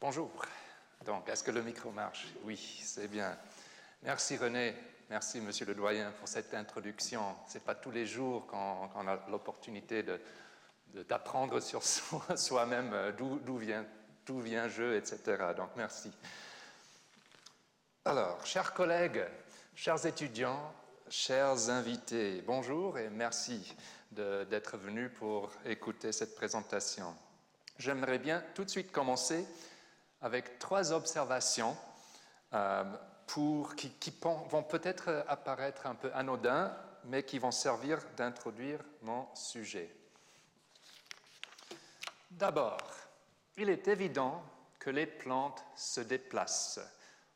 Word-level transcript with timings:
Bonjour. 0.00 0.30
Donc, 1.04 1.28
est-ce 1.28 1.42
que 1.42 1.50
le 1.50 1.60
micro 1.60 1.90
marche? 1.90 2.28
Oui, 2.44 2.80
c'est 2.84 3.08
bien. 3.08 3.36
Merci 4.04 4.36
René, 4.36 4.76
merci 5.10 5.40
Monsieur 5.40 5.66
le 5.66 5.74
Doyen 5.74 6.12
pour 6.12 6.28
cette 6.28 6.54
introduction. 6.54 7.34
Ce 7.48 7.54
n'est 7.54 7.64
pas 7.64 7.74
tous 7.74 7.90
les 7.90 8.06
jours 8.06 8.46
qu'on 8.46 9.08
a 9.08 9.18
l'opportunité 9.28 10.04
d'apprendre 11.08 11.58
sur 11.58 11.82
soi-même 12.36 12.92
euh, 12.92 13.10
d'où 13.10 13.56
vient, 13.56 13.84
vient 14.28 14.68
je, 14.68 14.94
etc. 14.94 15.18
Donc, 15.56 15.70
merci. 15.74 16.12
Alors, 18.04 18.46
chers 18.46 18.74
collègues, 18.74 19.24
chers 19.74 20.06
étudiants, 20.06 20.72
chers 21.10 21.70
invités, 21.70 22.40
bonjour 22.42 22.98
et 22.98 23.10
merci 23.10 23.74
d'être 24.12 24.76
venus 24.76 25.10
pour 25.18 25.50
écouter 25.64 26.12
cette 26.12 26.36
présentation. 26.36 27.16
J'aimerais 27.78 28.20
bien 28.20 28.44
tout 28.54 28.64
de 28.64 28.70
suite 28.70 28.92
commencer 28.92 29.44
avec 30.20 30.58
trois 30.58 30.92
observations 30.92 31.76
euh, 32.52 32.84
pour, 33.26 33.74
qui, 33.76 33.92
vont 34.22 34.62
peut-être 34.62 35.24
apparaître 35.28 35.86
un 35.86 35.94
peu 35.94 36.10
anodins, 36.14 36.74
mais 37.04 37.22
qui 37.22 37.38
vont 37.38 37.50
servir 37.50 37.98
d'introduire 38.16 38.80
mon 39.02 39.26
sujet. 39.34 39.94
D'abord, 42.30 42.80
il 43.56 43.68
est 43.70 43.88
évident 43.88 44.42
que 44.78 44.90
les 44.90 45.06
plantes 45.06 45.64
se 45.76 46.00
déplacent. 46.00 46.80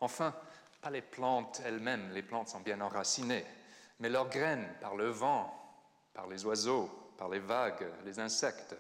Enfin, 0.01 0.35
pas 0.81 0.91
les 0.91 1.03
plantes 1.03 1.61
elles-mêmes, 1.65 2.11
les 2.13 2.23
plantes 2.23 2.49
sont 2.49 2.61
bien 2.61 2.81
enracinées, 2.81 3.47
mais 4.01 4.09
leurs 4.09 4.29
graines 4.29 4.69
par 4.81 4.97
le 4.97 5.09
vent, 5.09 5.53
par 6.13 6.27
les 6.27 6.45
oiseaux, 6.45 6.91
par 7.17 7.29
les 7.29 7.39
vagues, 7.39 7.87
les 8.05 8.19
insectes. 8.19 8.75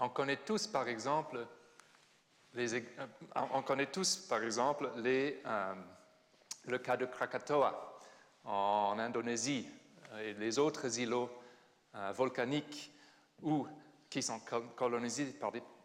On 0.00 0.08
connaît 0.08 0.36
tous, 0.36 0.66
par 0.66 0.88
exemple, 0.88 1.46
euh, 2.56 2.80
on 3.52 3.62
connaît 3.62 3.90
tous, 3.90 4.16
par 4.16 4.42
exemple, 4.42 4.90
euh, 4.96 5.74
le 6.66 6.78
cas 6.78 6.96
de 6.96 7.06
Krakatoa 7.06 7.98
en 8.44 8.98
Indonésie 8.98 9.68
et 10.20 10.34
les 10.34 10.58
autres 10.58 10.98
îlots 10.98 11.30
euh, 11.94 12.12
volcaniques 12.12 12.92
qui 14.10 14.22
sont 14.22 14.40
colonisés 14.74 15.36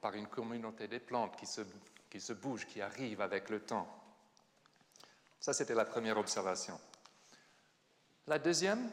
par, 0.01 0.13
une 0.15 0.27
communauté 0.27 0.87
de 0.87 0.97
plantes 0.97 1.35
qui 1.37 1.45
se, 1.45 1.61
qui 2.09 2.19
se 2.19 2.33
bougent, 2.33 2.65
qui 2.65 2.81
arrivent 2.81 3.21
avec 3.21 3.49
le 3.49 3.59
temps. 3.59 3.87
Ça, 5.39 5.53
c'était 5.53 5.75
la 5.75 5.85
première 5.85 6.17
observation. 6.17 6.79
La 8.27 8.39
deuxième, 8.39 8.89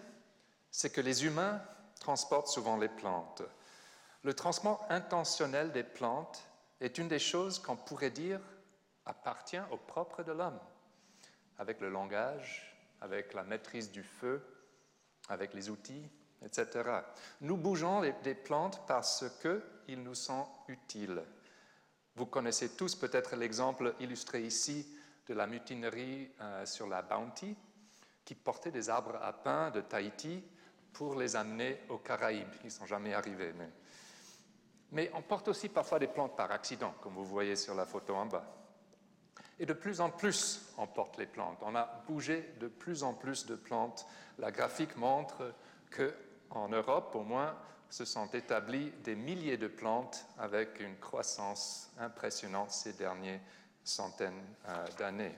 c'est 0.71 0.91
que 0.91 1.01
les 1.01 1.25
humains 1.25 1.63
transportent 2.01 2.49
souvent 2.49 2.77
les 2.77 2.89
plantes. 2.89 3.43
Le 4.25 4.35
transport 4.35 4.85
intentionnel 4.91 5.73
des 5.73 5.85
plantes 5.85 6.50
est 6.81 6.99
une 6.99 7.09
des 7.09 7.19
choses 7.19 7.59
qu'on 7.59 7.77
pourrait 7.77 8.11
dire 8.11 8.41
appartient 9.07 9.61
au 9.71 9.77
propre 9.77 10.23
de 10.23 10.33
l'homme, 10.33 10.59
avec 11.59 11.81
le 11.81 11.91
langage, 11.91 12.77
avec 13.01 13.35
la 13.35 13.43
maîtrise 13.43 13.91
du 13.91 14.03
feu, 14.03 14.43
avec 15.29 15.55
les 15.55 15.71
outils, 15.71 16.09
etc. 16.45 17.01
Nous 17.41 17.57
bougeons 17.57 18.03
des 18.23 18.35
plantes 18.35 18.81
parce 18.87 19.25
qu'ils 19.41 20.03
nous 20.03 20.15
sont 20.15 20.47
utiles. 20.69 21.23
Vous 22.17 22.27
connaissez 22.27 22.77
tous 22.77 22.95
peut-être 22.95 23.37
l'exemple 23.37 23.95
illustré 24.01 24.43
ici 24.43 24.87
de 25.27 25.35
la 25.35 25.47
mutinerie 25.47 26.31
euh, 26.41 26.67
sur 26.67 26.89
la 26.89 27.03
Bounty, 27.03 27.57
qui 28.25 28.35
portait 28.35 28.73
des 28.73 28.91
arbres 28.91 29.17
à 29.23 29.33
pain 29.33 29.71
de 29.71 29.81
Tahiti 29.81 30.43
pour 30.93 31.15
les 31.15 31.37
amener 31.37 31.81
aux 31.89 31.99
Caraïbes. 31.99 32.53
Ils 32.63 32.67
ne 32.67 32.71
sont 32.71 32.87
jamais 32.87 33.15
arrivés. 33.15 33.53
Mais 34.93 35.11
on 35.15 35.23
porte 35.23 35.49
aussi 35.49 35.69
parfois 35.69 35.99
des 35.99 36.09
plantes 36.09 36.37
par 36.37 36.51
accident, 36.51 36.95
comme 37.01 37.15
vous 37.15 37.25
voyez 37.25 37.57
sur 37.57 37.75
la 37.75 37.87
photo 37.87 38.15
en 38.15 38.27
bas. 38.27 38.45
Et 39.59 39.67
de 39.67 39.73
plus 39.73 40.01
en 40.01 40.11
plus, 40.11 40.73
on 40.79 40.87
porte 40.87 41.19
les 41.19 41.27
plantes. 41.27 41.59
On 41.63 41.75
a 41.75 42.03
bougé 42.07 42.55
de 42.59 42.67
plus 42.67 43.03
en 43.03 43.15
plus 43.15 43.47
de 43.47 43.55
plantes. 43.55 44.07
La 44.39 44.51
graphique 44.51 44.97
montre 44.97 45.53
qu'en 45.95 46.69
Europe, 46.69 47.15
au 47.15 47.23
moins, 47.23 47.55
se 47.91 48.05
sont 48.05 48.27
établies 48.29 48.91
des 49.05 49.15
milliers 49.15 49.59
de 49.59 49.69
plantes 49.69 50.25
avec 50.39 50.81
une 50.81 50.97
croissance 50.99 51.91
impressionnante 51.99 52.71
ces 52.71 52.95
dernières 52.95 53.41
centaines 53.85 54.45
euh, 54.69 54.87
d'années. 54.99 55.37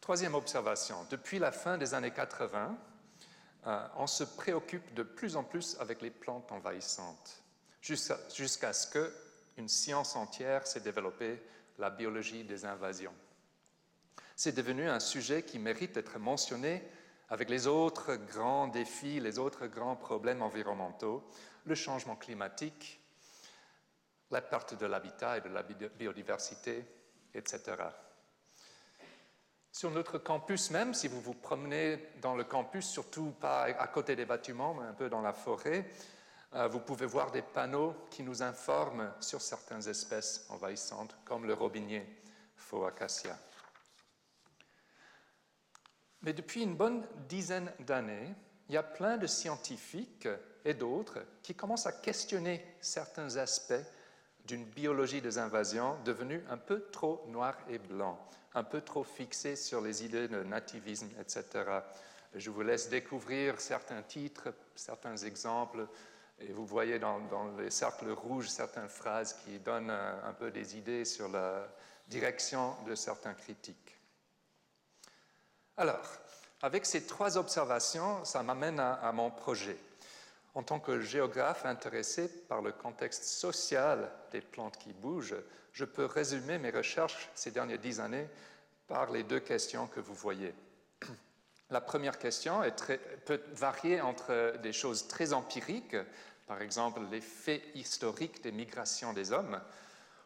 Troisième 0.00 0.34
observation. 0.34 0.96
Depuis 1.10 1.38
la 1.38 1.52
fin 1.52 1.78
des 1.78 1.94
années 1.94 2.10
80, 2.10 2.76
euh, 3.66 3.86
on 3.96 4.06
se 4.06 4.24
préoccupe 4.24 4.94
de 4.94 5.02
plus 5.02 5.36
en 5.36 5.44
plus 5.44 5.76
avec 5.80 6.00
les 6.00 6.10
plantes 6.10 6.50
envahissantes, 6.52 7.42
jusqu'à 7.80 8.72
ce 8.72 8.86
qu'une 8.86 9.68
science 9.68 10.16
entière 10.16 10.66
s'est 10.66 10.80
développée, 10.80 11.42
la 11.78 11.90
biologie 11.90 12.44
des 12.44 12.64
invasions. 12.64 13.14
C'est 14.36 14.52
devenu 14.52 14.88
un 14.88 15.00
sujet 15.00 15.42
qui 15.42 15.58
mérite 15.58 15.92
d'être 15.92 16.18
mentionné 16.18 16.82
avec 17.28 17.48
les 17.48 17.66
autres 17.66 18.16
grands 18.16 18.68
défis, 18.68 19.20
les 19.20 19.38
autres 19.38 19.66
grands 19.66 19.96
problèmes 19.96 20.42
environnementaux, 20.42 21.28
le 21.64 21.74
changement 21.74 22.16
climatique, 22.16 23.00
la 24.30 24.40
perte 24.40 24.78
de 24.78 24.86
l'habitat 24.86 25.38
et 25.38 25.40
de 25.40 25.48
la 25.48 25.62
biodiversité, 25.62 26.84
etc. 27.34 27.60
Sur 29.80 29.90
notre 29.92 30.18
campus 30.18 30.70
même, 30.70 30.92
si 30.92 31.08
vous 31.08 31.22
vous 31.22 31.32
promenez 31.32 31.98
dans 32.20 32.34
le 32.34 32.44
campus, 32.44 32.84
surtout 32.84 33.30
pas 33.40 33.62
à 33.62 33.86
côté 33.86 34.14
des 34.14 34.26
bâtiments, 34.26 34.74
mais 34.74 34.86
un 34.86 34.92
peu 34.92 35.08
dans 35.08 35.22
la 35.22 35.32
forêt, 35.32 35.88
euh, 36.52 36.68
vous 36.68 36.80
pouvez 36.80 37.06
voir 37.06 37.30
des 37.30 37.40
panneaux 37.40 37.94
qui 38.10 38.22
nous 38.22 38.42
informent 38.42 39.10
sur 39.20 39.40
certaines 39.40 39.88
espèces 39.88 40.44
envahissantes, 40.50 41.16
comme 41.24 41.46
le 41.46 41.54
robinier 41.54 42.06
Phoacacia. 42.56 43.38
Mais 46.20 46.34
depuis 46.34 46.62
une 46.62 46.76
bonne 46.76 47.02
dizaine 47.26 47.72
d'années, 47.78 48.34
il 48.68 48.74
y 48.74 48.76
a 48.76 48.82
plein 48.82 49.16
de 49.16 49.26
scientifiques 49.26 50.28
et 50.62 50.74
d'autres 50.74 51.24
qui 51.42 51.54
commencent 51.54 51.86
à 51.86 51.92
questionner 51.92 52.76
certains 52.82 53.38
aspects 53.38 53.82
d'une 54.44 54.66
biologie 54.66 55.22
des 55.22 55.38
invasions 55.38 55.96
devenue 56.04 56.44
un 56.50 56.58
peu 56.58 56.90
trop 56.90 57.24
noir 57.28 57.56
et 57.70 57.78
blanc, 57.78 58.18
un 58.54 58.64
peu 58.64 58.80
trop 58.80 59.04
fixée 59.04 59.56
sur 59.56 59.80
les 59.80 60.04
idées 60.04 60.28
de 60.28 60.42
nativisme, 60.42 61.08
etc. 61.20 61.44
Je 62.34 62.50
vous 62.50 62.62
laisse 62.62 62.88
découvrir 62.88 63.60
certains 63.60 64.02
titres, 64.02 64.52
certains 64.74 65.16
exemples, 65.16 65.86
et 66.40 66.52
vous 66.52 66.66
voyez 66.66 66.98
dans, 66.98 67.20
les 67.58 67.70
cercles 67.70 68.10
rouges 68.10 68.48
certaines 68.48 68.88
phrases 68.88 69.34
qui 69.44 69.58
donnent 69.58 69.90
un, 69.90 70.32
peu 70.32 70.50
des 70.50 70.76
idées 70.76 71.04
sur 71.04 71.28
la 71.28 71.68
direction 72.08 72.76
de 72.86 72.94
certains 72.94 73.34
critiques. 73.34 73.98
Alors, 75.76 76.00
avec 76.62 76.86
ces 76.86 77.06
trois 77.06 77.36
observations, 77.36 78.24
ça 78.24 78.42
m'amène 78.42 78.80
à 78.80 79.12
mon 79.12 79.30
projet. 79.30 79.78
En 80.54 80.62
tant 80.62 80.80
que 80.80 81.00
géographe 81.00 81.64
intéressé 81.64 82.28
par 82.46 82.60
le 82.60 82.72
contexte 82.72 83.24
social 83.24 84.10
des 84.32 84.40
plantes 84.40 84.78
qui 84.78 84.92
bougent, 84.92 85.36
je 85.72 85.84
peux 85.84 86.06
résumer 86.06 86.58
mes 86.58 86.70
recherches 86.70 87.30
ces 87.34 87.52
dernières 87.52 87.78
dix 87.78 88.00
années 88.00 88.28
par 88.88 89.10
les 89.10 89.22
deux 89.22 89.40
questions 89.40 89.86
que 89.86 90.00
vous 90.00 90.14
voyez. 90.14 90.52
La 91.70 91.80
première 91.80 92.18
question 92.18 92.62
peut 93.24 93.40
varier 93.52 94.00
entre 94.00 94.56
des 94.60 94.72
choses 94.72 95.06
très 95.06 95.32
empiriques, 95.32 95.96
par 96.48 96.60
exemple 96.60 97.00
les 97.12 97.20
faits 97.20 97.62
historiques 97.74 98.42
des 98.42 98.50
migrations 98.50 99.12
des 99.12 99.30
hommes, 99.30 99.60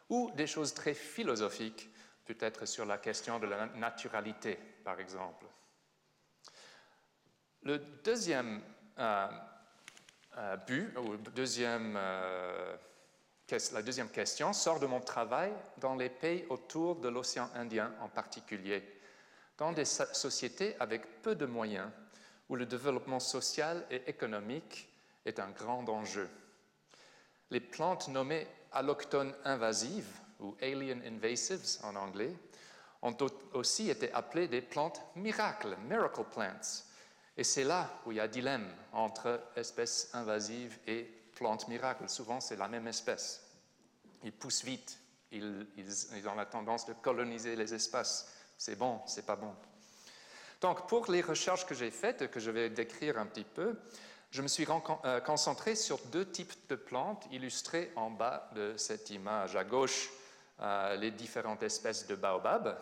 ou 0.09 0.31
des 0.31 0.47
choses 0.47 0.73
très 0.73 0.95
philosophiques, 0.95 1.89
peut-être 2.25 2.65
sur 2.65 2.85
la 2.85 2.97
question 2.97 3.37
de 3.37 3.45
la 3.45 3.67
naturalité, 3.67 4.57
par 4.83 4.99
exemple. 4.99 5.45
Le 7.61 7.77
deuxième 8.03 8.61
euh, 8.97 9.27
euh, 10.37 10.57
la 13.71 13.81
deuxième 13.81 14.09
question, 14.09 14.53
sort 14.53 14.79
de 14.79 14.85
mon 14.85 14.99
travail 14.99 15.53
dans 15.77 15.95
les 15.95 16.09
pays 16.09 16.45
autour 16.49 16.97
de 16.97 17.07
l'océan 17.09 17.49
Indien 17.55 17.93
en 18.01 18.09
particulier, 18.09 18.83
dans 19.57 19.71
des 19.71 19.85
sociétés 19.85 20.75
avec 20.79 21.21
peu 21.21 21.35
de 21.35 21.45
moyens, 21.45 21.89
où 22.49 22.55
le 22.55 22.65
développement 22.65 23.19
social 23.19 23.85
et 23.89 24.01
économique 24.07 24.89
est 25.25 25.39
un 25.39 25.49
grand 25.49 25.87
enjeu. 25.89 26.29
Les 27.49 27.59
plantes 27.59 28.07
nommées 28.09 28.47
allochtones 28.71 29.33
invasives, 29.45 30.19
ou 30.39 30.55
alien 30.61 31.01
invasives 31.05 31.79
en 31.83 31.95
anglais, 31.95 32.35
ont 33.01 33.15
aussi 33.53 33.89
été 33.89 34.11
appelées 34.13 34.47
des 34.47 34.61
plantes 34.61 35.01
miracles, 35.15 35.77
miracle 35.87 36.23
plants, 36.23 36.84
et 37.37 37.43
c'est 37.43 37.63
là 37.63 37.89
où 38.05 38.11
il 38.11 38.17
y 38.17 38.21
a 38.21 38.27
dilemme 38.27 38.67
entre 38.93 39.41
espèces 39.55 40.09
invasives 40.13 40.77
et 40.87 41.03
plantes 41.35 41.67
miracles. 41.67 42.07
Souvent, 42.07 42.39
c'est 42.39 42.55
la 42.55 42.67
même 42.67 42.87
espèce. 42.87 43.43
Ils 44.23 44.31
poussent 44.31 44.63
vite, 44.63 44.99
ils, 45.31 45.67
ont 46.27 46.35
la 46.35 46.45
tendance 46.45 46.85
de 46.85 46.93
coloniser 46.93 47.55
les 47.55 47.73
espaces. 47.73 48.31
C'est 48.57 48.77
bon, 48.77 49.01
c'est 49.05 49.25
pas 49.25 49.35
bon. 49.35 49.53
Donc, 50.61 50.87
pour 50.87 51.11
les 51.11 51.21
recherches 51.21 51.65
que 51.65 51.75
j'ai 51.75 51.91
faites, 51.91 52.31
que 52.31 52.39
je 52.39 52.51
vais 52.51 52.69
décrire 52.69 53.19
un 53.19 53.25
petit 53.25 53.43
peu, 53.43 53.75
Je 54.31 54.41
me 54.41 54.47
suis 54.47 54.65
euh, 55.05 55.19
concentré 55.21 55.75
sur 55.75 55.99
deux 56.07 56.25
types 56.29 56.67
de 56.67 56.75
plantes 56.75 57.25
illustrées 57.31 57.91
en 57.95 58.09
bas 58.09 58.49
de 58.53 58.73
cette 58.75 59.09
image. 59.09 59.55
À 59.55 59.63
gauche, 59.63 60.09
euh, 60.61 60.95
les 60.95 61.11
différentes 61.11 61.63
espèces 61.63 62.07
de 62.07 62.15
baobab, 62.15 62.77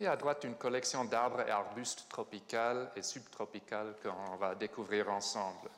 et 0.00 0.06
à 0.06 0.16
droite, 0.16 0.44
une 0.44 0.56
collection 0.56 1.04
d'arbres 1.04 1.40
et 1.40 1.50
arbustes 1.50 2.08
tropicales 2.08 2.90
et 2.94 3.02
subtropicales 3.02 3.94
qu'on 4.02 4.36
va 4.36 4.54
découvrir 4.54 5.10
ensemble. 5.10 5.70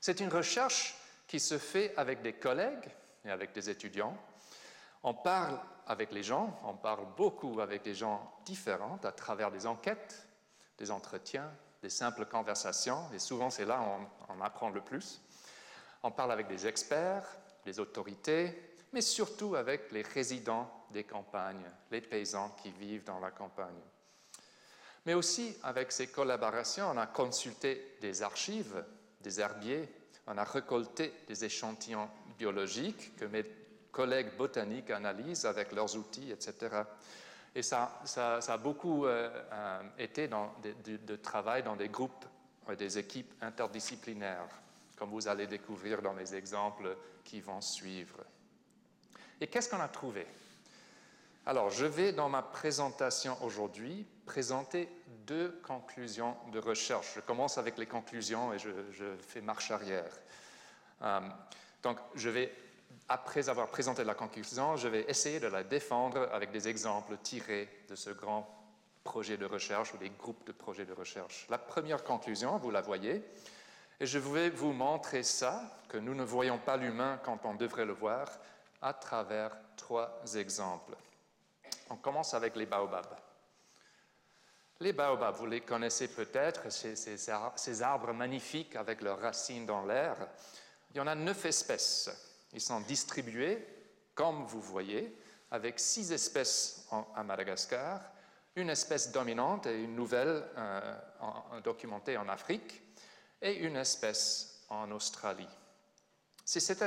C'est 0.00 0.20
une 0.20 0.28
recherche 0.28 0.96
qui 1.26 1.40
se 1.40 1.58
fait 1.58 1.96
avec 1.96 2.22
des 2.22 2.34
collègues 2.34 2.90
et 3.24 3.30
avec 3.30 3.52
des 3.52 3.70
étudiants. 3.70 4.16
On 5.02 5.14
parle 5.14 5.58
avec 5.86 6.12
les 6.12 6.22
gens, 6.22 6.58
on 6.64 6.74
parle 6.74 7.06
beaucoup 7.16 7.60
avec 7.60 7.82
des 7.82 7.94
gens 7.94 8.32
différents 8.44 8.98
à 9.04 9.12
travers 9.12 9.50
des 9.50 9.66
enquêtes, 9.66 10.26
des 10.78 10.90
entretiens, 10.90 11.50
des 11.82 11.90
simples 11.90 12.26
conversations, 12.26 13.04
et 13.14 13.18
souvent 13.18 13.50
c'est 13.50 13.64
là 13.64 13.80
où 13.80 14.32
on, 14.32 14.40
apprend 14.40 14.70
le 14.70 14.80
plus. 14.80 15.20
On 16.02 16.10
parle 16.10 16.32
avec 16.32 16.48
des 16.48 16.66
experts, 16.66 17.26
des 17.64 17.78
autorités, 17.78 18.76
mais 18.92 19.00
surtout 19.00 19.54
avec 19.54 19.92
les 19.92 20.02
résidents 20.02 20.70
des 20.90 21.04
campagnes, 21.04 21.70
les 21.90 22.00
paysans 22.00 22.50
qui 22.62 22.70
vivent 22.70 23.04
dans 23.04 23.20
la 23.20 23.30
campagne. 23.30 23.80
Mais 25.04 25.14
aussi 25.14 25.56
avec 25.62 25.92
ces 25.92 26.08
collaborations, 26.08 26.90
on 26.90 26.96
a 26.98 27.06
consulté 27.06 27.96
des 28.00 28.22
archives, 28.22 28.84
des 29.20 29.40
herbiers, 29.40 29.88
on 30.26 30.36
a 30.36 30.44
récolté 30.44 31.12
des 31.28 31.44
échantillons 31.44 32.08
biologiques 32.36 33.16
que 33.16 33.24
mes 33.24 33.44
collègues 33.92 34.36
botaniques 34.36 34.90
analysent 34.90 35.46
avec 35.46 35.72
leurs 35.72 35.96
outils, 35.96 36.30
etc. 36.30 36.82
Et 37.54 37.62
ça, 37.62 38.02
a 38.16 38.56
beaucoup 38.58 39.06
euh, 39.06 39.30
euh, 39.52 39.82
été 39.98 40.28
dans 40.28 40.52
de, 40.62 41.16
travail 41.16 41.62
dans 41.62 41.76
des 41.76 41.88
groupes, 41.88 42.26
des 42.76 42.98
équipes 42.98 43.32
interdisciplinaires, 43.40 44.48
comme 44.98 45.10
vous 45.10 45.28
allez 45.28 45.46
découvrir 45.46 46.02
dans 46.02 46.12
les 46.12 46.34
exemples 46.34 46.96
qui 47.24 47.40
vont 47.40 47.60
suivre. 47.62 48.18
Et 49.40 49.46
qu'est-ce 49.46 49.70
qu'on 49.70 49.80
a 49.80 49.88
trouvé? 49.88 50.26
Alors, 51.48 51.70
je 51.70 51.86
vais 51.86 52.12
dans 52.12 52.28
ma 52.28 52.42
présentation 52.42 53.36
aujourd'hui 53.40 54.04
présenter 54.26 54.88
deux 55.26 55.60
conclusions 55.64 56.36
de 56.50 56.58
recherche. 56.58 57.12
Je 57.14 57.20
commence 57.20 57.56
avec 57.56 57.78
les 57.78 57.86
conclusions 57.86 58.52
et 58.52 58.58
je, 58.58 59.14
fais 59.20 59.40
marche 59.40 59.70
arrière. 59.70 60.10
Euh, 61.02 61.20
donc, 61.84 61.98
je 62.16 62.30
vais 62.30 62.52
après 63.08 63.48
avoir 63.48 63.68
présenté 63.68 64.02
la 64.02 64.14
conclusion, 64.14 64.76
je 64.76 64.88
vais 64.88 65.04
essayer 65.08 65.38
de 65.38 65.46
la 65.46 65.62
défendre 65.62 66.28
avec 66.32 66.50
des 66.50 66.66
exemples 66.66 67.16
tirés 67.22 67.68
de 67.88 67.94
ce 67.94 68.10
grand 68.10 68.52
projet 69.04 69.36
de 69.36 69.46
recherche 69.46 69.94
ou 69.94 69.98
des 69.98 70.10
groupes 70.10 70.44
de 70.48 70.52
projets 70.52 70.84
de 70.84 70.92
recherche. 70.92 71.46
La 71.48 71.58
première 71.58 72.02
conclusion, 72.02 72.58
vous 72.58 72.72
la 72.72 72.80
voyez, 72.80 73.22
et 74.00 74.06
je 74.06 74.18
vais 74.18 74.50
vous 74.50 74.72
montrer 74.72 75.22
ça, 75.22 75.62
que 75.88 75.96
nous 75.96 76.16
ne 76.16 76.24
voyons 76.24 76.58
pas 76.58 76.76
l'humain 76.76 77.20
quand 77.22 77.44
on 77.44 77.54
devrait 77.54 77.86
le 77.86 77.92
voir, 77.92 78.26
à 78.82 78.92
travers 78.92 79.56
trois 79.76 80.20
exemples. 80.34 80.96
On 81.90 81.96
commence 81.96 82.34
avec 82.34 82.56
les 82.56 82.66
baobabs. 82.66 83.16
Les 84.80 84.92
baobabs, 84.92 85.36
vous 85.36 85.46
les 85.46 85.62
connaissez 85.62 86.08
peut-être, 86.08 86.70
ces, 86.70 87.82
arbres 87.82 88.12
magnifiques 88.12 88.76
avec 88.76 89.00
leurs 89.00 89.20
racines 89.20 89.64
dans 89.64 89.84
l'air. 89.86 90.16
Il 90.90 90.98
y 90.98 91.00
en 91.00 91.06
a 91.06 91.14
neuf 91.14 91.46
espèces. 91.46 92.10
Ils 92.52 92.60
sont 92.60 92.80
distribués, 92.80 93.66
comme 94.14 94.44
vous 94.44 94.60
voyez, 94.60 95.16
avec 95.50 95.80
six 95.80 96.12
espèces 96.12 96.88
à 97.14 97.22
Madagascar, 97.22 98.00
une 98.54 98.70
espèce 98.70 99.12
dominante 99.12 99.66
et 99.66 99.82
une 99.82 99.94
nouvelle 99.94 100.44
euh, 100.56 101.60
documentée 101.62 102.16
en 102.16 102.28
Afrique, 102.28 102.82
et 103.40 103.54
une 103.54 103.76
espèce 103.76 104.64
en 104.68 104.90
Australie. 104.90 105.48
C'est 106.44 106.60
cette 106.60 106.82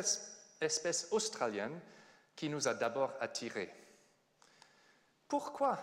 espèce 0.62 1.08
australienne 1.12 1.80
qui 2.36 2.50
nous 2.50 2.68
a 2.68 2.74
d'abord 2.74 3.14
attirés. 3.20 3.72
Pourquoi 5.30 5.78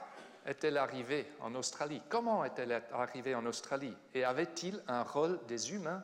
est-elle 0.45 0.77
arrivée 0.77 1.25
en 1.41 1.55
Australie? 1.55 2.03
Comment 2.09 2.45
est-elle 2.45 2.83
arrivée 2.93 3.37
en 3.37 3.47
Australie? 3.47 3.97
Et 4.13 4.25
avait-il 4.25 4.83
un 4.89 5.05
rôle 5.05 5.39
des 5.47 5.73
humains 5.73 6.03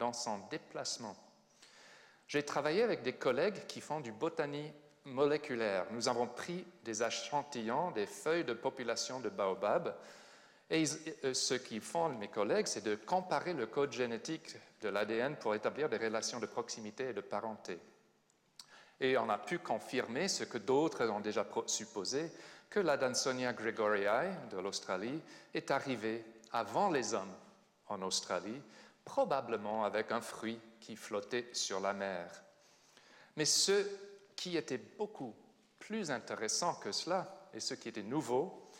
dans 0.00 0.12
son 0.12 0.40
déplacement? 0.50 1.16
J'ai 2.26 2.44
travaillé 2.44 2.82
avec 2.82 3.02
des 3.02 3.12
collègues 3.12 3.66
qui 3.68 3.80
font 3.80 4.00
du 4.00 4.10
botanie 4.10 4.72
moléculaire. 5.04 5.86
Nous 5.92 6.08
avons 6.08 6.26
pris 6.26 6.66
des 6.84 7.04
échantillons, 7.04 7.92
des 7.92 8.06
feuilles 8.06 8.44
de 8.44 8.52
population 8.52 9.20
de 9.20 9.28
baobab, 9.28 9.94
et 10.68 10.84
euh, 11.24 11.34
ce 11.34 11.54
qu'ils 11.54 11.82
font, 11.82 12.08
mes 12.08 12.28
collègues, 12.28 12.66
c'est 12.66 12.84
de 12.84 12.94
comparer 12.94 13.52
le 13.52 13.66
code 13.66 13.92
génétique 13.92 14.56
de 14.80 14.88
l'ADN 14.88 15.36
pour 15.36 15.54
établir 15.54 15.88
des 15.88 15.98
relations 15.98 16.40
de 16.40 16.46
proximité 16.46 17.10
et 17.10 17.12
de 17.12 17.20
parenté. 17.20 17.78
Et 18.98 19.18
on 19.18 19.28
a 19.28 19.38
pu 19.38 19.58
confirmer 19.58 20.28
ce 20.28 20.44
que 20.44 20.58
d'autres 20.58 21.06
ont 21.08 21.20
déjà 21.20 21.46
supposé, 21.66 22.32
que 22.72 22.80
la 22.80 22.96
Dansonia 22.96 23.52
gregoriae 23.52 24.34
de 24.50 24.56
l'Australie 24.56 25.20
est 25.52 25.70
arrivée 25.70 26.24
avant 26.52 26.88
les 26.88 27.12
hommes 27.12 27.36
en 27.88 28.00
Australie, 28.00 28.62
probablement 29.04 29.84
avec 29.84 30.10
un 30.10 30.22
fruit 30.22 30.58
qui 30.80 30.96
flottait 30.96 31.50
sur 31.52 31.80
la 31.80 31.92
mer. 31.92 32.42
Mais 33.36 33.44
ce 33.44 33.86
qui 34.34 34.56
était 34.56 34.78
beaucoup 34.78 35.36
plus 35.78 36.10
intéressant 36.10 36.74
que 36.76 36.92
cela, 36.92 37.50
et 37.52 37.60
ce 37.60 37.74
qui 37.74 37.90
était 37.90 38.02
nouveau, 38.02 38.70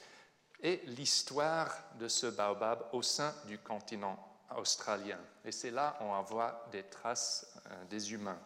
est 0.63 0.83
l'histoire 0.87 1.77
de 1.99 2.09
ce 2.09 2.29
baobab 2.29 2.89
au 2.93 3.03
sein 3.03 3.35
du 3.47 3.59
continent 3.59 4.19
australien. 4.57 5.19
Et 5.45 5.53
c'est 5.53 5.71
là 5.71 5.99
on 6.01 6.23
voit 6.23 6.67
des 6.73 6.85
traces 6.85 7.47
euh, 7.67 7.85
des 7.91 8.15
humains. 8.15 8.41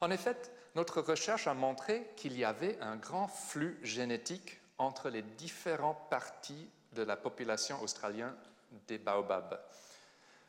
En 0.00 0.10
effet, 0.10 0.36
notre 0.78 1.00
recherche 1.00 1.48
a 1.48 1.54
montré 1.54 2.08
qu'il 2.14 2.38
y 2.38 2.44
avait 2.44 2.78
un 2.80 2.94
grand 2.94 3.26
flux 3.26 3.80
génétique 3.82 4.60
entre 4.78 5.10
les 5.10 5.22
différentes 5.22 6.08
parties 6.08 6.70
de 6.92 7.02
la 7.02 7.16
population 7.16 7.82
australienne 7.82 8.32
des 8.86 8.98
baobabs. 8.98 9.58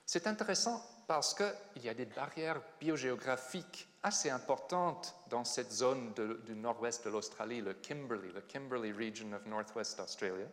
C'est 0.05 0.27
intéressant 0.27 0.85
parce 1.07 1.33
qu'il 1.33 1.81
y 1.83 1.89
a 1.89 1.95
des 1.95 2.05
barrières 2.05 2.61
biogéographiques 2.79 3.87
assez 4.03 4.29
importantes 4.29 5.15
dans 5.31 5.45
cette 5.45 5.71
zone 5.71 6.13
du 6.45 6.53
nord-ouest 6.53 7.05
de 7.05 7.09
l'Australie, 7.09 7.61
le 7.61 7.73
Kimberley, 7.73 8.31
le 8.31 8.41
Kimberley 8.41 8.91
region 8.91 9.33
of 9.33 9.47
Northwest 9.47 9.99
Australia. 9.99 10.45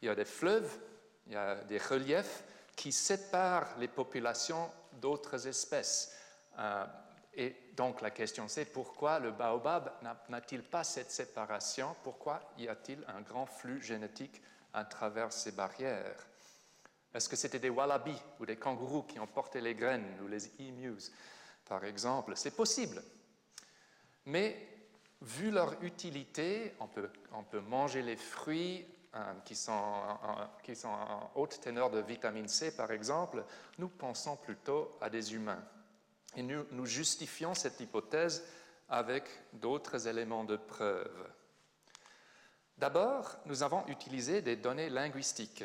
Il 0.00 0.06
y 0.06 0.08
a 0.08 0.14
des 0.14 0.24
fleuves, 0.24 0.78
il 1.26 1.34
y 1.34 1.36
a 1.36 1.56
des 1.56 1.76
reliefs 1.76 2.42
qui 2.74 2.90
séparent 2.90 3.68
les 3.78 3.88
populations 3.88 4.70
d'autres 4.94 5.46
espèces. 5.46 6.16
Euh, 6.58 6.86
et 7.36 7.56
donc 7.76 8.00
la 8.00 8.10
question 8.10 8.48
c'est 8.48 8.64
pourquoi 8.64 9.18
le 9.18 9.30
baobab 9.30 9.92
n'a-t-il 10.28 10.62
pas 10.62 10.84
cette 10.84 11.10
séparation? 11.10 11.94
Pourquoi 12.02 12.40
y 12.58 12.68
a-t-il 12.68 13.04
un 13.08 13.20
grand 13.20 13.46
flux 13.46 13.82
génétique 13.82 14.42
à 14.72 14.84
travers 14.84 15.32
ces 15.32 15.52
barrières? 15.52 16.26
Est-ce 17.14 17.28
que 17.28 17.36
c'était 17.36 17.60
des 17.60 17.70
wallabies 17.70 18.20
ou 18.40 18.46
des 18.46 18.56
kangourous 18.56 19.04
qui 19.04 19.20
ont 19.20 19.26
porté 19.26 19.60
les 19.60 19.74
graines 19.74 20.18
ou 20.22 20.26
les 20.26 20.50
emus, 20.60 21.12
par 21.64 21.84
exemple? 21.84 22.32
C'est 22.34 22.56
possible. 22.56 23.02
Mais 24.26 24.68
vu 25.22 25.50
leur 25.50 25.80
utilité, 25.82 26.74
on 26.80 26.88
peut, 26.88 27.10
on 27.32 27.44
peut 27.44 27.60
manger 27.60 28.02
les 28.02 28.16
fruits 28.16 28.84
euh, 29.14 29.32
qui, 29.44 29.54
sont 29.54 30.02
qui 30.64 30.74
sont 30.74 30.88
en 30.88 31.30
haute 31.36 31.60
teneur 31.60 31.88
de 31.90 32.00
vitamine 32.00 32.48
C, 32.48 32.74
par 32.76 32.90
exemple, 32.90 33.44
nous 33.78 33.88
pensons 33.88 34.36
plutôt 34.36 34.98
à 35.00 35.08
des 35.08 35.34
humains. 35.34 35.62
Et 36.36 36.42
nous, 36.42 36.86
justifions 36.86 37.54
cette 37.54 37.80
hypothèse 37.80 38.44
avec 38.88 39.24
d'autres 39.54 40.08
éléments 40.08 40.44
de 40.44 40.56
preuve. 40.56 41.28
D'abord, 42.78 43.36
nous 43.46 43.62
avons 43.62 43.86
utilisé 43.86 44.42
des 44.42 44.56
données 44.56 44.90
linguistiques 44.90 45.64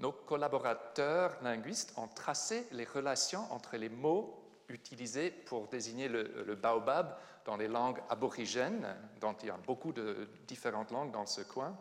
nos 0.00 0.12
collaborateurs 0.12 1.36
linguistes 1.42 1.94
ont 1.96 2.08
tracé 2.08 2.66
les 2.72 2.84
relations 2.84 3.50
entre 3.52 3.76
les 3.76 3.88
mots 3.88 4.40
utilisés 4.68 5.30
pour 5.30 5.68
désigner 5.68 6.08
le, 6.08 6.54
baobab 6.54 7.16
dans 7.44 7.56
les 7.56 7.68
langues 7.68 8.00
aborigènes, 8.08 8.86
dont 9.20 9.34
il 9.42 9.48
y 9.48 9.50
a 9.50 9.56
beaucoup 9.56 9.92
de 9.92 10.28
différentes 10.48 10.90
langues 10.90 11.12
dans 11.12 11.26
ce 11.26 11.42
coin, 11.42 11.76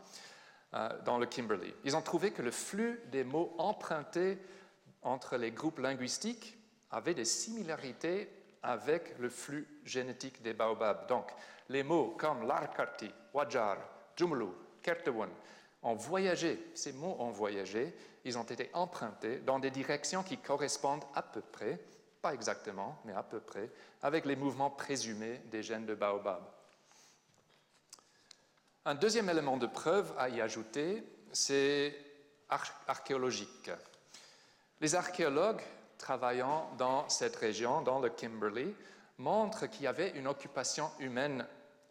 euh, 0.74 0.89
dans 1.03 1.17
le 1.17 1.25
Kimberley. 1.25 1.74
Ils 1.86 1.95
ont 1.95 2.01
trouvé 2.01 2.31
que 2.31 2.41
le 2.41 2.51
flux 2.51 3.01
des 3.12 3.24
mots 3.24 3.55
empruntés 3.57 4.38
entre 5.01 5.38
les 5.38 5.51
groupes 5.51 5.79
linguistiques 5.79 6.57
avait 6.93 7.15
des 7.15 7.25
similarités 7.25 8.29
avec 8.62 9.17
le 9.19 9.29
flux 9.29 9.67
génétique 9.83 10.41
des 10.41 10.53
baobabs. 10.53 11.07
Donc, 11.07 11.31
les 11.69 11.83
mots 11.83 12.15
comme 12.17 12.47
Larkarti, 12.47 13.12
Wajar, 13.33 13.77
Jumlu, 14.15 14.47
Kertewun 14.81 15.29
ont 15.81 15.95
voyagé, 15.95 16.71
ces 16.75 16.93
mots 16.93 17.17
ont 17.19 17.31
voyagé, 17.31 17.93
ils 18.23 18.38
ont 18.38 18.43
été 18.43 18.69
empruntés 18.73 19.39
dans 19.39 19.59
des 19.59 19.71
directions 19.71 20.23
qui 20.23 20.38
correspondent 20.38 21.03
à 21.15 21.23
peu 21.23 21.41
près, 21.41 21.79
pas 22.21 22.33
exactement, 22.33 23.00
mais 23.03 23.13
à 23.13 23.23
peu 23.23 23.39
près, 23.39 23.69
avec 24.01 24.25
les 24.25 24.35
mouvements 24.35 24.69
présumés 24.69 25.41
des 25.51 25.63
gènes 25.63 25.85
de 25.85 25.95
baobab. 25.95 26.43
Un 28.85 28.95
deuxième 28.95 29.29
élément 29.29 29.57
de 29.57 29.67
preuve 29.67 30.13
à 30.17 30.29
y 30.29 30.41
ajouter, 30.41 31.03
c'est 31.31 31.95
archéologique. 32.88 33.71
Les 34.79 34.95
archéologues 34.95 35.62
travaillant 36.03 36.69
dans 36.77 37.07
cette 37.07 37.38
région, 37.38 37.81
dans 37.81 38.01
le 38.01 38.10
Kimberley, 38.10 38.75
montrent 39.17 39.67
qu'il 39.67 39.83
y 39.83 39.88
avait 39.88 40.10
une 40.10 40.27
occupation 40.27 40.91
humaine 41.00 41.48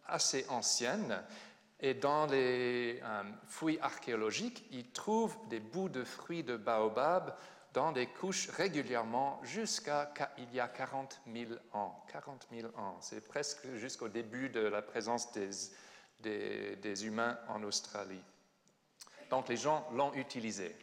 assez 0.06 0.44
ancienne 0.50 1.22
et 1.80 1.94
dans 1.94 2.26
les 2.26 3.00
euh, 3.02 3.22
fouilles 3.46 3.78
archéologiques, 3.80 4.66
ils 4.70 4.90
trouvent 4.90 5.36
des 5.48 5.60
bouts 5.60 5.88
de 5.88 6.04
fruits 6.04 6.44
de 6.44 6.56
baobab 6.56 7.34
dans 7.72 7.90
des 7.90 8.06
couches 8.06 8.50
régulièrement 8.50 9.40
jusqu'à 9.42 10.12
il 10.36 10.54
y 10.54 10.60
a 10.60 10.68
40 10.68 11.22
000 11.32 11.52
ans. 11.72 12.04
40 12.12 12.48
000 12.52 12.68
ans, 12.78 12.98
c'est 13.00 13.26
presque 13.26 13.66
jusqu'au 13.76 14.08
début 14.08 14.50
de 14.50 14.60
la 14.60 14.82
présence 14.82 15.32
des, 15.32 15.48
des, 16.20 16.76
des, 16.76 17.06
humains 17.06 17.38
en 17.48 17.62
Australie. 17.62 18.22
Donc 19.30 19.48
les 19.48 19.56
gens 19.56 19.88
l'ont 19.92 20.12
utilisé. 20.12 20.76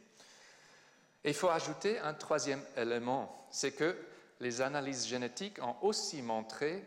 Il 1.23 1.33
faut 1.33 1.49
ajouter 1.49 1.99
un 1.99 2.13
troisième 2.13 2.61
élément, 2.77 3.47
c'est 3.51 3.71
que 3.71 3.95
les 4.39 4.61
analyses 4.61 5.05
génétiques 5.05 5.59
ont 5.61 5.75
aussi 5.81 6.21
montré 6.21 6.83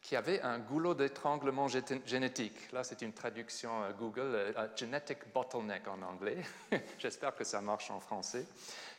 qui 0.00 0.16
avait 0.16 0.42
un 0.42 0.58
goulot 0.58 0.94
d'étranglement 0.94 1.66
génétique. 1.66 2.72
Là, 2.72 2.84
c'est 2.84 3.00
une 3.00 3.14
traduction 3.14 3.70
Google, 3.98 4.34
euh, 4.34 4.68
genetic 4.76 5.32
bottleneck 5.32 5.88
en 5.88 6.02
anglais. 6.02 6.36
J'espère 6.98 7.34
que 7.34 7.42
ça 7.42 7.62
marche 7.62 7.90
en 7.90 8.00
français. 8.00 8.46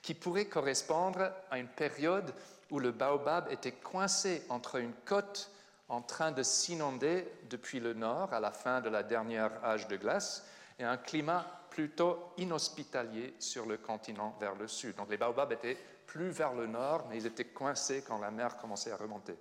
Qui 0.02 0.16
pourrait 0.16 0.46
correspondre 0.46 1.32
à 1.52 1.60
une 1.60 1.68
période 1.68 2.34
où 2.72 2.80
le 2.80 2.92
baobab 2.92 3.52
était 3.52 3.74
coincé 3.74 4.44
entre 4.50 4.78
une 4.78 4.94
côte 5.06 5.52
en 5.90 6.02
train 6.02 6.32
de 6.32 6.42
s'inonder 6.42 7.32
depuis 7.52 7.80
le 7.80 7.94
nord 7.94 8.34
à 8.34 8.40
la 8.40 8.52
fin 8.52 8.82
de 8.82 8.90
la 8.90 9.04
dernière 9.04 9.64
âge 9.64 9.88
de 9.88 9.98
glace 9.98 10.44
et 10.80 10.84
un 10.84 10.98
climat 10.98 11.46
plutôt 11.76 12.32
inhospitalier 12.38 13.34
sur 13.38 13.66
le 13.66 13.76
continent 13.76 14.34
vers 14.40 14.56
le 14.56 14.66
sud. 14.66 14.96
Donc 14.96 15.10
les 15.10 15.18
baobabs 15.18 15.52
étaient 15.52 15.78
plus 16.08 16.30
vers 16.30 16.54
le 16.54 16.68
nord, 16.68 17.06
mais 17.10 17.18
ils 17.18 17.26
étaient 17.26 17.44
coincés 17.44 18.02
quand 18.08 18.18
la 18.18 18.32
mer 18.32 18.56
commençait 18.56 18.94
à 18.94 18.96
remonter. 18.96 19.36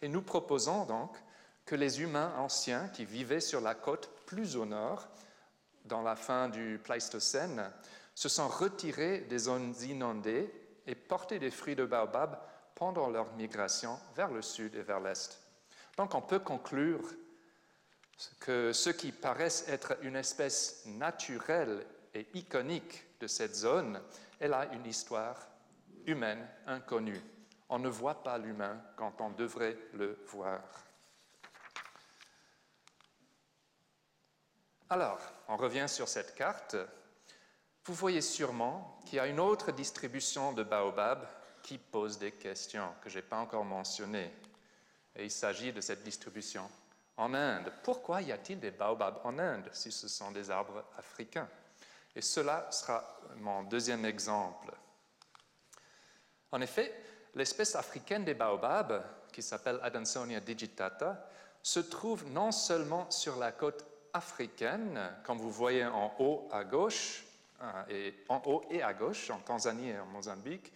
Et 0.00 0.06
nous 0.06 0.22
proposons 0.22 0.84
donc 0.84 1.16
que 1.64 1.74
les 1.74 2.00
humains 2.02 2.32
anciens 2.38 2.86
qui 2.90 3.04
vivaient 3.04 3.40
sur 3.40 3.60
la 3.60 3.74
côte 3.74 4.08
plus 4.26 4.56
au 4.56 4.64
nord, 4.64 5.08
dans 5.86 6.02
la 6.02 6.14
fin 6.14 6.48
du 6.48 6.80
Pléistocène, 6.84 7.72
se 8.14 8.28
sont 8.28 8.46
retirés 8.46 9.22
des 9.22 9.38
zones 9.38 9.74
inondées 9.82 10.48
et 10.86 10.94
portaient 10.94 11.40
des 11.40 11.50
fruits 11.50 11.74
de 11.74 11.84
baobab 11.84 12.38
pendant 12.76 13.10
leur 13.10 13.32
migration 13.32 13.98
vers 14.14 14.30
le 14.30 14.40
sud 14.40 14.76
et 14.76 14.82
vers 14.82 15.00
l'est. 15.00 15.36
Donc 15.96 16.14
on 16.14 16.22
peut 16.22 16.38
conclure 16.38 17.02
que 18.40 18.72
ce 18.72 18.90
qui 18.90 19.12
paraissent 19.12 19.68
être 19.68 19.98
une 20.02 20.16
espèce 20.16 20.84
naturelle 20.86 21.86
et 22.14 22.26
iconique 22.34 23.04
de 23.20 23.26
cette 23.26 23.54
zone, 23.54 24.00
elle 24.40 24.54
a 24.54 24.72
une 24.72 24.86
histoire 24.86 25.36
humaine 26.06 26.46
inconnue. 26.66 27.20
On 27.68 27.78
ne 27.78 27.88
voit 27.88 28.22
pas 28.22 28.38
l'humain 28.38 28.80
quand 28.96 29.20
on 29.20 29.30
devrait 29.30 29.76
le 29.94 30.18
voir. 30.28 30.60
Alors, 34.88 35.20
on 35.48 35.56
revient 35.56 35.88
sur 35.88 36.08
cette 36.08 36.34
carte. 36.34 36.76
Vous 37.84 37.94
voyez 37.94 38.20
sûrement 38.20 39.00
qu'il 39.04 39.16
y 39.16 39.20
a 39.20 39.26
une 39.26 39.40
autre 39.40 39.72
distribution 39.72 40.52
de 40.52 40.62
baobab 40.62 41.26
qui 41.62 41.78
pose 41.78 42.18
des 42.18 42.32
questions 42.32 42.94
que 43.02 43.10
je 43.10 43.16
n'ai 43.16 43.22
pas 43.22 43.38
encore 43.38 43.64
mentionnées. 43.64 44.32
Et 45.16 45.24
il 45.24 45.30
s'agit 45.30 45.72
de 45.72 45.80
cette 45.80 46.04
distribution 46.04 46.70
en 47.16 47.34
Inde. 47.34 47.72
Pourquoi 47.82 48.22
y 48.22 48.32
a-t-il 48.32 48.60
des 48.60 48.70
baobabs 48.70 49.20
en 49.24 49.38
Inde 49.38 49.68
si 49.72 49.90
ce 49.90 50.08
sont 50.08 50.30
des 50.30 50.50
arbres 50.50 50.84
africains? 50.98 51.48
Et 52.14 52.22
cela 52.22 52.70
sera 52.70 53.18
mon 53.36 53.62
deuxième 53.62 54.04
exemple. 54.04 54.72
En 56.52 56.60
effet, 56.60 56.94
L'espèce 57.36 57.76
africaine 57.76 58.24
des 58.24 58.32
baobabs, 58.32 59.04
qui 59.30 59.42
s'appelle 59.42 59.78
Adansonia 59.82 60.40
digitata, 60.40 61.28
se 61.62 61.80
trouve 61.80 62.26
non 62.30 62.50
seulement 62.50 63.10
sur 63.10 63.36
la 63.36 63.52
côte 63.52 63.84
africaine, 64.14 64.98
comme 65.22 65.36
vous 65.36 65.50
voyez 65.50 65.84
en 65.84 66.14
haut 66.18 66.48
à 66.50 66.64
gauche, 66.64 67.24
euh, 67.60 67.82
et 67.90 68.14
en 68.30 68.40
haut 68.46 68.64
et 68.70 68.82
à 68.82 68.94
gauche, 68.94 69.28
en 69.28 69.38
Tanzanie 69.40 69.90
et 69.90 69.98
en 69.98 70.06
Mozambique, 70.06 70.72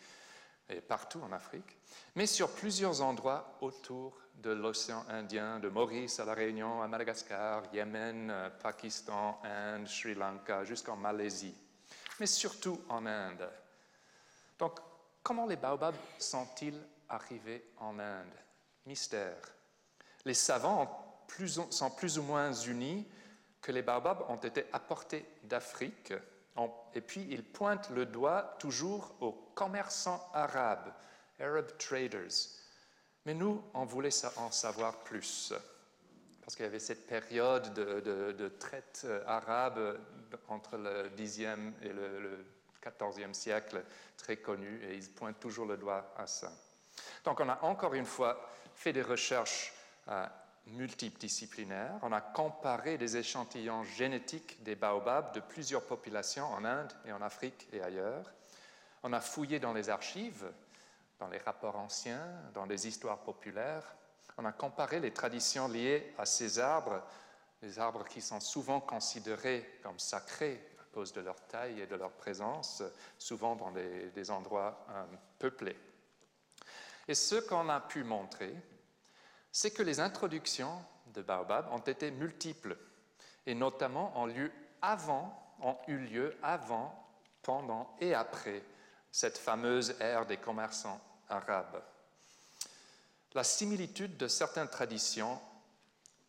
et 0.71 0.81
partout 0.81 1.21
en 1.23 1.33
Afrique, 1.33 1.79
mais 2.15 2.27
sur 2.27 2.51
plusieurs 2.51 3.03
endroits 3.03 3.57
autour 3.61 4.17
de 4.37 4.51
l'océan 4.51 5.05
Indien, 5.09 5.61
de 5.61 5.69
Maurice 5.69 6.19
à 6.21 6.25
la 6.25 6.35
Réunion, 6.35 6.81
à 6.83 6.89
Madagascar, 6.89 7.63
Yémen, 7.73 8.31
euh, 8.31 8.51
Pakistan, 8.51 9.41
Inde, 9.45 9.87
Sri 9.87 10.15
Lanka, 10.15 10.65
jusqu'en 10.65 10.97
Malaisie, 10.97 11.55
mais 12.19 12.27
surtout 12.27 12.81
en 12.89 13.05
Inde. 13.05 13.49
Donc, 14.59 14.81
Comment 15.23 15.47
les 15.47 15.57
baobabs 15.57 15.97
sont-ils 16.19 16.81
arrivés 17.09 17.65
en 17.79 17.99
Inde? 17.99 18.35
Mystère. 18.87 19.37
Les 20.25 20.35
savants 20.35 21.27
sont 21.71 21.91
plus 21.91 22.19
ou 22.19 22.23
moins 22.23 22.53
unis 22.53 23.07
que 23.61 23.71
les 23.71 23.83
baobabs 23.83 24.25
ont 24.29 24.37
été 24.37 24.67
apportés 24.73 25.25
d'Afrique, 25.45 26.15
et 26.95 27.01
puis 27.01 27.27
ils 27.31 27.45
pointent 27.45 27.91
le 27.91 28.07
doigt 28.07 28.57
toujours 28.59 29.15
aux 29.21 29.33
commerçants 29.55 30.29
arabes, 30.35 30.93
Arab 31.39 31.77
traders. 31.79 32.49
Mais 33.27 33.35
nous, 33.35 33.63
on 33.75 33.85
voulait 33.85 34.11
en 34.37 34.51
savoir 34.51 34.99
plus, 35.01 35.53
parce 36.41 36.57
qu'il 36.57 36.65
y 36.65 36.69
avait 36.69 36.79
cette 36.79 37.07
période 37.07 37.73
de, 37.75 38.49
traite 38.59 39.03
euh, 39.05 39.23
arabe 39.27 39.99
entre 40.49 40.77
le 40.77 41.11
10e 41.17 41.73
et 41.83 41.91
le 41.91 42.45
14e 42.83 43.35
siècle, 43.35 43.85
très 44.17 44.37
connu, 44.37 44.83
et 44.85 44.97
ils 44.97 45.11
pointent 45.11 45.41
toujours 45.41 45.67
le 45.67 45.77
doigt 45.77 46.15
à 46.17 46.27
ça. 46.27 46.51
Donc 47.25 47.41
on 47.41 47.49
a 47.49 47.59
encore 47.63 47.95
une 47.95 48.07
fois 48.07 48.49
fait 48.75 48.93
des 48.93 49.03
recherches 49.03 49.73
euh, 50.09 50.27
multidisciplinaires, 50.67 51.99
on 52.03 52.13
a 52.13 52.21
comparé 52.21 52.99
des 52.99 53.17
échantillons 53.17 53.85
génétiques 53.85 54.63
des 54.63 54.77
baobabs 54.77 55.35
de 55.35 55.41
plusieurs 55.41 55.85
populations 55.85 56.47
en 56.47 56.65
Inde 56.65 56.93
et 57.07 57.13
en 57.13 57.23
Afrique 57.23 57.69
et 57.73 57.83
ailleurs, 57.83 58.31
on 59.03 59.13
a 59.13 59.21
fouillé 59.21 59.59
dans 59.59 59.73
les 59.73 59.89
archives, 59.89 60.51
dans 61.19 61.29
les 61.29 61.39
rapports 61.39 61.77
anciens, 61.77 62.27
dans 62.55 62.67
les 62.67 62.87
histoires 62.87 63.19
populaires, 63.19 63.95
on 64.37 64.45
a 64.45 64.53
comparé 64.53 65.01
les 65.01 65.13
traditions 65.13 65.69
liées 65.69 66.15
à 66.19 66.25
ces 66.25 66.59
arbres, 66.59 67.03
des 67.61 67.79
arbres 67.79 68.05
qui 68.05 68.23
sont 68.23 68.41
souvent 68.41 68.81
considérés 68.81 69.79
comme 69.83 69.99
sacrés 69.99 70.71
cause 70.93 71.13
de 71.13 71.21
leur 71.21 71.41
taille 71.47 71.81
et 71.81 71.87
de 71.87 71.97
leur 71.97 72.11
présence, 72.13 72.83
souvent 73.19 73.57
dans 73.57 73.71
des, 73.71 74.31
endroits 74.31 74.85
euh, 74.91 75.05
peuplés. 75.39 75.77
Et 77.09 77.15
ce 77.15 77.37
qu'on 77.37 77.69
a 77.69 77.81
pu 77.81 78.05
montrer, 78.05 78.55
c'est 79.53 79.71
que 79.71 79.83
les 79.83 80.01
introductions 80.01 80.85
de 81.15 81.23
baobab 81.23 81.67
ont 81.73 81.79
été 81.79 82.11
multiples, 82.11 82.77
et 83.47 83.55
notamment 83.55 84.13
ont, 84.21 84.27
lieu 84.27 84.53
avant, 84.83 85.37
ont 85.63 85.77
eu 85.89 85.97
lieu 85.97 86.37
avant, 86.43 86.95
pendant 87.43 87.97
et 88.01 88.15
après 88.15 88.63
cette 89.11 89.39
fameuse 89.39 89.97
ère 89.99 90.27
des 90.27 90.37
commerçants 90.37 91.01
arabes. 91.29 91.83
La 93.35 93.45
similitude 93.45 94.17
de 94.17 94.29
certaines 94.29 94.69
traditions 94.69 95.41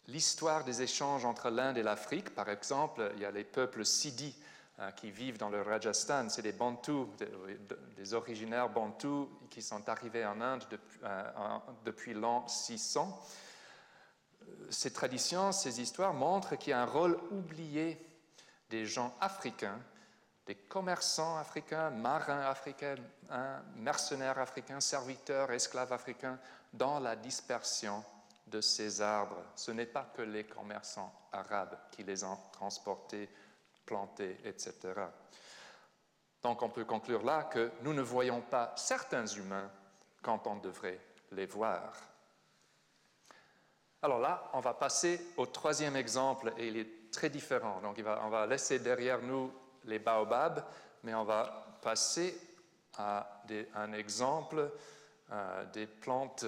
l'histoire 0.08 0.64
des 0.64 0.82
échanges 0.82 1.26
entre 1.26 1.50
l'Inde 1.50 1.78
et 1.78 1.84
l'Afrique. 1.84 2.34
Par 2.34 2.50
exemple, 2.50 3.12
il 3.16 3.22
y 3.22 3.26
a 3.26 3.32
les 3.32 3.44
peuples 3.44 3.86
Sidi 3.86 4.36
Hein, 4.36 4.41
qui 4.90 5.12
vivent 5.12 5.38
dans 5.38 5.50
le 5.50 5.62
Rajasthan. 5.62 6.30
C'est 6.30 6.42
des 6.42 6.52
Bantous, 6.54 7.08
des 7.96 8.14
originaires 8.14 8.70
Bantous 8.70 9.30
qui 9.50 9.62
sont 9.62 9.88
arrivés 9.88 10.26
en 10.26 10.42
Inde 10.42 10.64
euh, 11.04 11.32
depuis, 11.86 12.14
l'an 12.14 12.48
600. 12.48 13.20
Ces 14.70 14.92
traditions, 14.92 15.52
ces 15.52 15.82
histoires 15.82 16.14
montrent 16.14 16.56
qu'il 16.56 16.72
y 16.72 16.74
a 16.74 16.82
un 16.82 16.86
rôle 16.86 17.20
oublié 17.30 18.04
des 18.70 18.86
gens 18.86 19.14
africains, 19.20 19.80
des 20.48 20.56
commerçants 20.56 21.38
africains, 21.38 21.92
marins 21.92 22.42
africains, 22.42 22.96
hein, 23.30 23.62
mercenaires 23.76 24.40
africains, 24.40 24.80
serviteurs, 24.80 25.52
esclaves 25.52 25.94
africains, 25.94 26.40
dans 26.74 27.00
la 27.00 27.16
dispersion 27.16 28.04
de 28.48 28.62
ces 28.62 29.02
arbres. 29.02 29.44
Ce 29.56 29.72
n'est 29.72 29.86
pas 29.86 30.12
que 30.16 30.22
les 30.22 30.46
commerçants 30.46 31.14
arabes 31.32 31.78
qui 31.92 32.04
les 32.04 32.24
ont 32.24 32.38
transportés 32.52 33.30
plantés, 33.92 34.38
etc. 34.46 34.74
Donc 36.42 36.62
on 36.62 36.70
peut 36.70 36.86
conclure 36.86 37.24
là 37.24 37.44
que 37.44 37.72
nous 37.82 37.94
ne 37.94 38.02
voyons 38.02 38.40
pas 38.40 38.74
certains 38.78 39.26
humains 39.26 39.70
quand 40.22 40.48
on 40.48 40.56
devrait 40.56 41.00
les 41.34 41.46
voir. 41.46 41.94
Alors 44.02 44.20
là, 44.20 44.50
on 44.54 44.62
va 44.62 44.74
passer 44.74 45.34
au 45.36 45.46
troisième 45.46 45.98
exemple 45.98 46.54
et 46.58 46.70
il 46.70 46.78
est 46.78 47.12
très 47.12 47.30
différent. 47.30 47.82
Donc 47.82 48.02
on 48.02 48.30
va 48.30 48.48
laisser 48.48 48.80
derrière 48.80 49.22
nous 49.22 49.52
les 49.84 50.00
baobabs, 50.00 50.64
mais 51.04 51.14
on 51.14 51.26
va 51.26 51.78
passer 51.82 52.40
à 52.98 53.44
un 53.76 53.92
exemple 53.92 54.72
euh, 55.32 55.66
des 55.66 55.86
plantes 55.86 56.46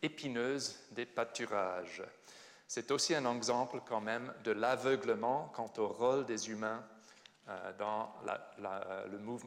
épineuses 0.00 0.80
des 0.92 1.04
pâturages. 1.04 2.02
C'est 2.72 2.92
aussi 2.92 3.16
un 3.16 3.28
exemple 3.34 3.80
quand 3.84 4.00
même 4.00 4.32
de 4.44 4.52
l'aveuglement 4.52 5.50
quant 5.56 5.72
au 5.78 5.88
rôle 5.88 6.24
des 6.24 6.50
humains 6.50 6.84
euh, 7.48 7.72
dans 7.80 8.14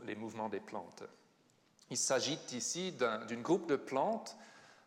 les 0.05 0.15
mouvements 0.15 0.49
des 0.49 0.59
plantes. 0.59 1.03
Il 1.89 1.95
s'agit 1.95 2.37
ici 2.51 2.93
d'une 3.29 3.41
groupe 3.41 3.69
de 3.69 3.77
plantes 3.77 4.35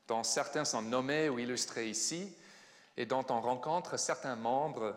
dont 0.06 0.22
certains 0.22 0.66
sont 0.66 0.82
nommés 0.82 1.30
ou 1.30 1.38
illustrés 1.38 1.88
ici 1.88 2.30
et 2.98 3.06
dont 3.06 3.24
on 3.30 3.40
rencontre 3.40 3.98
certains 3.98 4.36
membres 4.36 4.94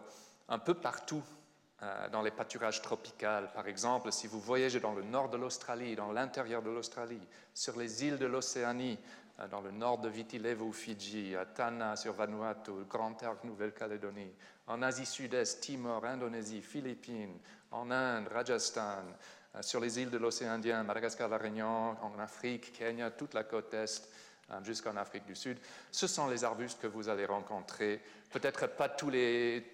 un 0.49 0.59
peu 0.59 0.73
partout 0.73 1.23
euh, 1.81 2.09
dans 2.09 2.21
les 2.21 2.31
pâturages 2.31 2.81
tropicaux. 2.81 3.47
Par 3.53 3.69
exemple, 3.69 4.11
si 4.11 4.27
vous 4.27 4.41
voyagez 4.41 4.81
dans 4.81 4.93
le 4.93 5.03
nord 5.03 5.29
de 5.29 5.37
l'Australie, 5.37 5.95
dans 5.95 6.11
l'intérieur 6.11 6.61
de 6.61 6.71
l'Australie, 6.71 7.25
sur 7.53 7.79
les 7.79 8.03
îles 8.03 8.17
de 8.17 8.25
l'Océanie, 8.25 8.99
dans 9.47 9.61
le 9.61 9.71
nord 9.71 9.99
de 9.99 10.09
Viti 10.09 10.37
Levu, 10.37 10.73
Fidji, 10.73 11.35
à 11.35 11.45
Tanna 11.45 11.95
sur 11.95 12.13
Vanuatu, 12.13 12.71
Grand 12.89 13.13
Terre, 13.13 13.37
Nouvelle-Calédonie, 13.43 14.33
en 14.67 14.81
Asie 14.81 15.05
Sud-Est, 15.05 15.61
Timor, 15.61 16.05
Indonésie, 16.05 16.61
Philippines, 16.61 17.39
en 17.71 17.89
Inde, 17.89 18.27
Rajasthan, 18.27 19.03
euh, 19.55 19.61
sur 19.61 19.79
les 19.79 19.99
îles 19.99 20.09
de 20.09 20.17
l'océan 20.17 20.51
Indien, 20.51 20.83
Madagascar, 20.83 21.29
La 21.29 21.37
Réunion, 21.37 21.95
en 22.01 22.19
Afrique, 22.19 22.73
Kenya, 22.73 23.11
toute 23.11 23.33
la 23.33 23.43
côte 23.43 23.73
Est, 23.73 24.09
jusqu'en 24.63 24.95
Afrique 24.97 25.25
du 25.25 25.35
Sud. 25.35 25.59
Ce 25.91 26.07
sont 26.07 26.27
les 26.27 26.43
arbustes 26.43 26.81
que 26.81 26.87
vous 26.87 27.07
allez 27.07 27.25
rencontrer. 27.25 28.01
Peut-être 28.31 28.67
pas 28.67 28.89
tous 28.89 29.09
les, 29.11 29.71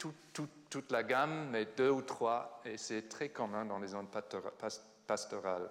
toute 0.70 0.92
la 0.92 1.04
gamme, 1.04 1.50
mais 1.50 1.66
deux 1.78 1.90
ou 1.90 2.02
trois, 2.02 2.62
et 2.66 2.78
c'est 2.78 3.08
très 3.08 3.30
commun 3.30 3.64
dans 3.66 3.80
les 3.80 3.88
zones 3.88 4.10
pastorales. 5.08 5.70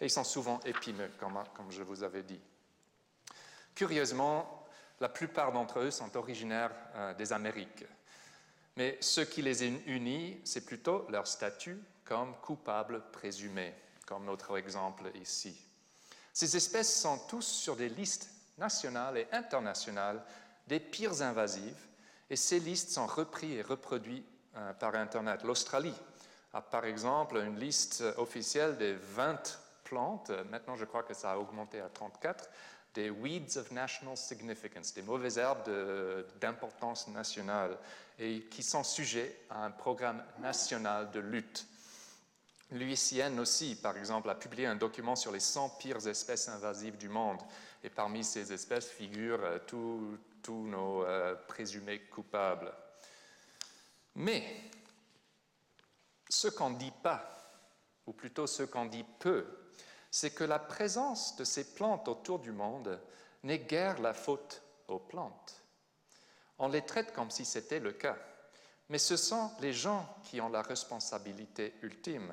Et 0.00 0.06
ils 0.06 0.10
sont 0.10 0.24
souvent 0.24 0.58
épineux, 0.64 1.10
comme 1.18 1.70
je 1.70 1.82
vous 1.82 2.02
avais 2.02 2.22
dit. 2.22 2.40
Curieusement, 3.76 4.66
la 5.00 5.10
plupart 5.10 5.52
d'entre 5.52 5.80
eux 5.80 5.90
sont 5.90 6.16
originaires 6.16 6.72
euh, 6.94 7.12
des 7.12 7.34
Amériques. 7.34 7.84
Mais 8.78 8.96
ce 9.02 9.20
qui 9.20 9.42
les 9.42 9.64
unit, 9.66 10.40
c'est 10.44 10.64
plutôt 10.64 11.06
leur 11.10 11.26
statut 11.26 11.78
comme 12.02 12.34
coupables 12.40 13.02
présumés, 13.12 13.74
comme 14.06 14.24
notre 14.24 14.56
exemple 14.56 15.10
ici. 15.20 15.60
Ces 16.32 16.56
espèces 16.56 17.02
sont 17.02 17.18
tous 17.28 17.46
sur 17.46 17.76
des 17.76 17.90
listes 17.90 18.30
nationales 18.56 19.18
et 19.18 19.28
internationales 19.32 20.24
des 20.66 20.80
pires 20.80 21.20
invasives, 21.20 21.86
et 22.30 22.36
ces 22.36 22.60
listes 22.60 22.88
sont 22.90 23.06
reprises 23.06 23.58
et 23.58 23.62
reproduites 23.62 24.26
euh, 24.56 24.72
par 24.72 24.94
Internet. 24.94 25.42
L'Australie 25.44 25.94
a 26.54 26.62
par 26.62 26.86
exemple 26.86 27.36
une 27.36 27.60
liste 27.60 28.02
officielle 28.16 28.78
des 28.78 28.94
20 28.94 29.60
plantes, 29.84 30.32
maintenant 30.50 30.76
je 30.76 30.86
crois 30.86 31.02
que 31.02 31.12
ça 31.12 31.32
a 31.32 31.36
augmenté 31.36 31.78
à 31.78 31.90
34, 31.90 32.48
des 32.96 33.10
weeds 33.10 33.58
of 33.58 33.70
national 33.70 34.16
significance, 34.16 34.94
des 34.94 35.02
mauvaises 35.02 35.36
herbes 35.36 35.68
d'importance 36.40 37.06
nationale, 37.08 37.78
et 38.18 38.40
qui 38.44 38.62
sont 38.62 38.82
sujets 38.82 39.38
à 39.50 39.66
un 39.66 39.70
programme 39.70 40.24
national 40.40 41.10
de 41.10 41.20
lutte. 41.20 41.66
L'UICN 42.72 43.38
aussi, 43.38 43.76
par 43.76 43.96
exemple, 43.96 44.30
a 44.30 44.34
publié 44.34 44.66
un 44.66 44.74
document 44.74 45.14
sur 45.14 45.30
les 45.30 45.40
100 45.40 45.68
pires 45.78 46.08
espèces 46.08 46.48
invasives 46.48 46.96
du 46.96 47.10
monde, 47.10 47.38
et 47.84 47.90
parmi 47.90 48.24
ces 48.24 48.50
espèces 48.52 48.88
figurent 48.88 49.44
euh, 49.44 49.58
tous 50.42 50.66
nos 50.66 51.04
euh, 51.04 51.34
présumés 51.46 52.00
coupables. 52.00 52.72
Mais 54.14 54.42
ce 56.30 56.48
qu'on 56.48 56.70
ne 56.70 56.78
dit 56.78 56.94
pas, 57.02 57.52
ou 58.06 58.12
plutôt 58.14 58.46
ce 58.46 58.62
qu'on 58.62 58.86
dit 58.86 59.04
peu, 59.18 59.44
c'est 60.10 60.30
que 60.30 60.44
la 60.44 60.58
présence 60.58 61.36
de 61.36 61.44
ces 61.44 61.74
plantes 61.74 62.08
autour 62.08 62.38
du 62.38 62.52
monde 62.52 63.00
n'est 63.42 63.58
guère 63.58 64.00
la 64.00 64.14
faute 64.14 64.62
aux 64.88 64.98
plantes. 64.98 65.62
On 66.58 66.68
les 66.68 66.82
traite 66.82 67.12
comme 67.12 67.30
si 67.30 67.44
c'était 67.44 67.80
le 67.80 67.92
cas, 67.92 68.16
mais 68.88 68.98
ce 68.98 69.16
sont 69.16 69.50
les 69.60 69.72
gens 69.72 70.08
qui 70.24 70.40
ont 70.40 70.48
la 70.48 70.62
responsabilité 70.62 71.74
ultime. 71.82 72.32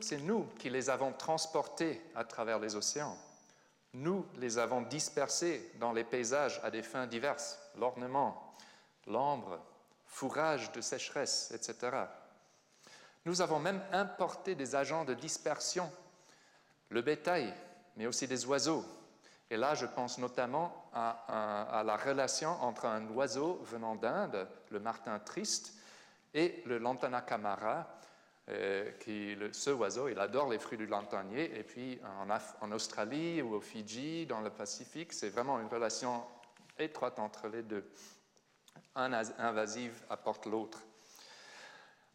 c'est 0.00 0.18
nous 0.18 0.46
qui 0.58 0.70
les 0.70 0.90
avons 0.90 1.12
transportés 1.12 2.02
à 2.14 2.24
travers 2.24 2.58
les 2.58 2.74
océans. 2.76 3.16
Nous 3.92 4.26
les 4.36 4.58
avons 4.58 4.82
dispersés 4.82 5.72
dans 5.80 5.92
les 5.92 6.04
paysages 6.04 6.60
à 6.62 6.70
des 6.70 6.82
fins 6.82 7.06
diverses, 7.06 7.58
l'ornement, 7.76 8.54
l'ombre, 9.06 9.58
fourrage 10.06 10.72
de 10.72 10.80
sécheresse, 10.80 11.50
etc. 11.52 12.04
Nous 13.24 13.40
avons 13.40 13.58
même 13.58 13.82
importé 13.92 14.54
des 14.54 14.74
agents 14.74 15.04
de 15.04 15.14
dispersion, 15.14 15.90
le 16.90 17.02
bétail, 17.02 17.52
mais 17.96 18.06
aussi 18.06 18.26
des 18.26 18.46
oiseaux. 18.46 18.84
Et 19.50 19.56
là, 19.56 19.74
je 19.74 19.86
pense 19.86 20.18
notamment 20.18 20.90
à, 20.92 21.82
la 21.84 21.96
relation 21.96 22.50
entre 22.62 22.86
un 22.86 23.06
oiseau 23.08 23.60
venant 23.64 23.94
d'Inde, 23.94 24.48
le 24.70 24.80
martin 24.80 25.18
triste, 25.18 25.74
et 26.34 26.62
le 26.66 26.78
lantana 26.78 27.20
camara, 27.22 27.86
euh, 28.48 28.90
qui, 29.00 29.36
ce 29.52 29.70
oiseau, 29.70 30.08
il 30.08 30.18
adore 30.18 30.48
les 30.48 30.58
fruits 30.58 30.78
du 30.78 30.86
lantanier. 30.86 31.58
Et 31.58 31.62
puis 31.62 32.00
en, 32.60 32.72
Australie 32.72 33.40
ou 33.42 33.54
au 33.54 33.60
Fidji, 33.60 34.26
dans 34.26 34.40
le 34.40 34.50
Pacifique, 34.50 35.12
c'est 35.12 35.30
vraiment 35.30 35.60
une 35.60 35.68
relation 35.68 36.24
étroite 36.78 37.18
entre 37.18 37.48
les 37.48 37.62
deux 37.62 37.84
un 38.96 39.12
invasive 39.12 40.02
apporte 40.10 40.46
l'autre. 40.46 40.82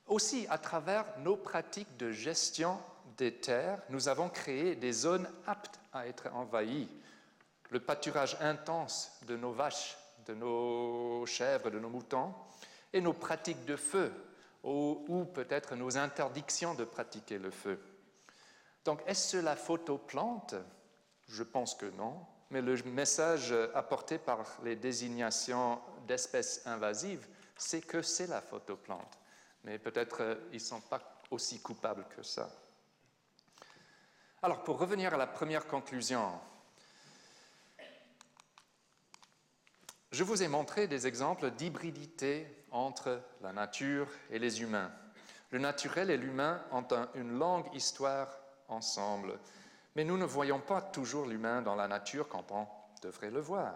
Aussi, 0.07 0.45
à 0.49 0.57
travers 0.57 1.05
nos 1.19 1.37
pratiques 1.37 1.95
de 1.97 2.11
gestion 2.11 2.77
des 3.21 3.35
terres, 3.35 3.79
nous 3.89 4.07
avons 4.07 4.29
créé 4.29 4.75
des 4.75 4.91
zones 4.91 5.29
aptes 5.45 5.79
à 5.93 6.07
être 6.07 6.27
envahies. 6.33 6.89
Le 7.69 7.79
pâturage 7.79 8.35
intense 8.41 9.19
de 9.27 9.37
nos 9.37 9.51
vaches, 9.51 9.95
de 10.25 10.33
nos 10.33 11.23
chèvres, 11.27 11.69
de 11.69 11.77
nos 11.77 11.89
moutons, 11.89 12.33
et 12.91 12.99
nos 12.99 13.13
pratiques 13.13 13.63
de 13.65 13.75
feu, 13.75 14.11
ou, 14.63 15.25
peut-être 15.35 15.75
nos 15.75 15.97
interdictions 15.97 16.73
de 16.73 16.83
pratiquer 16.83 17.37
le 17.37 17.51
feu. 17.51 17.79
Donc, 18.85 19.03
est-ce 19.05 19.37
la 19.37 19.55
faute 19.55 19.91
aux 19.91 19.99
plantes? 19.99 20.55
Je 21.27 21.43
pense 21.43 21.75
que 21.75 21.85
non 21.85 22.25
mais 22.49 22.61
le 22.61 22.75
message 22.83 23.55
apporté 23.73 24.17
par 24.17 24.45
les 24.61 24.75
désignations 24.75 25.79
d'espèces 26.05 26.61
invasives, 26.65 27.25
c'est 27.55 27.79
que 27.79 28.01
c'est 28.01 28.27
la 28.27 28.41
photoplante. 28.41 29.17
Mais 29.63 29.79
peut-être 29.79 30.21
euh, 30.21 30.35
ils 30.51 30.55
ne 30.55 30.59
sont 30.59 30.81
pas 30.81 31.21
aussi 31.29 31.61
coupables 31.61 32.05
que 32.13 32.23
ça. 32.23 32.49
Alors, 34.43 34.63
pour 34.63 34.79
revenir 34.79 35.13
à 35.13 35.17
la 35.17 35.27
première 35.27 35.67
conclusion, 35.67 36.31
je 40.11 40.23
vous 40.23 40.41
ai 40.41 40.47
montré 40.47 40.87
des 40.87 41.05
exemples 41.05 41.51
d'hybridité 41.51 42.47
entre 42.71 43.21
la 43.41 43.53
nature 43.53 44.07
et 44.31 44.39
les 44.39 44.63
humains. 44.63 44.91
Le 45.51 45.59
naturel 45.59 46.09
et 46.09 46.17
l'humain 46.17 46.63
ont 46.71 46.87
une 47.13 47.37
longue 47.37 47.67
histoire 47.75 48.29
ensemble. 48.67 49.37
Mais 49.95 50.05
nous 50.05 50.17
ne 50.17 50.25
voyons 50.25 50.59
pas 50.59 50.81
toujours 50.81 51.27
l'humain 51.27 51.61
dans 51.61 51.75
la 51.75 51.87
nature 51.87 52.27
quand 52.27 52.51
on 52.51 52.67
devrait 53.03 53.29
le 53.29 53.41
voir. 53.41 53.75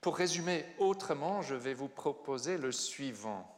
Pour 0.00 0.16
résumer 0.16 0.64
autrement, 0.78 1.42
je 1.42 1.56
vais 1.56 1.74
vous 1.74 1.88
proposer 1.88 2.56
le 2.56 2.72
suivant. 2.72 3.55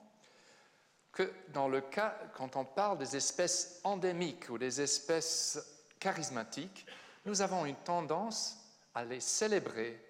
Que 1.18 1.32
dans 1.48 1.66
le 1.66 1.80
cas, 1.80 2.14
quand 2.34 2.54
on 2.54 2.64
parle 2.64 2.98
des 2.98 3.16
espèces 3.16 3.80
endémiques 3.82 4.48
ou 4.50 4.56
des 4.56 4.80
espèces 4.80 5.58
charismatiques, 5.98 6.86
nous 7.26 7.42
avons 7.42 7.66
une 7.66 7.74
tendance 7.74 8.56
à 8.94 9.04
les 9.04 9.18
célébrer, 9.18 10.00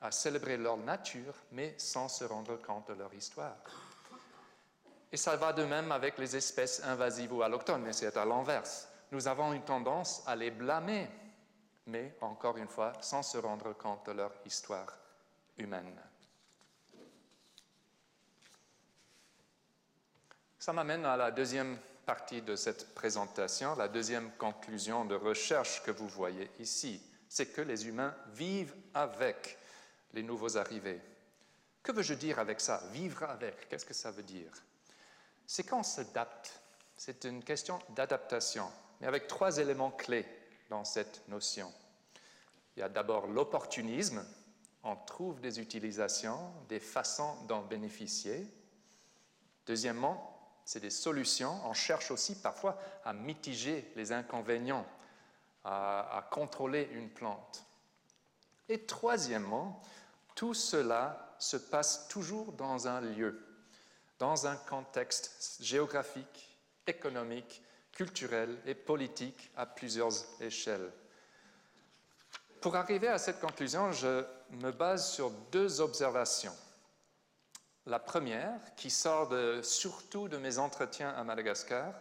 à 0.00 0.10
célébrer 0.10 0.56
leur 0.56 0.78
nature, 0.78 1.34
mais 1.52 1.74
sans 1.76 2.08
se 2.08 2.24
rendre 2.24 2.56
compte 2.56 2.88
de 2.88 2.94
leur 2.94 3.12
histoire. 3.12 3.56
Et 5.12 5.18
ça 5.18 5.36
va 5.36 5.52
de 5.52 5.64
même 5.64 5.92
avec 5.92 6.16
les 6.16 6.34
espèces 6.34 6.82
invasives 6.84 7.34
ou 7.34 7.42
allochtones, 7.42 7.82
mais 7.82 7.92
c'est 7.92 8.16
à 8.16 8.24
l'inverse 8.24 8.88
nous 9.12 9.28
avons 9.28 9.52
une 9.52 9.62
tendance 9.62 10.22
à 10.26 10.34
les 10.34 10.50
blâmer, 10.50 11.08
mais 11.86 12.16
encore 12.20 12.56
une 12.56 12.68
fois, 12.68 12.92
sans 13.00 13.22
se 13.22 13.38
rendre 13.38 13.72
compte 13.74 14.06
de 14.06 14.12
leur 14.12 14.32
histoire 14.44 14.92
humaine. 15.58 16.00
Ça 20.66 20.72
m'amène 20.72 21.04
à 21.04 21.16
la 21.16 21.30
deuxième 21.30 21.78
partie 22.06 22.42
de 22.42 22.56
cette 22.56 22.92
présentation, 22.92 23.76
la 23.76 23.86
deuxième 23.86 24.32
conclusion 24.32 25.04
de 25.04 25.14
recherche 25.14 25.80
que 25.84 25.92
vous 25.92 26.08
voyez 26.08 26.50
ici, 26.58 27.00
c'est 27.28 27.46
que 27.46 27.60
les 27.60 27.86
humains 27.86 28.12
vivent 28.32 28.74
avec 28.92 29.58
les 30.12 30.24
nouveaux 30.24 30.56
arrivés. 30.56 31.00
Que 31.84 31.92
veux-je 31.92 32.14
dire 32.14 32.40
avec 32.40 32.60
ça 32.60 32.82
Vivre 32.90 33.22
avec, 33.22 33.68
qu'est-ce 33.68 33.86
que 33.86 33.94
ça 33.94 34.10
veut 34.10 34.24
dire? 34.24 34.50
C'est 35.46 35.62
qu'on 35.62 35.84
s'adapte. 35.84 36.58
C'est 36.96 37.22
une 37.26 37.44
question 37.44 37.78
d'adaptation 37.90 38.68
mais 39.00 39.06
avec 39.06 39.28
trois 39.28 39.58
éléments 39.58 39.92
clés 39.92 40.26
dans 40.68 40.84
cette 40.84 41.22
notion. 41.28 41.72
Il 42.76 42.80
y 42.80 42.82
a 42.82 42.88
d'abord 42.88 43.28
l'opportunisme, 43.28 44.26
on 44.82 44.96
trouve 44.96 45.40
des 45.40 45.60
utilisations, 45.60 46.52
des 46.68 46.80
façons 46.80 47.36
d'en 47.46 47.62
bénéficier. 47.62 48.44
Deuxièmement, 49.64 50.35
c'est 50.66 50.80
des 50.80 50.90
solutions, 50.90 51.60
on 51.64 51.72
cherche 51.72 52.10
aussi 52.10 52.34
parfois 52.34 52.76
à 53.04 53.12
mitiger 53.12 53.90
les 53.94 54.10
inconvénients, 54.10 54.84
à, 55.64 56.28
contrôler 56.32 56.90
une 56.92 57.08
plante. 57.08 57.64
Et 58.68 58.84
troisièmement, 58.84 59.80
tout 60.34 60.54
cela 60.54 61.34
se 61.38 61.56
passe 61.56 62.08
toujours 62.08 62.52
dans 62.52 62.88
un 62.88 63.00
lieu, 63.00 63.40
dans 64.18 64.48
un 64.48 64.56
contexte 64.56 65.56
géographique, 65.60 66.58
économique 66.88 67.62
culturelle 67.92 68.58
et 68.66 68.74
politique 68.74 69.52
à 69.56 69.66
plusieurs 69.66 70.12
échelles. 70.40 70.92
Pour 72.60 72.74
arriver 72.74 73.08
à 73.08 73.18
cette 73.18 73.40
conclusion, 73.40 73.92
je 73.92 74.24
me 74.50 74.72
base 74.72 75.12
sur 75.12 75.30
deux 75.52 75.80
observations. 75.80 76.54
La 77.86 78.00
première, 78.00 78.58
qui 78.76 78.90
sort 78.90 79.32
surtout 79.62 80.28
de 80.28 80.38
mes 80.38 80.58
entretiens 80.58 81.10
à 81.10 81.22
Madagascar, 81.22 81.94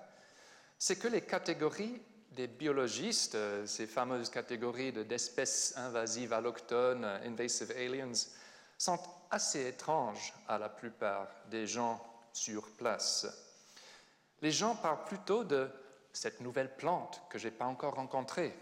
c'est 0.80 0.96
que 0.96 1.08
les 1.08 1.22
catégories 1.22 2.02
des 2.32 2.48
biologistes, 2.48 3.38
ces 3.66 3.86
fameuses 3.86 4.30
catégories 4.30 4.92
d'espèces 4.92 5.74
invasives 5.78 6.34
allochtones, 6.34 7.06
invasive 7.06 7.72
aliens, 7.72 8.12
sont 8.78 9.00
assez 9.30 9.68
étranges 9.68 10.34
à 10.48 10.58
la 10.58 10.70
plupart 10.70 11.28
des 11.50 11.68
gens 11.68 12.04
sur 12.34 12.68
place. 12.72 13.28
Les 14.42 14.52
gens 14.52 14.76
parlent 14.76 15.06
plutôt 15.06 15.44
de 15.44 15.70
cette 16.12 16.42
nouvelle 16.42 16.76
plante 16.76 17.22
que 17.30 17.38
je 17.38 17.48
n'ai 17.48 17.52
pas 17.52 17.66
encore 17.66 17.96
rencontrée, 17.96 18.58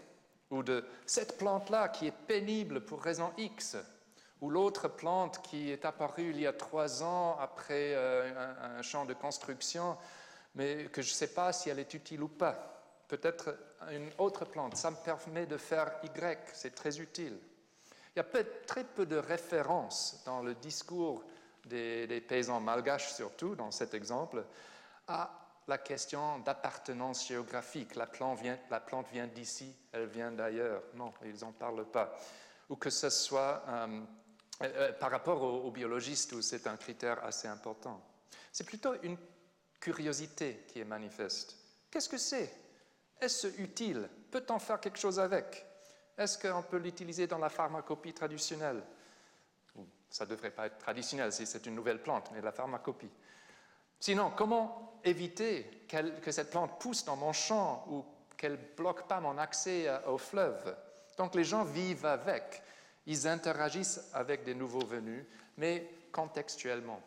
ou 0.50 0.62
de 0.62 0.84
cette 1.06 1.38
plante-là 1.38 1.88
qui 1.88 2.06
est 2.06 2.26
pénible 2.26 2.84
pour 2.84 3.02
raison 3.02 3.32
X, 3.38 3.76
ou 4.44 4.50
l'autre 4.50 4.88
plante 4.88 5.40
qui 5.40 5.70
est 5.70 5.86
apparue 5.86 6.28
il 6.28 6.38
y 6.38 6.46
a 6.46 6.52
trois 6.52 7.02
ans 7.02 7.38
après 7.40 7.94
euh, 7.94 8.52
un, 8.76 8.82
champ 8.82 9.06
de 9.06 9.14
construction, 9.14 9.96
mais 10.54 10.84
que 10.92 11.00
je 11.00 11.08
ne 11.08 11.14
sais 11.14 11.32
pas 11.32 11.50
si 11.54 11.70
elle 11.70 11.78
est 11.78 11.94
utile 11.94 12.22
ou 12.22 12.28
pas. 12.28 12.82
Peut-être 13.08 13.56
une 13.90 14.10
autre 14.18 14.44
plante, 14.44 14.76
ça 14.76 14.90
me 14.90 14.96
permet 14.96 15.46
de 15.46 15.56
faire 15.56 15.92
Y, 16.02 16.38
c'est 16.52 16.74
très 16.74 17.00
utile. 17.00 17.38
Il 18.14 18.18
y 18.18 18.20
a 18.20 18.44
très 18.66 18.84
peu 18.84 19.06
de 19.06 19.16
références 19.16 20.22
dans 20.26 20.42
le 20.42 20.54
discours 20.54 21.24
des, 21.64 22.22
paysans 22.28 22.60
malgaches, 22.60 23.14
surtout 23.14 23.54
dans 23.54 23.70
cet 23.70 23.94
exemple, 23.94 24.44
à 25.08 25.30
la 25.66 25.78
question 25.78 26.38
d'appartenance 26.40 27.26
géographique. 27.26 27.94
La 27.94 28.06
plante 28.06 28.40
vient, 28.40 28.58
la 28.70 28.80
plante 28.80 29.06
vient 29.10 29.26
d'ici, 29.26 29.74
elle 29.90 30.06
vient 30.06 30.32
d'ailleurs. 30.32 30.82
Non, 30.96 31.14
ils 31.24 31.40
n'en 31.40 31.52
parlent 31.52 31.86
pas. 31.86 32.14
Ou 32.68 32.76
que 32.76 32.90
ce 32.90 33.08
soit 33.08 33.62
euh, 33.68 34.00
euh, 34.62 34.92
par 34.92 35.10
rapport 35.10 35.42
aux, 35.42 35.70
biologistes, 35.70 36.32
où 36.32 36.42
c'est 36.42 36.66
un 36.66 36.76
critère 36.76 37.24
assez 37.24 37.48
important. 37.48 38.00
C'est 38.52 38.64
plutôt 38.64 38.94
une 39.02 39.16
curiosité 39.80 40.64
qui 40.68 40.80
est 40.80 40.84
manifeste. 40.84 41.56
Qu'est-ce 41.90 42.08
que 42.08 42.18
c'est? 42.18 42.50
Est-ce 43.20 43.48
utile? 43.60 44.08
Peut-on 44.30 44.58
faire 44.58 44.80
quelque 44.80 44.98
chose 44.98 45.18
avec? 45.18 45.66
Est-ce 46.16 46.38
qu'on 46.38 46.62
peut 46.62 46.78
l'utiliser 46.78 47.26
dans 47.26 47.38
la 47.38 47.48
pharmacopie 47.48 48.12
traditionnelle? 48.12 48.82
Ça 50.08 50.24
ne 50.24 50.30
devrait 50.30 50.52
pas 50.52 50.66
être 50.66 50.78
traditionnel 50.78 51.32
si 51.32 51.44
c'est 51.44 51.66
une 51.66 51.74
nouvelle 51.74 52.00
plante, 52.00 52.30
mais 52.32 52.40
la 52.40 52.52
pharmacopie. 52.52 53.10
Sinon, 53.98 54.30
comment 54.36 55.00
éviter 55.02 55.86
que 56.22 56.30
cette 56.30 56.50
plante 56.50 56.78
pousse 56.78 57.04
dans 57.04 57.16
mon 57.16 57.32
champ 57.32 57.84
ou 57.90 58.04
qu'elle 58.36 58.58
bloque 58.76 59.08
pas 59.08 59.20
mon 59.20 59.36
accès 59.38 59.90
au 60.06 60.18
fleuve? 60.18 60.76
Donc 61.16 61.34
les 61.34 61.44
gens 61.44 61.64
vivent 61.64 62.06
avec, 62.06 62.62
ils 63.06 63.28
interagissent 63.28 64.00
avec 64.12 64.44
des 64.44 64.54
nouveaux 64.54 64.84
venus, 64.84 65.24
mais 65.56 65.88
contextuellement. 66.12 67.02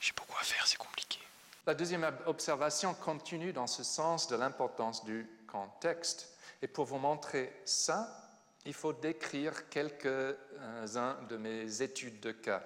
Sais 0.00 0.12
pas 0.12 0.24
quoi 0.28 0.40
faire, 0.42 0.66
c'est 0.66 0.78
compliqué. 0.78 1.20
La 1.66 1.74
deuxième 1.74 2.10
observation 2.26 2.92
continue 2.94 3.52
dans 3.52 3.68
ce 3.68 3.84
sens 3.84 4.26
de 4.26 4.34
l'importance 4.34 5.04
du 5.04 5.28
contexte. 5.46 6.36
Et 6.60 6.66
pour 6.66 6.86
vous 6.86 6.98
montrer 6.98 7.52
ça, 7.64 8.30
il 8.64 8.74
faut 8.74 8.92
décrire 8.92 9.68
quelques-uns 9.68 11.22
de 11.28 11.36
mes 11.36 11.82
études 11.82 12.20
de 12.20 12.32
cas. 12.32 12.62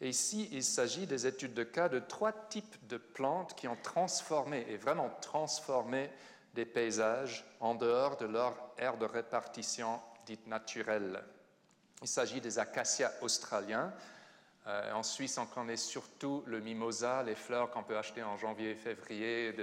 Et 0.00 0.10
ici, 0.10 0.48
il 0.52 0.62
s'agit 0.62 1.06
des 1.06 1.26
études 1.26 1.54
de 1.54 1.64
cas 1.64 1.88
de 1.88 1.98
trois 1.98 2.32
types 2.32 2.86
de 2.86 2.96
plantes 2.96 3.56
qui 3.56 3.66
ont 3.66 3.78
transformé, 3.82 4.66
et 4.68 4.76
vraiment 4.76 5.10
transformé, 5.20 6.10
des 6.54 6.66
paysages 6.66 7.44
en 7.60 7.74
dehors 7.74 8.16
de 8.16 8.26
leur 8.26 8.56
aire 8.78 8.96
de 8.96 9.06
répartition 9.06 10.00
dite 10.26 10.46
naturelle. 10.46 11.22
Il 12.02 12.08
s'agit 12.08 12.40
des 12.40 12.58
acacias 12.58 13.12
australiens. 13.22 13.92
Euh, 14.66 14.92
en 14.92 15.02
Suisse, 15.02 15.38
on 15.38 15.46
connaît 15.46 15.76
surtout 15.76 16.42
le 16.46 16.60
mimosa, 16.60 17.22
les 17.22 17.36
fleurs 17.36 17.70
qu'on 17.70 17.84
peut 17.84 17.96
acheter 17.96 18.22
en 18.22 18.36
janvier 18.36 18.72
et 18.72 18.74
février 18.74 19.54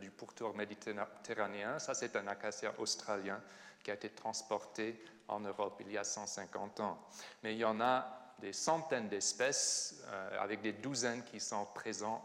du 0.00 0.10
pourtour 0.10 0.54
méditerranéen. 0.54 1.78
Ça, 1.78 1.94
c'est 1.94 2.16
un 2.16 2.26
acacia 2.28 2.72
australien 2.78 3.40
qui 3.82 3.90
a 3.90 3.94
été 3.94 4.08
transporté 4.10 5.04
en 5.28 5.40
Europe 5.40 5.80
il 5.80 5.90
y 5.90 5.98
a 5.98 6.04
150 6.04 6.80
ans. 6.80 6.98
Mais 7.42 7.54
il 7.54 7.58
y 7.58 7.64
en 7.64 7.80
a 7.80 8.22
des 8.38 8.52
centaines 8.52 9.08
d'espèces, 9.08 10.02
euh, 10.06 10.40
avec 10.40 10.62
des 10.62 10.72
douzaines 10.72 11.24
qui 11.24 11.40
sont 11.40 11.66
présents 11.74 12.24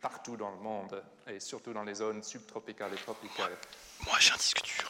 partout 0.00 0.36
dans 0.36 0.50
le 0.50 0.58
monde, 0.58 1.02
et 1.26 1.40
surtout 1.40 1.72
dans 1.72 1.84
les 1.84 1.94
zones 1.94 2.22
subtropicales 2.22 2.94
et 2.94 2.96
tropicales. 2.96 3.56
Moi, 4.06 4.16
j'ai 4.18 4.32
un 4.32 4.36
disque 4.36 4.62
dur. 4.62 4.88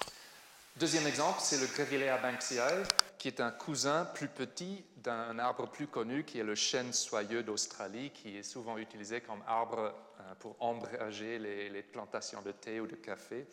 Deuxième 0.80 1.06
exemple, 1.06 1.40
c'est 1.42 1.60
le 1.60 1.66
Grevillea 1.66 2.16
banksiae, 2.16 2.84
qui 3.18 3.28
est 3.28 3.40
un 3.40 3.50
cousin 3.50 4.06
plus 4.06 4.28
petit 4.28 4.82
d'un 4.96 5.38
arbre 5.38 5.68
plus 5.68 5.86
connu, 5.86 6.24
qui 6.24 6.38
est 6.38 6.42
le 6.42 6.54
chêne 6.54 6.94
soyeux 6.94 7.42
d'Australie, 7.42 8.08
qui 8.12 8.38
est 8.38 8.42
souvent 8.42 8.78
utilisé 8.78 9.20
comme 9.20 9.42
arbre 9.46 9.92
euh, 10.20 10.34
pour 10.38 10.56
ombrager 10.58 11.38
les, 11.38 11.82
plantations 11.82 12.40
de 12.40 12.52
thé 12.52 12.80
ou 12.80 12.86
de 12.86 12.96
café. 12.96 13.46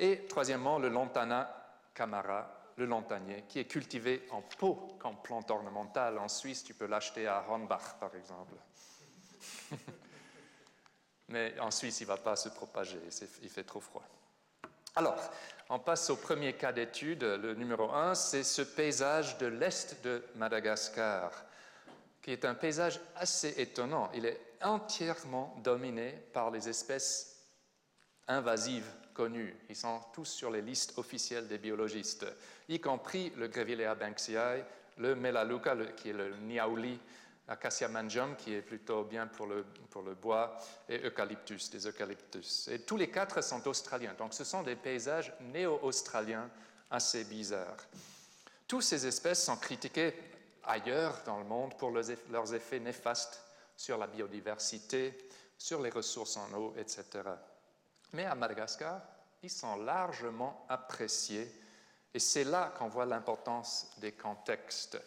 Et 0.00 0.26
troisièmement, 0.26 0.80
le 0.80 0.88
Lantana 0.88 1.54
camara, 1.94 2.72
le 2.78 2.86
lantanier, 2.86 3.44
qui 3.48 3.60
est 3.60 3.66
cultivé 3.66 4.26
en 4.32 4.42
pot 4.42 4.96
comme 4.98 5.22
plante 5.22 5.52
ornementale. 5.52 6.18
En 6.18 6.26
Suisse, 6.26 6.64
tu 6.64 6.74
peux 6.74 6.86
l'acheter 6.86 7.28
à 7.28 7.44
Hornbach, 7.48 8.00
par 8.00 8.12
exemple. 8.16 8.54
Mais 11.28 11.56
en 11.60 11.70
Suisse, 11.70 12.00
il 12.00 12.04
ne 12.04 12.08
va 12.08 12.16
pas 12.16 12.34
se 12.34 12.48
propager, 12.48 12.98
il 13.40 13.48
fait 13.48 13.62
trop 13.62 13.78
froid. 13.78 14.02
Alors, 14.96 15.18
on 15.70 15.80
passe 15.80 16.08
au 16.10 16.16
premier 16.16 16.52
cas 16.52 16.70
d'étude, 16.70 17.24
le 17.24 17.54
numéro 17.54 17.90
un, 17.90 18.14
c'est 18.14 18.44
ce 18.44 18.62
paysage 18.62 19.38
de 19.38 19.46
l'est 19.46 20.04
de 20.04 20.22
Madagascar, 20.36 21.32
qui 22.22 22.30
est 22.30 22.44
un 22.44 22.54
paysage 22.54 23.00
assez 23.16 23.60
étonnant. 23.60 24.08
Il 24.14 24.24
est 24.24 24.40
entièrement 24.62 25.56
dominé 25.64 26.12
par 26.32 26.52
les 26.52 26.68
espèces 26.68 27.40
invasives 28.28 28.88
connus. 29.14 29.56
Ils 29.68 29.74
sont 29.74 30.00
tous 30.12 30.26
sur 30.26 30.52
les 30.52 30.62
listes 30.62 30.96
officielles 30.96 31.48
des 31.48 31.58
biologistes, 31.58 32.26
y 32.68 32.78
compris 32.78 33.32
le 33.36 33.48
Grevillea 33.48 33.96
banksiae, 33.96 34.64
le 34.98 35.16
Melaleuca, 35.16 35.74
qui 35.96 36.10
est 36.10 36.12
le 36.12 36.36
Niaouli, 36.36 37.00
Acacia 37.46 37.88
mangium, 37.88 38.36
qui 38.36 38.54
est 38.54 38.62
plutôt 38.62 39.04
bien 39.04 39.26
pour 39.26 39.46
le, 39.46 39.64
pour 39.90 40.02
le 40.02 40.14
bois, 40.14 40.56
et 40.88 40.98
Eucalyptus, 41.06 41.70
des 41.70 41.86
eucalyptus. 41.86 42.68
Et 42.68 42.80
tous 42.80 42.96
les 42.96 43.10
quatre 43.10 43.42
sont 43.42 43.66
australiens. 43.68 44.14
Donc 44.16 44.32
ce 44.32 44.44
sont 44.44 44.62
des 44.62 44.76
paysages 44.76 45.32
néo-australiens 45.52 46.48
assez 46.90 47.24
bizarres. 47.24 47.84
Toutes 48.66 48.82
ces 48.82 49.06
espèces 49.06 49.44
sont 49.44 49.56
critiquées 49.56 50.14
ailleurs 50.64 51.20
dans 51.26 51.38
le 51.38 51.44
monde 51.44 51.76
pour 51.76 51.90
leurs 51.90 52.54
effets 52.54 52.80
néfastes 52.80 53.44
sur 53.76 53.98
la 53.98 54.06
biodiversité, 54.06 55.28
sur 55.58 55.82
les 55.82 55.90
ressources 55.90 56.36
en 56.36 56.52
eau, 56.54 56.74
etc. 56.78 57.04
Mais 58.12 58.24
à 58.24 58.34
Madagascar, 58.34 59.02
ils 59.42 59.50
sont 59.50 59.76
largement 59.76 60.64
appréciés 60.68 61.52
et 62.14 62.18
c'est 62.18 62.44
là 62.44 62.72
qu'on 62.78 62.88
voit 62.88 63.06
l'importance 63.06 63.90
des 63.98 64.12
contextes. 64.12 64.98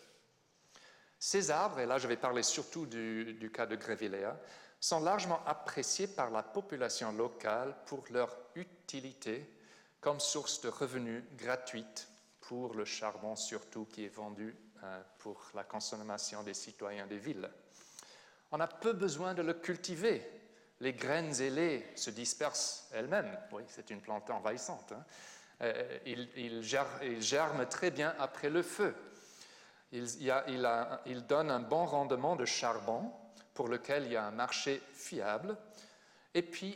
Ces 1.19 1.51
arbres, 1.51 1.79
et 1.79 1.85
là 1.85 1.97
je 1.97 2.07
vais 2.07 2.17
parler 2.17 2.43
surtout 2.43 2.85
du, 2.85 3.51
cas 3.53 3.65
de 3.65 3.75
Grevillea, 3.75 4.37
sont 4.79 4.99
largement 4.99 5.41
appréciés 5.45 6.07
par 6.07 6.29
la 6.29 6.43
population 6.43 7.11
locale 7.11 7.75
pour 7.85 8.03
leur 8.11 8.35
utilité 8.55 9.51
comme 9.99 10.19
source 10.19 10.61
de 10.61 10.69
revenus 10.69 11.23
gratuite 11.35 12.07
pour 12.41 12.75
le 12.75 12.85
charbon 12.85 13.35
surtout 13.35 13.85
qui 13.85 14.05
est 14.05 14.15
vendu 14.15 14.55
euh, 14.83 15.01
pour 15.17 15.41
la 15.55 15.63
consommation 15.63 16.43
des 16.43 16.53
citoyens 16.53 17.07
des 17.07 17.17
villes. 17.17 17.49
On 18.51 18.59
a 18.59 18.67
peu 18.67 18.93
besoin 18.93 19.33
de 19.33 19.41
le 19.41 19.53
cultiver 19.53 20.37
les 20.79 20.93
graines 20.93 21.41
ailées 21.41 21.85
se 21.95 22.09
dispersent 22.09 22.89
elles-mêmes. 22.93 23.37
Oui, 23.51 23.63
c'est 23.67 23.89
une 23.89 24.01
plante 24.01 24.29
envahissante. 24.29 24.91
Hein. 24.91 25.03
Euh, 25.61 25.97
il, 26.05 26.61
germe, 26.61 27.65
très 27.67 27.89
bien 27.89 28.13
après 28.19 28.49
le 28.49 28.61
feu. 28.61 28.95
Il, 29.91 31.25
donne 31.27 31.51
un 31.51 31.59
bon 31.59 31.85
rendement 31.85 32.35
de 32.35 32.45
charbon 32.45 33.11
pour 33.53 33.67
lequel 33.67 34.05
il 34.05 34.11
y 34.11 34.15
a 34.15 34.25
un 34.25 34.31
marché 34.31 34.81
fiable 34.93 35.57
et 36.37 36.43
puis, 36.43 36.75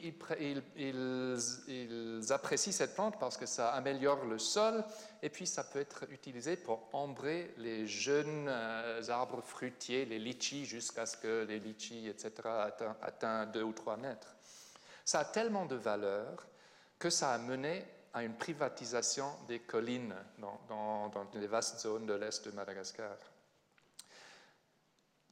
ils, 0.78 2.22
apprécient 2.32 2.72
cette 2.72 2.96
plante 2.96 3.20
parce 3.20 3.38
que 3.38 3.46
ça 3.46 3.70
améliore 3.74 4.26
le 4.26 4.40
sol 4.40 4.84
et 5.22 5.30
puis 5.30 5.46
ça 5.46 5.64
peut 5.64 5.80
être 5.80 6.06
utilisé 6.10 6.56
pour 6.56 6.90
ombrer 6.94 7.54
les 7.58 7.86
jeunes 7.86 8.48
euh, 8.50 9.04
arbres 9.10 9.42
fruitiers, 9.42 10.06
les 10.06 10.18
litchis, 10.18 10.66
jusqu'à 10.66 11.06
ce 11.06 11.16
que 11.16 11.46
les 11.48 11.60
litchis, 11.60 12.08
etc., 12.08 12.32
atteignent 13.04 13.52
2 13.52 13.62
ou 13.62 13.72
3 13.72 13.98
mètres. 13.98 14.34
Ça 15.06 15.20
a 15.20 15.26
tellement 15.26 15.68
de 15.68 15.76
valeur 15.76 16.48
que 16.98 17.12
ça 17.12 17.32
a 17.32 17.38
mené 17.38 17.86
à 18.14 18.24
une 18.24 18.36
privatisation 18.36 19.28
des 19.48 19.60
collines 19.60 20.16
dans, 20.38 21.12
les 21.34 21.48
vastes 21.48 21.80
zones 21.82 22.06
de 22.06 22.14
l'est 22.14 22.46
de 22.46 22.52
Madagascar. 22.52 23.16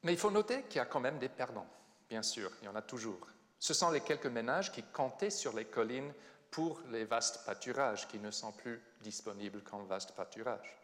Mais 0.04 0.14
il 0.14 0.18
faut 0.18 0.32
noter 0.32 0.64
qu'il 0.64 0.78
y 0.78 0.80
a 0.80 0.86
quand 0.86 1.02
même 1.02 1.20
des 1.20 1.30
perdants, 1.30 1.68
bien 2.10 2.24
sûr, 2.24 2.52
il 2.62 2.66
y 2.66 2.70
en 2.70 2.76
a 2.76 2.82
toujours. 2.82 3.28
Ce 3.60 3.74
sont 3.74 3.92
les 3.92 4.02
quelques 4.02 4.28
ménages 4.28 4.72
qui 4.72 4.84
comptaient 4.84 5.30
sur 5.30 5.54
les 5.54 5.66
collines 5.66 6.14
pour 6.52 6.82
les 6.90 7.04
vastes 7.04 7.46
pâturages 7.46 8.08
qui 8.08 8.18
ne 8.18 8.32
sont 8.32 8.54
plus 8.54 8.82
disponibles 9.02 9.62
comme 9.62 9.86
vastes 9.86 10.14
pâturages. 10.14 10.78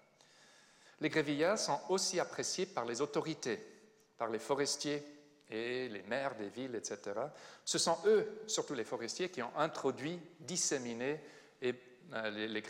Les 0.99 1.09
grévillards 1.09 1.57
sont 1.57 1.79
aussi 1.89 2.19
appréciés 2.19 2.65
par 2.65 2.85
les 2.85 3.01
autorités, 3.01 3.59
par 4.17 4.29
les 4.29 4.39
forestiers 4.39 5.03
et 5.49 5.89
les 5.89 6.03
maires 6.03 6.35
des 6.35 6.49
villes, 6.49 6.75
etc. 6.75 6.99
Ce 7.63 7.77
sont 7.77 7.97
eux, 8.05 8.43
surtout 8.47 8.73
les 8.73 8.83
forestiers, 8.83 9.29
qui 9.29 9.41
ont 9.41 9.55
introduit, 9.57 10.19
disséminé 10.39 11.21
et, 11.65 11.75
euh, 12.13 12.29
les, 12.29 12.47
les 12.47 12.63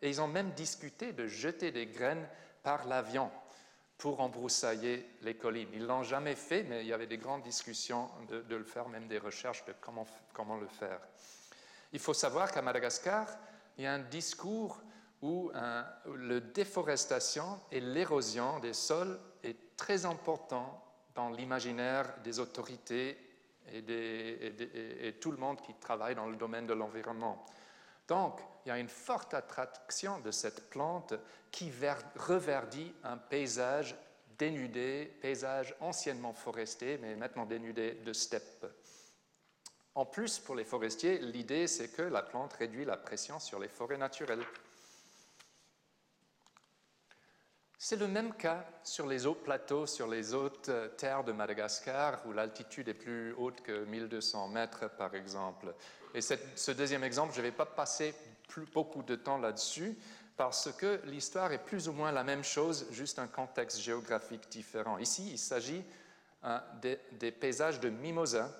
et 0.00 0.08
ils 0.08 0.20
ont 0.20 0.28
même 0.28 0.52
discuté 0.52 1.12
de 1.12 1.26
jeter 1.26 1.72
des 1.72 1.86
graines 1.86 2.28
par 2.62 2.86
l'avion 2.86 3.30
pour 3.96 4.20
embroussailler 4.20 5.04
les 5.22 5.34
collines. 5.34 5.68
Ils 5.72 5.82
ne 5.82 5.86
l'ont 5.86 6.04
jamais 6.04 6.36
fait, 6.36 6.62
mais 6.62 6.82
il 6.82 6.86
y 6.86 6.92
avait 6.92 7.08
des 7.08 7.18
grandes 7.18 7.42
discussions 7.42 8.08
de, 8.28 8.54
le 8.54 8.64
faire, 8.64 8.88
même 8.88 9.08
des 9.08 9.18
recherches 9.18 9.64
de 9.64 9.74
comment, 9.80 10.06
comment 10.32 10.56
le 10.56 10.68
faire. 10.68 11.00
Il 11.92 11.98
faut 11.98 12.14
savoir 12.14 12.52
qu'à 12.52 12.62
Madagascar, 12.62 13.26
il 13.76 13.84
y 13.84 13.86
a 13.86 13.92
un 13.92 13.98
discours 13.98 14.80
où 15.20 15.50
un, 15.52 15.84
la 16.16 16.38
déforestation 16.38 17.60
et 17.72 17.80
l'érosion 17.80 18.60
des 18.60 18.72
sols 18.72 19.18
est 19.42 19.76
très 19.76 20.04
important 20.04 20.84
dans 21.16 21.30
l'imaginaire 21.30 22.14
des 22.22 22.38
autorités 22.38 23.18
et, 23.72 25.14
tout 25.20 25.30
le 25.30 25.36
monde 25.36 25.60
qui 25.60 25.74
travaille 25.74 26.14
dans 26.14 26.26
le 26.26 26.36
domaine 26.36 26.66
de 26.66 26.74
l'environnement. 26.74 27.44
Donc, 28.06 28.40
il 28.64 28.68
y 28.68 28.72
a 28.72 28.78
une 28.78 28.88
forte 28.88 29.34
attraction 29.34 30.18
de 30.20 30.30
cette 30.30 30.70
plante 30.70 31.14
qui 31.50 31.70
reverdit 32.16 32.94
un 33.04 33.16
paysage 33.16 33.96
dénudé, 34.38 35.12
paysage 35.20 35.74
anciennement 35.80 36.32
foresté, 36.32 36.98
mais 36.98 37.16
maintenant 37.16 37.44
dénudé 37.44 37.94
de 38.04 38.12
steppes. 38.12 38.66
En 39.94 40.06
plus, 40.06 40.38
pour 40.38 40.54
les 40.54 40.64
forestiers, 40.64 41.18
l'idée, 41.18 41.66
c'est 41.66 41.88
que 41.88 42.02
la 42.02 42.22
plante 42.22 42.52
réduit 42.52 42.84
la 42.84 42.96
pression 42.96 43.40
sur 43.40 43.58
les 43.58 43.68
forêts 43.68 43.98
naturelles. 43.98 44.44
C'est 47.80 47.96
le 47.96 48.08
même 48.08 48.34
cas 48.34 48.64
sur 48.82 49.06
les 49.06 49.24
hauts 49.24 49.36
plateaux, 49.36 49.86
sur 49.86 50.08
les 50.08 50.34
hautes 50.34 50.68
terres 50.96 51.22
de 51.22 51.30
Madagascar, 51.30 52.20
où 52.26 52.32
l'altitude 52.32 52.88
est 52.88 52.94
plus 52.94 53.32
haute 53.34 53.60
que 53.62 53.84
1200 53.84 54.48
mètres, 54.48 54.90
par 54.98 55.14
exemple. 55.14 55.72
Et 56.12 56.20
ce 56.20 56.72
deuxième 56.72 57.04
exemple, 57.04 57.32
je 57.34 57.38
ne 57.38 57.44
vais 57.46 57.52
pas 57.52 57.66
passer 57.66 58.16
beaucoup 58.74 59.04
de 59.04 59.14
temps 59.14 59.38
là-dessus, 59.38 59.96
parce 60.36 60.72
que 60.72 61.00
l'histoire 61.04 61.52
est 61.52 61.64
plus 61.64 61.88
ou 61.88 61.92
moins 61.92 62.10
la 62.10 62.24
même 62.24 62.42
chose, 62.42 62.88
juste 62.90 63.20
un 63.20 63.28
contexte 63.28 63.78
géographique 63.78 64.48
différent. 64.50 64.98
Ici, 64.98 65.30
il 65.30 65.38
s'agit 65.38 65.84
euh, 66.44 66.58
des, 66.82 66.98
des, 67.12 67.30
paysages 67.30 67.78
de 67.78 67.90
mimosa. 67.90 68.50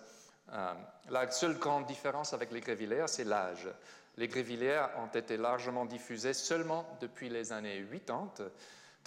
Euh, 0.52 0.74
la 1.10 1.28
seule 1.32 1.58
grande 1.58 1.86
différence 1.86 2.34
avec 2.34 2.52
les 2.52 2.60
grévillaires, 2.60 3.08
c'est 3.08 3.24
l'âge. 3.24 3.68
Les 4.16 4.28
grévillaires 4.28 4.90
ont 4.98 5.12
été 5.12 5.36
largement 5.36 5.86
diffusés 5.86 6.34
seulement 6.34 6.86
depuis 7.00 7.28
les 7.28 7.52
années 7.52 7.84
80 8.06 8.48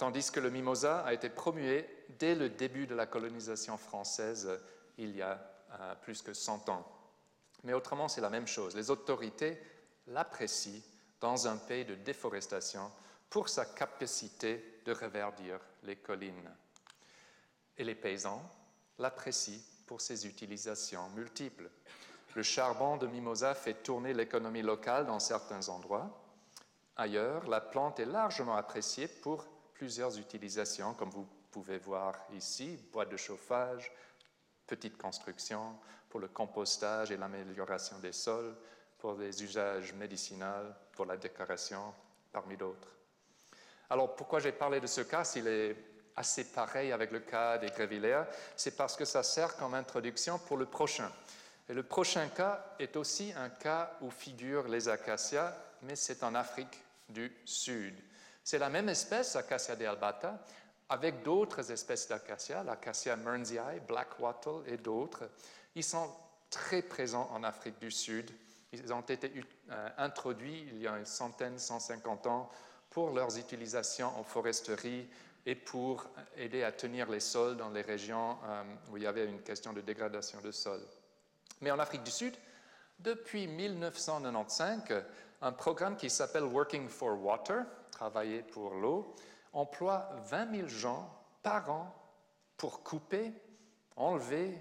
tandis 0.02 0.32
que 0.32 0.40
le 0.40 0.50
mimosa 0.50 0.98
a 1.04 1.12
été 1.12 1.28
promué 1.28 1.88
dès 2.18 2.34
le 2.34 2.48
début 2.48 2.88
de 2.88 2.94
la 2.96 3.06
colonisation 3.06 3.76
française 3.76 4.50
il 4.98 5.14
y 5.14 5.22
a 5.22 5.40
euh, 5.78 5.94
plus 6.02 6.22
que 6.22 6.34
100 6.34 6.70
ans. 6.70 6.84
Mais 7.62 7.72
autrement, 7.72 8.08
c'est 8.08 8.20
la 8.20 8.28
même 8.28 8.48
chose. 8.48 8.74
Les 8.74 8.90
autorités 8.90 9.62
l'apprécient 10.08 10.82
dans 11.20 11.46
un 11.46 11.56
pays 11.56 11.84
de 11.84 11.94
déforestation 11.94 12.90
pour 13.30 13.48
sa 13.48 13.64
capacité 13.64 14.80
de 14.84 14.92
reverdir 14.92 15.60
les 15.84 15.94
collines. 15.94 16.50
Et 17.78 17.84
les 17.84 17.94
paysans 17.94 18.42
l'apprécient 18.98 19.62
pour 19.86 20.00
ses 20.00 20.26
utilisations 20.26 21.10
multiples. 21.10 21.70
Le 22.34 22.42
charbon 22.42 22.96
de 22.96 23.06
mimosa 23.06 23.54
fait 23.54 23.84
tourner 23.84 24.14
l'économie 24.14 24.62
locale 24.62 25.06
dans 25.06 25.20
certains 25.20 25.68
endroits. 25.68 26.10
Ailleurs, 26.96 27.48
la 27.48 27.60
plante 27.60 28.00
est 28.00 28.04
largement 28.04 28.56
appréciée 28.56 29.06
pour 29.06 29.46
plusieurs 29.82 30.16
utilisations, 30.16 30.94
comme 30.94 31.10
vous 31.10 31.26
pouvez 31.50 31.78
voir 31.78 32.14
ici, 32.36 32.78
boîte 32.92 33.10
de 33.10 33.16
chauffage, 33.16 33.90
petite 34.64 34.96
construction, 34.96 35.76
pour 36.08 36.20
le 36.20 36.28
compostage 36.28 37.10
et 37.10 37.16
l'amélioration 37.16 37.98
des 37.98 38.12
sols, 38.12 38.54
pour 38.96 39.16
des 39.16 39.42
usages 39.42 39.92
médicinaux, 39.94 40.70
pour 40.92 41.04
la 41.04 41.16
décoration, 41.16 41.92
parmi 42.30 42.56
d'autres. 42.56 42.92
Alors 43.90 44.14
pourquoi 44.14 44.38
j'ai 44.38 44.52
parlé 44.52 44.78
de 44.78 44.86
ce 44.86 45.00
cas 45.00 45.24
s'il 45.24 45.48
est 45.48 45.74
assez 46.14 46.44
pareil 46.44 46.92
avec 46.92 47.10
le 47.10 47.18
cas 47.18 47.58
des 47.58 47.70
grévillaires 47.70 48.28
C'est 48.54 48.76
parce 48.76 48.94
que 48.94 49.04
ça 49.04 49.24
sert 49.24 49.56
comme 49.56 49.74
introduction 49.74 50.38
pour 50.38 50.58
le 50.58 50.66
prochain. 50.66 51.10
Et 51.68 51.74
le 51.74 51.82
prochain 51.82 52.28
cas 52.28 52.76
est 52.78 52.94
aussi 52.94 53.32
un 53.36 53.48
cas 53.48 53.96
où 54.00 54.12
figurent 54.12 54.68
les 54.68 54.88
acacias, 54.88 55.52
mais 55.82 55.96
c'est 55.96 56.22
en 56.22 56.36
Afrique 56.36 56.80
du 57.08 57.32
Sud. 57.44 57.96
C'est 58.44 58.58
la 58.58 58.68
même 58.68 58.88
espèce, 58.88 59.36
Acacia 59.36 59.76
dealbata, 59.76 60.44
avec 60.88 61.22
d'autres 61.22 61.70
espèces 61.70 62.08
d'acacia, 62.08 62.62
l'acacia 62.62 63.16
mearnsii, 63.16 63.80
black 63.86 64.18
wattle 64.20 64.62
et 64.66 64.76
d'autres. 64.76 65.30
Ils 65.74 65.84
sont 65.84 66.10
très 66.50 66.82
présents 66.82 67.30
en 67.32 67.44
Afrique 67.44 67.78
du 67.78 67.90
Sud. 67.90 68.30
Ils 68.72 68.92
ont 68.92 69.00
été 69.00 69.32
euh, 69.70 69.88
introduits 69.96 70.66
il 70.72 70.82
y 70.82 70.86
a 70.86 70.98
une 70.98 71.06
centaine, 71.06 71.58
150 71.58 72.26
ans 72.26 72.50
pour 72.90 73.10
leurs 73.10 73.38
utilisations 73.38 74.08
en 74.18 74.22
foresterie 74.22 75.08
et 75.46 75.54
pour 75.54 76.06
aider 76.36 76.62
à 76.62 76.72
tenir 76.72 77.10
les 77.10 77.20
sols 77.20 77.56
dans 77.56 77.70
les 77.70 77.82
régions 77.82 78.36
euh, 78.44 78.62
où 78.90 78.96
il 78.96 79.02
y 79.02 79.06
avait 79.06 79.26
une 79.26 79.40
question 79.40 79.72
de 79.72 79.80
dégradation 79.80 80.40
de 80.40 80.50
sol. 80.50 80.80
Mais 81.60 81.70
en 81.70 81.78
Afrique 81.78 82.02
du 82.02 82.10
Sud, 82.10 82.34
depuis 82.98 83.46
1995, 83.46 85.04
un 85.42 85.52
programme 85.52 85.96
qui 85.96 86.08
s'appelle 86.08 86.44
Working 86.44 86.88
for 86.88 87.20
Water, 87.20 87.64
travailler 87.90 88.42
pour 88.42 88.74
l'eau, 88.74 89.14
emploie 89.52 90.08
20 90.26 90.56
000 90.56 90.68
gens 90.68 91.12
par 91.42 91.68
an 91.70 91.94
pour 92.56 92.82
couper, 92.84 93.32
enlever, 93.96 94.56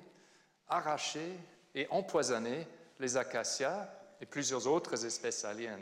arracher 0.68 1.38
et 1.76 1.88
empoisonner 1.92 2.68
les 3.00 3.16
acacias 3.16 3.88
et 4.20 4.26
plusieurs 4.26 4.68
autres 4.68 5.06
espèces 5.06 5.46
aliens. 5.46 5.78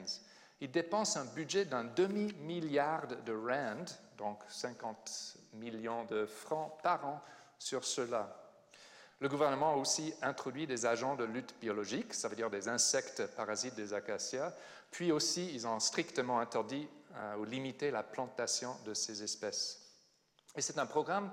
Ils 0.60 0.70
dépensent 0.70 1.18
un 1.18 1.26
budget 1.26 1.64
d'un 1.64 1.86
demi-milliard 1.86 3.08
de 3.08 3.34
rand, 3.34 3.86
donc 4.18 4.40
50 4.50 5.38
millions 5.54 6.04
de 6.06 6.26
francs 6.26 6.74
par 6.84 7.06
an, 7.08 7.22
sur 7.58 7.86
cela. 7.86 8.39
Le 9.22 9.28
gouvernement 9.28 9.74
a 9.74 9.76
aussi 9.76 10.14
introduit 10.22 10.66
des 10.66 10.86
agents 10.86 11.16
de 11.16 11.26
lutte 11.26 11.54
biologique, 11.60 12.14
ça 12.14 12.30
veut 12.30 12.38
dire 12.38 12.50
des 12.50 12.70
insectes 12.70 13.26
parasites 13.36 13.76
des 13.76 13.94
acacias, 13.94 14.54
puis 14.92 15.12
aussi 15.12 15.54
ils 15.54 15.68
ont 15.68 15.80
strictement 15.80 16.40
interdit 16.40 16.88
euh, 17.16 17.36
ou 17.36 17.44
limiter 17.44 17.92
la 17.92 18.04
plantation 18.04 18.78
de 18.86 18.94
ces 18.94 19.22
espèces. 19.22 19.82
Et 20.56 20.62
c'est 20.62 20.78
un 20.78 20.86
programme 20.86 21.32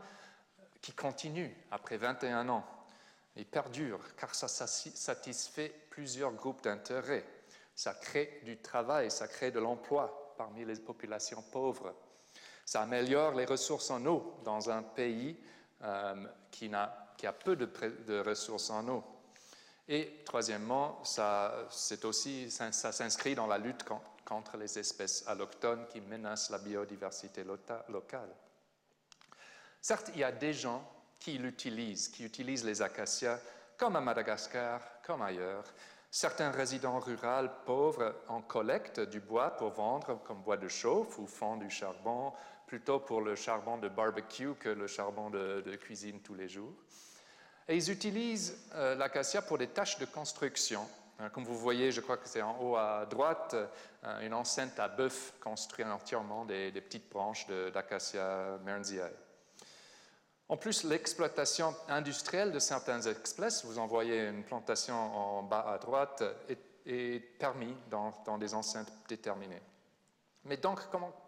qui 0.81 0.92
continue 0.92 1.57
après 1.70 1.96
21 1.96 2.49
ans 2.49 2.66
et 3.37 3.44
perdure 3.44 4.01
car 4.16 4.35
ça 4.35 4.49
satisfait 4.49 5.72
plusieurs 5.90 6.33
groupes 6.33 6.62
d'intérêts. 6.62 7.25
Ça 7.75 7.94
crée 7.94 8.40
du 8.44 8.57
travail, 8.57 9.11
ça 9.11 9.29
crée 9.29 9.51
de 9.51 9.61
l'emploi 9.61 10.35
parmi 10.37 10.64
les 10.64 10.77
populations 10.77 11.42
pauvres. 11.53 11.94
Ça 12.64 12.83
améliore 12.83 13.35
les 13.35 13.44
ressources 13.44 13.90
en 13.90 14.05
eau 14.07 14.40
dans 14.44 14.70
un 14.70 14.83
pays 14.83 15.38
euh, 15.83 16.27
qui, 16.51 16.72
a, 16.75 17.06
qui, 17.16 17.26
a, 17.26 17.33
peu 17.33 17.57
de, 17.57 18.20
ressources 18.20 18.70
en 18.70 18.87
eau. 18.88 19.05
Et 19.88 20.22
troisièmement, 20.24 21.02
ça, 21.05 21.68
s'inscrit 21.70 23.35
dans 23.35 23.46
la 23.46 23.59
lutte 23.59 23.85
contre 24.24 24.57
les 24.57 24.79
espèces 24.79 25.24
allochtones 25.26 25.87
qui 25.88 26.00
menacent 26.00 26.50
la 26.50 26.59
biodiversité 26.59 27.44
locale. 27.88 28.35
Certes, 29.81 30.11
il 30.14 30.20
y 30.20 30.24
a 30.24 30.33
des 30.33 30.52
gens 30.52 30.83
qui 31.20 31.38
l'utilisent, 31.38 32.09
qui 32.09 32.24
utilisent 32.24 32.64
les 32.64 32.83
acacias, 32.83 33.38
comme 33.76 33.94
à 33.96 34.00
Madagascar, 34.00 34.81
comme 35.05 35.22
ailleurs. 35.22 35.64
Certains 36.11 36.50
résidents 36.50 36.98
ruraux 36.98 37.48
pauvres 37.64 38.14
en 38.29 38.40
collectent 38.42 39.00
du 39.00 39.20
bois 39.20 39.50
pour 39.50 39.70
vendre 39.70 40.20
comme 40.24 40.42
bois 40.42 40.57
de 40.57 40.68
chauffe 40.68 41.18
ou 41.18 41.26
font 41.26 41.57
du 41.57 41.70
charbon, 41.70 42.33
plutôt 42.66 42.98
pour 42.98 43.20
le 43.20 43.37
charbon 43.37 43.79
de 43.79 43.88
barbecue 43.88 44.55
que 44.55 44.70
le 44.70 44.87
charbon 44.88 45.31
de 45.31 45.76
cuisine 45.76 46.20
tous 46.20 46.35
les 46.35 46.48
jours. 46.48 46.74
Et 47.68 47.76
ils 47.76 47.90
utilisent 47.90 48.57
euh, 48.74 48.94
l'acacia 48.94 49.42
pour 49.42 49.59
des 49.59 49.68
tâches 49.68 49.98
de 49.98 50.05
construction, 50.05 50.87
Hein, 51.18 51.31
comme 51.31 51.44
vous 51.44 51.57
voyez, 51.57 51.92
je 51.92 52.00
crois 52.02 52.18
que 52.18 52.29
c'est 52.29 52.42
en 52.42 52.61
haut 52.61 52.76
à 52.76 53.07
droite, 53.07 53.57
euh, 54.05 54.20
une 54.20 54.35
enceinte 54.35 54.79
à 54.79 54.88
bœuf 54.88 55.33
construite 55.40 55.87
entièrement 55.87 56.44
des, 56.44 56.70
petites 56.72 57.09
branches 57.11 57.46
d'acacia 57.72 58.59
mearnsii. 58.64 59.00
En 60.48 60.57
plus, 60.57 60.85
l'exploitation 60.85 61.74
industrielle 61.88 62.52
de 62.52 62.59
certaines 62.59 63.07
espèces, 63.09 63.64
vous 63.64 63.79
en 63.79 63.87
voyez 63.87 64.26
une 64.29 64.44
plantation 64.44 64.94
en 64.94 65.42
bas 65.42 65.66
à 65.72 65.79
droite, 65.79 66.22
est, 66.48 66.59
est 66.87 67.18
permis 67.38 67.74
dans, 67.90 68.38
des 68.38 68.55
enceintes 68.55 68.92
déterminées. 69.09 69.62
Mais 70.44 70.59
donc, 70.59 70.81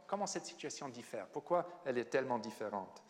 comment 0.07 0.27
cette 0.27 0.46
situation 0.46 0.88
diffère? 0.88 1.27
Pourquoi 1.29 1.66
elle 1.85 1.98
est 1.98 2.05
tellement 2.11 2.38
différente? 2.38 3.03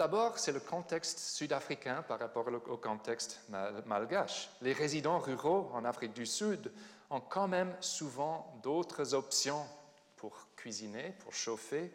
D'abord, 0.00 0.38
c'est 0.38 0.52
le 0.52 0.60
contexte 0.60 1.18
sud-africain 1.18 2.02
par 2.08 2.18
rapport 2.18 2.46
au 2.48 2.78
contexte 2.78 3.38
malgache. 3.84 4.48
Les 4.62 4.72
résidents 4.72 5.18
ruraux 5.18 5.70
en 5.74 5.84
Afrique 5.84 6.14
du 6.14 6.24
Sud 6.24 6.72
ont 7.10 7.20
quand 7.20 7.48
même 7.48 7.70
souvent 7.80 8.50
d'autres 8.62 9.12
options 9.12 9.62
pour 10.16 10.46
cuisiner, 10.56 11.14
pour 11.18 11.34
chauffer. 11.34 11.92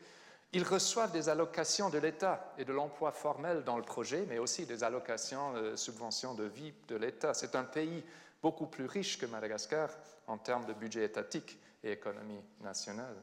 Ils 0.53 0.63
reçoivent 0.63 1.13
des 1.13 1.29
allocations 1.29 1.89
de 1.89 1.97
l'État 1.97 2.53
et 2.59 2.63
de 2.63 2.73
l'emploi 2.73 3.11
formel 3.11 3.63
dans 3.63 3.75
le 3.75 3.81
projet, 3.81 4.27
mais 4.29 4.37
aussi 4.37 4.67
des 4.67 4.83
allocations, 4.83 5.53
de 5.53 5.59
euh, 5.59 5.75
subventions 5.75 6.35
de 6.35 6.43
vie 6.43 6.75
de 6.87 6.97
l'État. 6.97 7.33
C'est 7.33 7.55
un 7.55 7.63
pays 7.63 8.03
beaucoup 8.39 8.67
plus 8.67 8.85
riche 8.85 9.17
que 9.17 9.25
Madagascar 9.25 9.89
en 10.27 10.37
termes 10.37 10.67
de 10.67 10.73
budget 10.73 11.05
étatique 11.05 11.57
et 11.83 11.93
économie 11.93 12.43
nationale. 12.61 13.15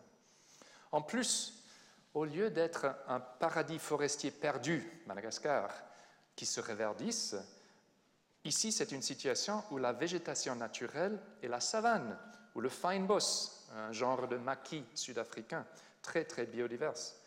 En 0.90 1.02
plus, 1.02 1.61
au 2.14 2.24
lieu 2.24 2.50
d'être 2.50 2.86
un 3.08 3.20
paradis 3.20 3.78
forestier 3.78 4.30
perdu, 4.30 5.02
Madagascar, 5.06 5.70
qui 6.36 6.46
se 6.46 6.60
réverdisse, 6.60 7.36
ici 8.44 8.72
c'est 8.72 8.92
une 8.92 9.02
situation 9.02 9.62
où 9.70 9.78
la 9.78 9.92
végétation 9.92 10.54
naturelle 10.54 11.18
est 11.42 11.48
la 11.48 11.60
savane, 11.60 12.18
ou 12.54 12.60
le 12.60 12.68
fynbos, 12.68 13.66
un 13.74 13.92
genre 13.92 14.28
de 14.28 14.36
maquis 14.36 14.84
sud-africain, 14.94 15.66
très 16.02 16.24
très 16.24 16.46
biodiverse. 16.46 17.18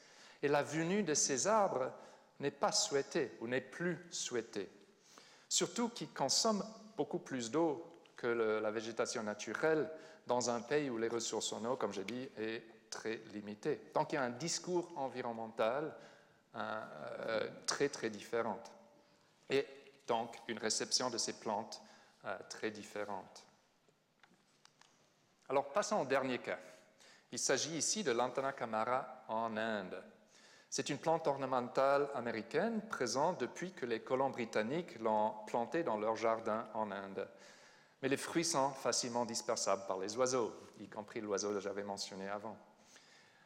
Et 0.44 0.48
la 0.48 0.62
venue 0.62 1.04
de 1.04 1.14
ces 1.14 1.48
arbres 1.48 1.92
n'est 2.40 2.52
pas 2.52 2.72
souhaitée 2.72 3.32
ou 3.42 3.48
n'est 3.48 3.62
plus 3.62 4.06
souhaitée. 4.12 4.70
Surtout 5.50 5.90
qu'ils 5.90 6.14
consomment 6.14 6.66
beaucoup 6.98 7.20
plus 7.20 7.50
d'eau 7.50 7.84
que 8.16 8.28
la 8.28 8.72
végétation 8.72 9.24
naturelle 9.24 9.90
dans 10.28 10.50
un 10.50 10.62
pays 10.62 10.90
où 10.90 10.98
les 10.98 11.08
ressources 11.08 11.54
en 11.54 11.64
eau, 11.66 11.76
comme 11.76 11.94
j'ai 11.94 12.04
dit, 12.04 12.30
est 12.38 12.64
très 12.96 13.18
limité. 13.34 13.92
Donc 13.94 14.14
il 14.14 14.16
y 14.16 14.18
a 14.18 14.24
un 14.24 14.30
discours 14.30 14.92
environnemental 14.96 15.94
euh, 16.56 17.50
très 17.66 17.90
très 17.90 18.10
différent. 18.10 18.60
Et 19.50 19.68
donc 20.08 20.36
une 20.48 20.58
réception 20.58 21.10
de 21.10 21.18
ces 21.18 21.34
plantes 21.34 21.82
euh, 22.24 22.38
très 22.50 22.72
différente. 22.72 23.44
Alors 25.50 25.72
passons 25.74 26.02
au 26.02 26.06
dernier 26.06 26.40
cas. 26.40 26.60
Il 27.32 27.40
s'agit 27.40 27.78
ici 27.78 28.04
de 28.04 28.12
l'Antana 28.12 28.54
camara 28.54 29.26
en 29.28 29.58
Inde. 29.58 30.02
C'est 30.70 30.90
une 30.90 30.98
plante 30.98 31.28
ornementale 31.28 32.10
américaine 32.16 32.82
présente 32.88 33.40
depuis 33.40 33.74
que 33.74 33.86
les 33.86 34.02
colons 34.02 34.30
britanniques 34.30 34.98
l'ont 35.00 35.34
plantée 35.48 35.84
dans 35.84 35.98
leur 35.98 36.16
jardin 36.16 36.68
en 36.74 36.92
Inde. 36.92 37.28
Mais 38.02 38.10
les 38.10 38.18
fruits 38.18 38.46
sont 38.46 38.72
facilement 38.72 39.26
dispersables 39.26 39.86
par 39.88 40.00
les 40.00 40.16
oiseaux, 40.16 40.54
y 40.80 40.88
compris 40.88 41.22
l'oiseau 41.22 41.52
que 41.52 41.60
j'avais 41.60 41.84
mentionné 41.84 42.30
avant. 42.30 42.58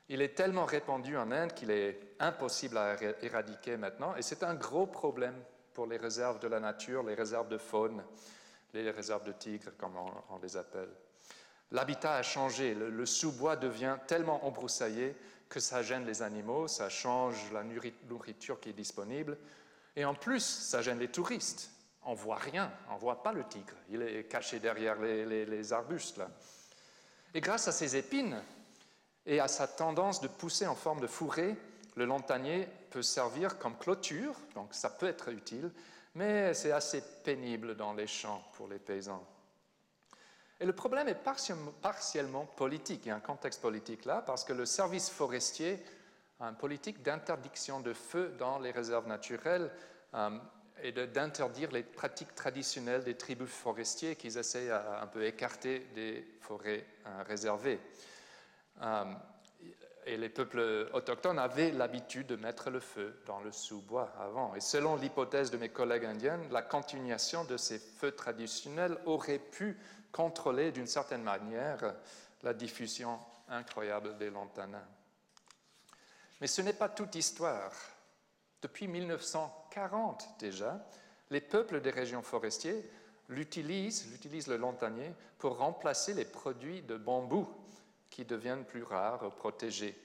Il 0.10 0.24
est 0.24 0.36
tellement 0.36 0.66
répandu 0.66 1.16
en 1.16 1.32
Inde 1.32 1.54
qu'il 1.54 1.70
est 1.70 2.16
impossible 2.20 2.78
à 2.78 2.96
éradiquer 3.22 3.78
maintenant, 3.78 4.16
et 4.16 4.24
c'est 4.24 4.44
un 4.44 4.56
gros 4.56 4.88
problème 4.88 5.36
pour 5.74 5.86
les 5.86 5.98
réserves 5.98 6.40
de 6.40 6.48
la 6.48 6.60
nature, 6.60 7.04
les 7.04 7.14
réserves 7.14 7.48
de 7.48 7.60
faune, 7.60 8.04
les 8.74 8.90
réserves 8.90 9.24
de 9.24 9.32
tigres, 9.32 9.72
comme 9.78 9.96
on, 9.96 10.40
les 10.40 10.58
appelle. 10.58 10.90
L'habitat 11.72 12.16
a 12.16 12.24
changé, 12.24 12.74
le, 12.74 13.06
sous-bois 13.06 13.56
devient 13.56 13.98
tellement 14.08 14.46
embroussaillé 14.46 15.16
que 15.48 15.60
ça 15.60 15.84
gêne 15.84 16.06
les 16.06 16.24
animaux, 16.24 16.68
ça 16.68 16.90
change 16.90 17.52
la 17.52 17.64
nourriture 17.64 18.60
qui 18.60 18.70
est 18.70 18.74
disponible, 18.74 19.38
et 19.96 20.06
en 20.06 20.16
plus, 20.16 20.44
ça 20.44 20.82
gêne 20.82 21.00
les 21.00 21.10
touristes. 21.10 21.72
On 22.04 22.16
voit 22.16 22.38
rien, 22.38 22.72
on 22.92 22.98
voit 22.98 23.22
pas 23.22 23.34
le 23.34 23.44
tigre, 23.44 23.76
il 23.90 24.02
est 24.02 24.24
caché 24.24 24.60
derrière 24.60 25.00
les, 25.00 25.74
arbustes. 25.74 26.22
Et 27.36 27.42
grâce 27.42 27.68
à 27.68 27.72
ces 27.72 27.96
épines, 27.96 28.42
et 29.30 29.40
à 29.40 29.48
sa 29.48 29.68
tendance 29.68 30.22
de 30.22 30.28
pousser 30.28 30.66
en 30.66 30.74
forme 30.74 31.00
de 31.02 31.08
fourré, 31.08 31.56
le 31.96 32.06
lantanier 32.06 32.68
peut 32.90 33.04
servir 33.04 33.60
comme 33.60 33.78
clôture, 33.78 34.34
donc 34.56 34.74
ça 34.74 34.90
peut 34.90 35.06
être 35.06 35.30
utile, 35.30 35.72
mais 36.16 36.56
c'est 36.56 36.72
assez 36.72 37.04
pénible 37.24 37.76
dans 37.76 37.94
les 37.94 38.08
champs 38.08 38.44
pour 38.54 38.68
les 38.68 38.80
paysans. 38.80 39.24
Et 40.60 40.66
le 40.66 40.74
problème 40.74 41.08
est 41.08 41.18
partiellement 41.82 42.46
politique, 42.46 43.02
il 43.06 43.10
y 43.10 43.12
a 43.12 43.16
un 43.16 43.22
contexte 43.22 43.62
politique 43.62 44.06
là, 44.06 44.24
parce 44.26 44.44
que 44.44 44.52
le 44.52 44.66
service 44.66 45.12
forestier 45.12 45.80
a 46.40 46.48
une 46.48 46.56
politique 46.56 47.04
d'interdiction 47.04 47.82
de 47.82 47.94
feu 47.94 48.34
dans 48.40 48.58
les 48.58 48.72
réserves 48.72 49.08
naturelles 49.08 49.72
euh, 50.16 50.40
et 50.82 50.92
d'interdire 50.92 51.72
les 51.72 51.84
pratiques 51.84 52.34
traditionnelles 52.34 53.04
des 53.04 53.16
tribus 53.16 53.50
forestiers 53.50 54.16
qu'ils 54.16 54.40
essaient 54.40 54.72
à 54.72 55.04
un 55.04 55.08
peu 55.08 55.24
écarter 55.24 55.86
des 55.94 56.26
forêts 56.42 56.84
euh, 57.06 57.24
réservées. 57.28 57.80
Euh, 58.82 59.06
et 60.06 60.18
les 60.18 60.30
peuples 60.30 60.90
autochtones 60.94 61.38
avaient 61.38 61.72
l'habitude 61.72 62.28
de 62.28 62.36
mettre 62.36 62.70
le 62.70 62.80
feu 62.80 63.22
dans 63.26 63.42
le 63.42 63.52
sous-bois 63.52 64.12
avant. 64.20 64.56
Et 64.56 64.62
selon 64.62 64.96
l'hypothèse 64.96 65.52
de 65.52 65.58
mes 65.58 65.70
collègues 65.70 66.06
indiens, 66.06 66.40
la 66.52 66.62
continuation 66.62 67.44
de 67.44 67.58
ces 67.58 67.78
feux 67.78 68.14
traditionnels 68.14 68.98
aurait 69.06 69.40
pu 69.40 69.78
contrôler 70.12 70.72
d'une 70.72 70.88
certaine 70.88 71.22
manière 71.22 71.94
la 72.42 72.54
diffusion 72.54 73.20
incroyable 73.50 74.18
des 74.18 74.30
lantanas. 74.30 74.88
Mais 76.42 76.48
ce 76.48 76.62
n'est 76.62 76.74
pas 76.74 76.90
toute 76.90 77.16
histoire. 77.16 77.72
Depuis 78.62 78.88
1940 78.88 80.28
déjà, 80.40 80.86
les 81.30 81.42
peuples 81.42 81.82
des 81.82 81.92
régions 81.92 82.24
forestières 82.24 82.84
l'utilisent, 83.28 84.10
l'utilisent 84.12 84.48
le 84.48 84.58
lantanier 84.58 85.14
pour 85.38 85.58
remplacer 85.58 86.14
les 86.14 86.26
produits 86.26 86.82
de 86.82 86.98
bambou 86.98 87.48
qui 88.10 88.26
deviennent 88.26 88.66
plus 88.66 88.84
rares, 88.84 89.30
protégés. 89.36 89.96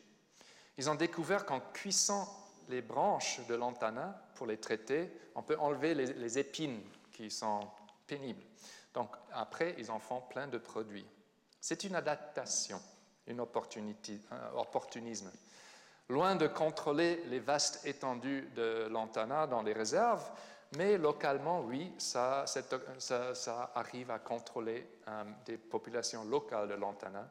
Ils 0.76 0.90
ont 0.90 0.94
découvert 0.94 1.46
qu'en 1.46 1.60
cuissant 1.60 2.28
les 2.68 2.82
branches 2.82 3.40
de 3.46 3.54
lantana 3.54 4.20
pour 4.34 4.46
les 4.46 4.58
traiter, 4.58 5.10
on 5.34 5.42
peut 5.42 5.58
enlever 5.58 5.94
les, 5.94 6.38
épines 6.38 6.80
qui 7.12 7.30
sont 7.30 7.60
pénibles. 8.06 8.42
Donc 8.92 9.10
après, 9.32 9.74
ils 9.78 9.90
en 9.90 9.98
font 9.98 10.20
plein 10.20 10.46
de 10.46 10.58
produits. 10.58 11.06
C'est 11.60 11.84
une 11.84 11.94
adaptation, 11.94 12.80
une 13.26 13.40
un 13.40 14.56
opportunisme. 14.56 15.30
Loin 16.08 16.36
de 16.36 16.46
contrôler 16.46 17.24
les 17.26 17.40
vastes 17.40 17.86
étendues 17.86 18.48
de 18.54 18.88
lantana 18.90 19.46
dans 19.46 19.62
les 19.62 19.72
réserves, 19.72 20.30
mais 20.76 20.98
localement, 20.98 21.60
oui, 21.60 21.92
ça, 21.98 22.44
ça, 22.46 23.72
arrive 23.74 24.10
à 24.10 24.18
contrôler 24.18 24.86
euh, 25.08 25.24
des 25.46 25.56
populations 25.56 26.24
locales 26.24 26.68
de 26.68 26.74
lantana 26.74 27.30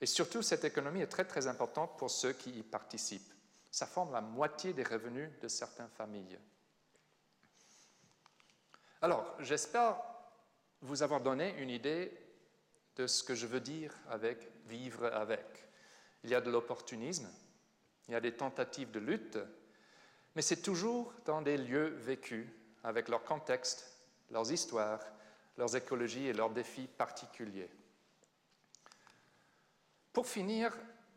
et 0.00 0.06
surtout, 0.06 0.42
cette 0.42 0.64
économie 0.64 1.00
est 1.00 1.08
très 1.08 1.24
très 1.24 1.46
importante 1.46 1.98
pour 1.98 2.10
ceux 2.10 2.32
qui 2.32 2.50
y 2.50 2.62
participent. 2.62 3.32
Ça 3.70 3.86
forme 3.86 4.12
la 4.12 4.20
moitié 4.20 4.72
des 4.72 4.84
revenus 4.84 5.30
de 5.40 5.48
certaines 5.48 5.90
familles. 5.90 6.38
Alors, 9.02 9.34
j'espère 9.40 10.00
vous 10.80 11.02
avoir 11.02 11.20
donné 11.20 11.56
une 11.58 11.70
idée 11.70 12.12
de 12.96 13.06
ce 13.06 13.22
que 13.22 13.34
je 13.34 13.46
veux 13.46 13.60
dire 13.60 13.94
avec 14.08 14.38
vivre 14.66 15.06
avec. 15.06 15.44
Il 16.24 16.30
y 16.30 16.34
a 16.34 16.40
de 16.40 16.50
l'opportunisme, 16.50 17.28
il 18.08 18.12
y 18.12 18.16
a 18.16 18.20
des 18.20 18.34
tentatives 18.34 18.90
de 18.90 18.98
lutte, 18.98 19.38
mais 20.34 20.42
c'est 20.42 20.62
toujours 20.62 21.12
dans 21.24 21.42
des 21.42 21.56
lieux 21.56 21.88
vécus, 21.88 22.46
avec 22.82 23.08
leur 23.08 23.24
contexte, 23.24 23.92
leurs 24.30 24.50
histoires, 24.50 25.00
leurs 25.56 25.74
écologies 25.76 26.26
et 26.26 26.32
leurs 26.32 26.50
défis 26.50 26.86
particuliers. 26.86 27.70
Pour 30.12 30.26
finir, 30.26 30.72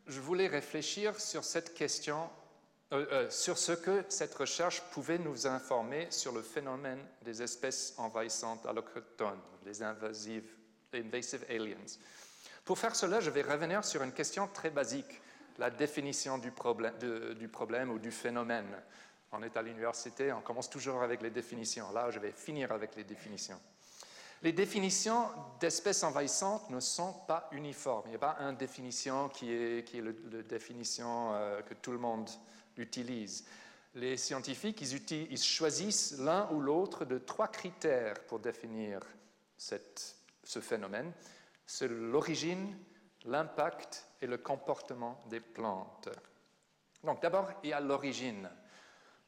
je 0.06 0.20
voulais 0.20 0.46
réfléchir 0.46 1.18
sur 1.18 1.44
cette 1.44 1.74
question, 1.74 2.28
euh, 2.92 3.06
euh, 3.12 3.30
sur 3.30 3.58
ce 3.58 3.72
que 3.72 4.04
cette 4.08 4.34
recherche 4.34 4.82
pouvait 4.92 5.18
nous 5.18 5.46
informer 5.46 6.08
sur 6.10 6.32
le 6.32 6.42
phénomène 6.42 7.00
des 7.22 7.42
espèces 7.42 7.94
envahissantes 7.98 8.66
allochtones, 8.66 9.40
les 9.64 9.82
invasives, 9.82 10.56
invasive 10.92 11.44
aliens. 11.48 11.98
Pour 12.64 12.78
faire 12.78 12.94
cela, 12.94 13.20
je 13.20 13.30
vais 13.30 13.42
revenir 13.42 13.84
sur 13.84 14.02
une 14.02 14.12
question 14.12 14.46
très 14.48 14.70
basique, 14.70 15.20
la 15.58 15.70
définition 15.70 16.38
du 16.38 16.50
problème, 16.50 16.94
du 17.34 17.48
problème 17.48 17.90
ou 17.90 17.98
du 17.98 18.10
phénomène. 18.10 18.80
On 19.32 19.42
est 19.42 19.56
à 19.56 19.62
l'université, 19.62 20.32
on 20.32 20.42
commence 20.42 20.68
toujours 20.68 21.02
avec 21.02 21.22
les 21.22 21.30
définitions. 21.30 21.90
Là, 21.92 22.10
je 22.10 22.18
vais 22.18 22.32
finir 22.32 22.70
avec 22.70 22.94
les 22.96 23.04
définitions. 23.04 23.60
Les 24.42 24.52
définitions 24.52 25.28
d'espèces 25.60 26.02
envahissantes 26.02 26.68
ne 26.70 26.80
sont 26.80 27.12
pas 27.28 27.48
uniformes. 27.52 28.02
Il 28.06 28.10
n'y 28.10 28.16
a 28.16 28.18
pas 28.18 28.36
une 28.40 28.56
définition 28.56 29.28
qui 29.28 29.52
est, 29.52 29.94
la 29.94 30.42
définition 30.42 31.32
euh, 31.32 31.62
que 31.62 31.74
tout 31.74 31.92
le 31.92 31.98
monde 31.98 32.28
utilise. 32.76 33.44
Les 33.94 34.16
scientifiques, 34.16 34.80
ils, 34.80 35.38
choisissent 35.38 36.18
l'un 36.18 36.50
ou 36.50 36.60
l'autre 36.60 37.04
de 37.04 37.18
trois 37.18 37.48
critères 37.48 38.18
pour 38.26 38.40
définir 38.40 39.00
ce 39.56 40.60
phénomène. 40.60 41.12
C'est 41.66 41.88
l'origine, 41.88 42.76
l'impact 43.26 44.06
et 44.20 44.26
le 44.26 44.38
comportement 44.38 45.22
des 45.28 45.40
plantes. 45.40 46.08
Donc 47.04 47.20
d'abord, 47.22 47.48
il 47.62 47.70
y 47.70 47.72
a 47.72 47.80
l'origine. 47.80 48.48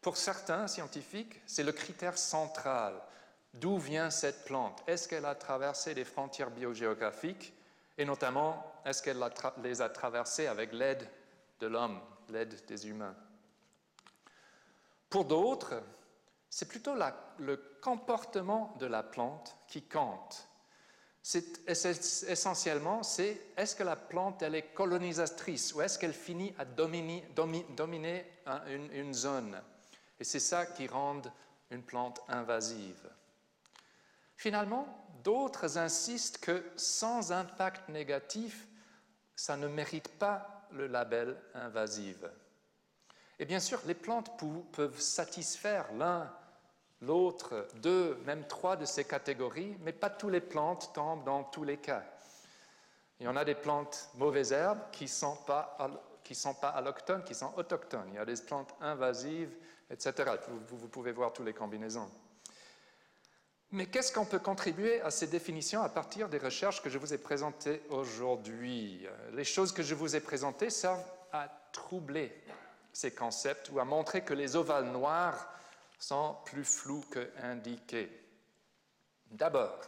Pour 0.01 0.17
certains 0.17 0.67
scientifiques, 0.67 1.41
c'est 1.47 1.62
le 1.62 1.73
critère 1.73 2.19
central. 2.19 3.01
D'où 3.55 3.79
vient 3.79 4.11
cette 4.11 4.45
plante? 4.45 4.83
Est-ce 4.87 5.09
qu'elle 5.09 5.25
a 5.25 5.35
traversé 5.35 5.95
des 5.95 6.05
frontières 6.05 6.51
biogéographiques? 6.51 7.55
Et 7.97 8.05
notamment, 8.05 8.81
est-ce 8.85 9.03
qu'elle 9.03 9.25
les 9.63 9.81
a 9.81 9.89
traversées 9.89 10.49
avec 10.49 10.73
l'aide 10.73 11.09
de 11.61 11.69
l'homme, 11.69 12.01
l'aide 12.29 12.65
des 12.67 12.89
humains? 12.89 13.15
Pour 15.09 15.25
d'autres, 15.25 15.81
c'est 16.51 16.69
plutôt 16.69 16.95
le 17.39 17.57
comportement 17.81 18.75
de 18.81 18.87
la 18.87 19.05
plante 19.05 19.57
qui 19.69 19.83
compte. 19.83 20.49
C'est 21.23 21.69
essentiellement, 22.29 23.03
c'est 23.03 23.41
est-ce 23.57 23.77
que 23.77 23.83
la 23.83 23.97
plante 23.97 24.43
elle 24.43 24.57
est 24.57 24.75
colonisatrice 24.75 25.73
ou 25.75 25.81
est-ce 25.81 25.99
qu'elle 25.99 26.13
finit 26.13 26.53
à 26.59 26.65
dominer, 26.65 27.25
une, 28.67 29.15
zone? 29.15 29.59
Et 30.19 30.25
c'est 30.25 30.41
ça 30.41 30.67
qui 30.67 30.87
rend 30.87 31.23
une 31.71 31.83
plante 31.83 32.21
invasive. 32.29 33.09
Finalement, 34.37 34.87
d'autres 35.22 35.78
insistent 35.78 36.39
que 36.39 36.64
sans 36.76 37.32
impact 37.32 37.89
négatif, 37.89 38.68
ça 39.37 39.57
ne 39.57 39.68
mérite 39.68 40.09
pas 40.18 40.66
le 40.70 40.87
label 40.87 41.37
invasive. 41.55 42.30
Et 43.39 43.45
bien 43.45 43.61
sûr, 43.61 43.80
les 43.87 43.95
plantes 43.95 44.30
peuvent 44.72 45.01
satisfaire 45.01 45.93
l'un, 45.95 46.32
l'autre, 47.01 47.66
deux, 47.76 48.16
même 48.26 48.47
trois 48.47 48.76
de 48.76 48.85
ces 48.85 49.05
catégories, 49.05 49.76
mais 49.80 49.93
pas 49.93 50.11
toutes 50.11 50.32
les 50.32 50.41
plantes 50.41 50.93
tombent 50.95 51.24
dans 51.24 51.45
tous 51.45 51.64
les 51.64 51.78
cas. 51.78 52.05
Il 53.20 53.26
y 53.26 53.28
en 53.28 53.37
a 53.37 53.45
des 53.45 53.55
plantes 53.55 54.11
mauvaises 54.14 54.53
herbes 54.53 54.91
qui 54.93 55.05
ne 55.05 55.09
sont, 55.09 55.37
pas, 55.47 55.76
qui 56.22 56.37
allochtones, 56.62 57.24
qui 57.24 57.35
sont 57.35 57.53
autochtones. 57.57 58.09
Il 58.09 58.14
y 58.14 58.18
a 58.18 58.24
des 58.24 58.37
plantes 58.37 58.74
invasives, 58.80 59.55
etc. 59.91 60.32
Vous 60.68 60.89
pouvez 60.89 61.12
voir 61.12 61.32
toutes 61.32 61.47
les 61.47 61.55
combinaisons. 61.55 62.11
Mais 63.75 63.87
qu'est-ce 63.87 64.12
qu'on 64.12 64.25
peut 64.25 64.39
contribuer 64.39 65.01
à 65.01 65.11
ces 65.11 65.27
définitions 65.27 65.83
à 65.83 65.89
partir 65.89 66.29
des 66.29 66.39
recherches 66.39 66.81
que 66.81 66.89
je 66.89 66.97
vous 66.97 67.12
ai 67.12 67.18
présentées 67.18 67.83
aujourd'hui? 67.89 69.05
Les 69.33 69.43
choses 69.43 69.72
que 69.72 69.83
je 69.83 69.97
vous 69.97 70.14
ai 70.14 70.20
présentées 70.20 70.70
servent 70.70 71.03
à 71.33 71.49
troubler 71.72 72.33
ces 72.93 73.12
concepts 73.12 73.70
ou 73.72 73.81
à 73.81 73.85
montrer 73.85 74.22
que 74.22 74.33
les 74.33 74.55
ovales 74.55 74.93
noirs 74.93 75.53
sont 75.99 76.37
plus 76.45 76.64
flous 76.64 77.05
qu'indiqués. 77.11 78.09
D'abord, 79.33 79.81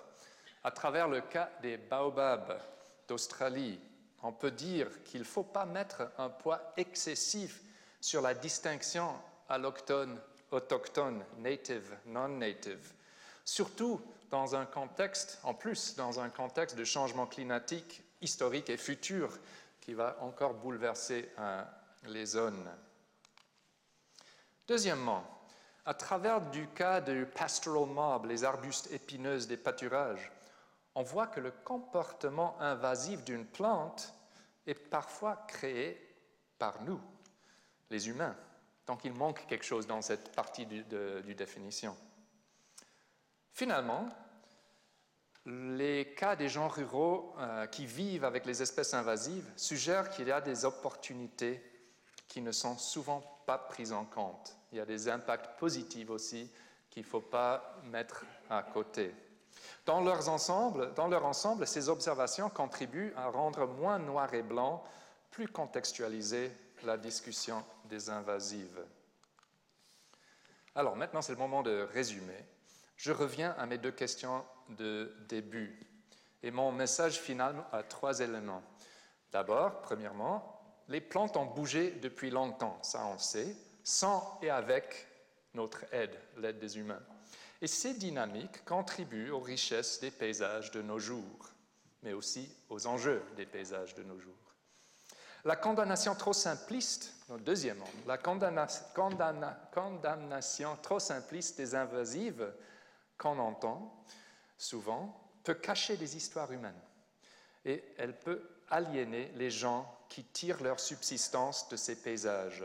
à 0.64 0.72
travers 0.72 1.06
le 1.06 1.20
cas 1.20 1.48
des 1.62 1.76
baobabs 1.76 2.60
d'Australie, 3.06 3.78
on 4.24 4.32
peut 4.32 4.50
dire 4.50 4.88
qu'il 5.04 5.20
ne 5.20 5.24
faut 5.24 5.44
pas 5.44 5.64
mettre 5.64 6.10
un 6.18 6.28
poids 6.28 6.72
excessif 6.76 7.62
sur 8.00 8.20
la 8.20 8.34
distinction 8.34 9.14
allochtone, 9.48 10.20
autochtone, 10.50 11.24
native, 11.38 11.96
non-native, 12.06 12.95
surtout 13.46 14.02
dans 14.30 14.54
un 14.54 14.66
contexte, 14.66 15.38
en 15.42 15.54
plus, 15.54 15.96
dans 15.96 16.20
un 16.20 16.28
contexte 16.28 16.76
de 16.76 16.84
changement 16.84 17.26
climatique 17.26 18.02
historique 18.20 18.68
et 18.68 18.76
futur 18.76 19.30
qui 19.80 19.94
va 19.94 20.18
encore 20.20 20.52
bouleverser 20.54 21.30
euh, 21.38 21.62
les 22.08 22.26
zones. 22.26 22.68
Deuxièmement, 24.68 25.24
à 25.84 25.94
travers 25.94 26.40
du 26.40 26.66
cas 26.68 27.00
du 27.00 27.24
pastoral 27.24 27.88
mob, 27.88 28.26
les 28.26 28.42
arbustes 28.42 28.90
épineuses 28.90 29.46
des 29.46 29.56
pâturages, 29.56 30.32
on 30.96 31.02
voit 31.02 31.28
que 31.28 31.40
le 31.40 31.52
comportement 31.52 32.60
invasif 32.60 33.22
d'une 33.22 33.46
plante 33.46 34.12
est 34.66 34.74
parfois 34.74 35.44
créé 35.46 36.16
par 36.58 36.82
nous, 36.82 37.00
les 37.90 38.08
humains. 38.08 38.34
Donc 38.86 39.04
il 39.04 39.12
manque 39.12 39.46
quelque 39.46 39.64
chose 39.64 39.86
dans 39.86 40.02
cette 40.02 40.34
partie 40.34 40.66
du, 40.66 40.82
de, 40.84 41.22
définition. 41.36 41.96
Finalement, 43.56 44.06
les 45.46 46.12
cas 46.14 46.36
des 46.36 46.50
gens 46.50 46.68
ruraux 46.68 47.34
euh, 47.38 47.66
qui 47.66 47.86
vivent 47.86 48.26
avec 48.26 48.44
les 48.44 48.60
espèces 48.60 48.92
invasives 48.92 49.50
suggèrent 49.56 50.10
qu'il 50.10 50.28
y 50.28 50.30
a 50.30 50.42
des 50.42 50.66
opportunités 50.66 51.64
qui 52.28 52.42
ne 52.42 52.52
sont 52.52 52.76
souvent 52.76 53.22
pas 53.46 53.56
prises 53.56 53.94
en 53.94 54.04
compte. 54.04 54.54
Il 54.72 54.76
y 54.76 54.80
a 54.82 54.84
des 54.84 55.08
impacts 55.08 55.58
positifs 55.58 56.10
aussi 56.10 56.52
qu'il 56.90 57.04
ne 57.04 57.08
faut 57.08 57.22
pas 57.22 57.80
mettre 57.84 58.26
à 58.50 58.62
côté. 58.62 59.14
Dans, 59.86 60.02
leur 60.02 60.28
ensemble, 60.28 61.66
ces 61.66 61.88
observations 61.88 62.50
contribuent 62.50 63.14
à 63.16 63.28
rendre 63.28 63.66
moins 63.66 63.98
noir 63.98 64.34
et 64.34 64.42
blanc, 64.42 64.84
plus 65.30 65.48
contextualisée 65.48 66.52
la 66.84 66.98
discussion 66.98 67.64
des 67.86 68.10
invasives. 68.10 68.84
Alors 70.74 70.94
maintenant, 70.94 71.22
c'est 71.22 71.32
le 71.32 71.38
moment 71.38 71.62
de 71.62 71.88
résumer. 71.90 72.44
Je 72.96 73.12
reviens 73.12 73.54
à 73.58 73.66
mes 73.66 73.78
deux 73.78 73.92
questions 73.92 74.44
de 74.70 75.14
début. 75.28 75.78
Et 76.42 76.50
mon 76.50 76.72
message 76.72 77.20
final 77.20 77.54
a 77.72 77.82
trois 77.82 78.20
éléments. 78.20 78.62
D'abord, 79.32 79.82
premièrement, 79.82 80.52
les 80.88 81.00
plantes 81.00 81.36
ont 81.36 81.46
bougé 81.46 81.92
depuis 82.02 82.30
longtemps, 82.30 82.78
ça 82.82 83.04
on 83.06 83.18
sait, 83.18 83.56
sans 83.82 84.38
et 84.42 84.50
avec 84.50 85.06
notre 85.54 85.84
aide, 85.92 86.16
l'aide 86.36 86.58
des 86.58 86.78
humains. 86.78 87.02
Et 87.60 87.66
ces 87.66 87.94
dynamiques 87.94 88.64
contribuent 88.64 89.30
aux 89.30 89.40
richesses 89.40 90.00
des 90.00 90.10
paysages 90.10 90.70
de 90.70 90.82
nos 90.82 90.98
jours, 90.98 91.50
mais 92.02 92.12
aussi 92.12 92.54
aux 92.68 92.86
enjeux 92.86 93.22
des 93.36 93.46
paysages 93.46 93.94
de 93.94 94.02
nos 94.02 94.18
jours. 94.18 94.34
La 95.44 95.56
condamnation 95.56 96.14
trop 96.14 96.32
simpliste, 96.32 97.14
deuxièmement, 97.40 97.88
la 98.06 98.18
condamnation 98.18 100.76
trop 100.82 100.98
simpliste 100.98 101.56
des 101.56 101.74
invasives 101.74 102.52
qu'on 103.18 103.38
entend 103.38 104.04
souvent 104.58 105.20
peut 105.44 105.54
cacher 105.54 105.96
des 105.96 106.16
histoires 106.16 106.52
humaines 106.52 106.80
et 107.64 107.82
elle 107.98 108.18
peut 108.18 108.42
aliéner 108.70 109.30
les 109.34 109.50
gens 109.50 109.92
qui 110.08 110.24
tirent 110.24 110.62
leur 110.62 110.80
subsistance 110.80 111.68
de 111.68 111.76
ces 111.76 111.96
paysages 111.96 112.64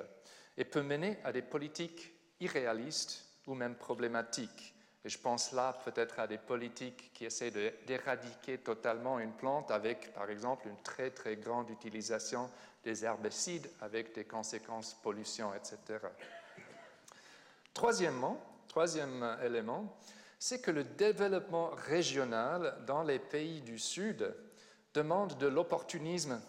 et 0.57 0.65
peut 0.65 0.83
mener 0.83 1.17
à 1.23 1.31
des 1.31 1.41
politiques 1.41 2.13
irréalistes 2.39 3.25
ou 3.47 3.53
même 3.53 3.75
problématiques. 3.75 4.75
Et 5.03 5.09
je 5.09 5.17
pense 5.17 5.51
là 5.51 5.79
peut-être 5.83 6.19
à 6.19 6.27
des 6.27 6.37
politiques 6.37 7.11
qui 7.13 7.25
essaient 7.25 7.51
d'éradiquer 7.87 8.59
totalement 8.59 9.19
une 9.19 9.33
plante 9.33 9.71
avec, 9.71 10.13
par 10.13 10.29
exemple, 10.29 10.67
une 10.67 10.81
très 10.83 11.09
très 11.09 11.35
grande 11.37 11.69
utilisation 11.71 12.49
des 12.83 13.03
herbicides 13.03 13.69
avec 13.81 14.13
des 14.13 14.25
conséquences 14.25 14.93
pollution, 15.01 15.51
etc. 15.55 15.99
Troisièmement, 17.73 18.39
troisième 18.67 19.37
élément, 19.43 19.97
c'est 20.43 20.59
que 20.59 20.71
le 20.71 20.83
développement 20.83 21.69
régional 21.69 22.75
dans 22.87 23.03
les 23.03 23.19
pays 23.19 23.61
du 23.61 23.77
Sud 23.77 24.35
demande 24.91 25.37
de 25.37 25.45
l'opportunisme 25.45 26.41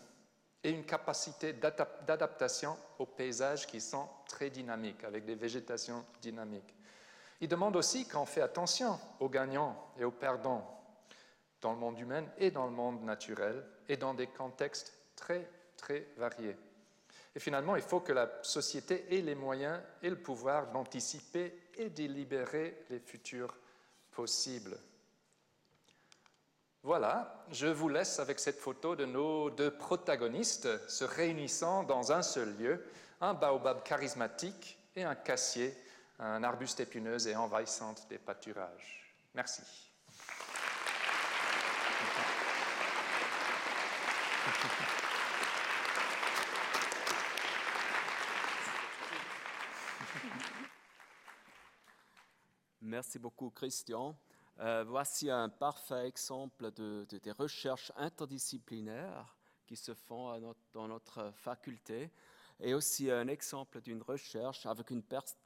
et 0.64 0.70
une 0.70 0.86
capacité 0.86 1.52
d'adaptation 1.52 2.74
aux 2.98 3.04
paysages 3.04 3.66
qui 3.66 3.82
sont 3.82 4.08
très 4.26 4.48
dynamiques, 4.48 5.04
avec 5.04 5.26
des 5.26 5.34
végétations 5.34 6.06
dynamiques. 6.22 6.74
Il 7.42 7.48
demande 7.48 7.76
aussi 7.76 8.08
qu'on 8.08 8.24
fait 8.24 8.40
attention 8.40 8.98
aux 9.20 9.28
gagnants 9.28 9.76
et 9.98 10.04
aux 10.04 10.10
perdants 10.10 10.82
dans 11.60 11.74
le 11.74 11.78
monde 11.78 11.98
humain 11.98 12.24
et 12.38 12.50
dans 12.50 12.64
le 12.64 12.72
monde 12.72 13.02
naturel 13.02 13.62
et 13.90 13.98
dans 13.98 14.14
des 14.14 14.28
contextes 14.28 14.94
très, 15.14 15.46
très 15.76 16.08
variés. 16.16 16.56
Et 17.36 17.40
finalement, 17.40 17.76
il 17.76 17.82
faut 17.82 18.00
que 18.00 18.14
la 18.14 18.42
société 18.42 19.14
ait 19.14 19.20
les 19.20 19.34
moyens 19.34 19.82
et 20.02 20.08
le 20.08 20.18
pouvoir 20.18 20.72
d'anticiper 20.72 21.68
et 21.76 21.90
de 21.90 22.04
libérer 22.04 22.86
les 22.88 22.98
futurs 22.98 23.54
possibles. 24.12 24.78
Voilà, 26.84 27.44
je 27.50 27.68
vous 27.68 27.88
laisse 27.88 28.18
avec 28.18 28.40
cette 28.40 28.58
photo 28.58 28.96
de 28.96 29.04
nos 29.04 29.50
deux 29.50 29.70
protagonistes 29.70 30.88
se 30.88 31.04
réunissant 31.04 31.84
dans 31.84 32.10
un 32.10 32.22
seul 32.22 32.56
lieu, 32.56 32.84
un 33.20 33.34
baobab 33.34 33.84
charismatique 33.84 34.78
et 34.96 35.04
un 35.04 35.14
cassier, 35.14 35.76
un 36.18 36.42
arbuste 36.42 36.80
épineuse 36.80 37.28
et 37.28 37.36
envahissante 37.36 38.06
des 38.08 38.18
pâturages. 38.18 39.14
Merci. 39.34 39.62
Merci 44.44 44.96
beaucoup, 53.18 53.50
Christian. 53.50 54.16
Euh, 54.60 54.84
voici 54.86 55.30
un 55.30 55.48
parfait 55.48 56.06
exemple 56.06 56.70
de, 56.72 57.06
des 57.10 57.32
recherches 57.32 57.90
interdisciplinaires 57.96 59.34
qui 59.66 59.76
se 59.76 59.94
font 59.94 60.54
dans 60.72 60.88
notre 60.88 61.32
faculté 61.36 62.10
et 62.60 62.74
aussi 62.74 63.10
un 63.10 63.28
exemple 63.28 63.80
d'une 63.80 64.02
recherche 64.02 64.66
avec 64.66 64.90
une 64.90 65.02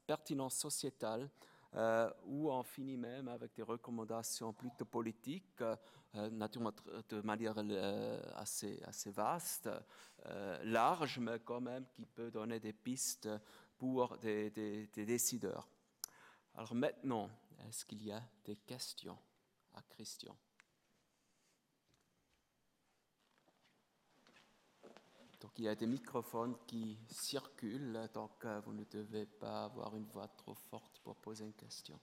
pertinence 0.06 0.56
sociétale 0.56 1.30
euh, 1.74 2.10
où 2.24 2.50
on 2.50 2.62
finit 2.62 2.96
même 2.96 3.28
avec 3.28 3.54
des 3.54 3.62
recommandations 3.62 4.52
plutôt 4.52 4.84
politiques, 4.84 5.62
euh, 5.62 6.30
naturellement 6.30 6.72
de 7.08 7.20
manière 7.20 7.56
assez, 8.34 8.82
assez 8.84 9.10
vaste, 9.12 9.70
large, 10.64 11.20
mais 11.20 11.38
quand 11.44 11.60
même 11.60 11.86
qui 11.94 12.04
peut 12.06 12.30
donner 12.32 12.58
des 12.58 12.72
pistes 12.72 13.28
pour 13.78 14.18
des, 14.18 14.50
des 14.50 15.06
décideurs. 15.06 15.68
Alors 16.56 16.74
maintenant, 16.74 17.28
est-ce 17.68 17.84
qu'il 17.84 18.02
y 18.02 18.10
a 18.10 18.22
des 18.46 18.56
questions 18.56 19.18
à 19.74 19.82
Christian? 19.82 20.34
Donc 25.38 25.58
il 25.58 25.66
y 25.66 25.68
a 25.68 25.74
des 25.74 25.86
microphones 25.86 26.56
qui 26.66 26.98
circulent, 27.10 28.08
donc 28.14 28.42
euh, 28.46 28.58
vous 28.60 28.72
ne 28.72 28.84
devez 28.84 29.26
pas 29.26 29.64
avoir 29.64 29.94
une 29.96 30.06
voix 30.06 30.28
trop 30.28 30.54
forte 30.54 30.98
pour 31.00 31.16
poser 31.16 31.44
une 31.44 31.52
question. 31.52 32.00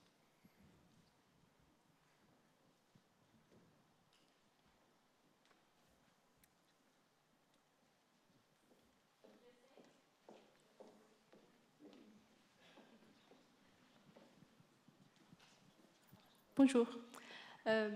Bonjour. 16.56 16.86
Euh, 17.66 17.90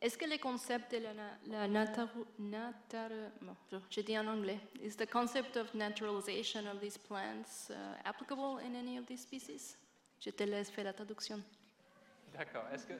Est-ce 0.00 0.16
que 0.18 0.26
le 0.26 0.38
concept 0.38 0.92
de 0.92 0.98
la, 0.98 1.12
la 1.48 1.66
natar, 1.68 2.08
natar, 2.38 3.08
bon, 3.40 3.56
je- 3.90 4.00
dis 4.02 4.16
en 4.18 4.26
anglais, 4.26 4.58
is 4.82 4.94
the 4.96 5.06
concept 5.10 5.56
of 5.56 5.72
naturalization 5.74 6.66
of 6.66 6.78
these 6.80 6.98
plants 6.98 7.70
uh, 7.70 7.74
applicable 8.04 8.60
in 8.62 8.74
any 8.74 8.98
of 8.98 9.06
these 9.06 9.22
species? 9.22 9.76
Je 10.20 10.30
te 10.30 10.44
laisse 10.44 10.70
faire 10.70 10.84
la 10.84 10.92
traduction. 10.92 11.40
D'accord. 12.36 12.64
Est-ce 12.72 12.86
que, 12.86 12.92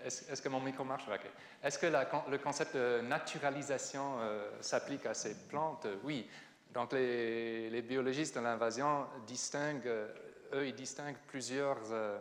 est-ce, 0.00 0.32
est-ce 0.32 0.42
que 0.42 0.48
mon 0.48 0.60
micro 0.60 0.84
marche? 0.84 1.04
Ok. 1.06 1.30
Est-ce 1.62 1.78
que 1.78 1.86
la 1.86 2.08
le 2.28 2.38
concept 2.38 2.74
de 2.74 3.02
naturalisation 3.02 4.18
euh, 4.20 4.50
s'applique 4.62 5.04
à 5.06 5.14
ces 5.14 5.34
plantes? 5.48 5.86
Oui. 6.02 6.26
Donc 6.72 6.92
les, 6.94 7.68
les 7.68 7.82
biologistes 7.82 8.34
de 8.36 8.40
l'invasion 8.40 9.06
distinguent, 9.26 9.86
euh, 9.86 10.08
eux, 10.54 10.66
ils 10.66 10.74
distinguent 10.74 11.20
plusieurs 11.28 11.78
euh, 11.92 12.18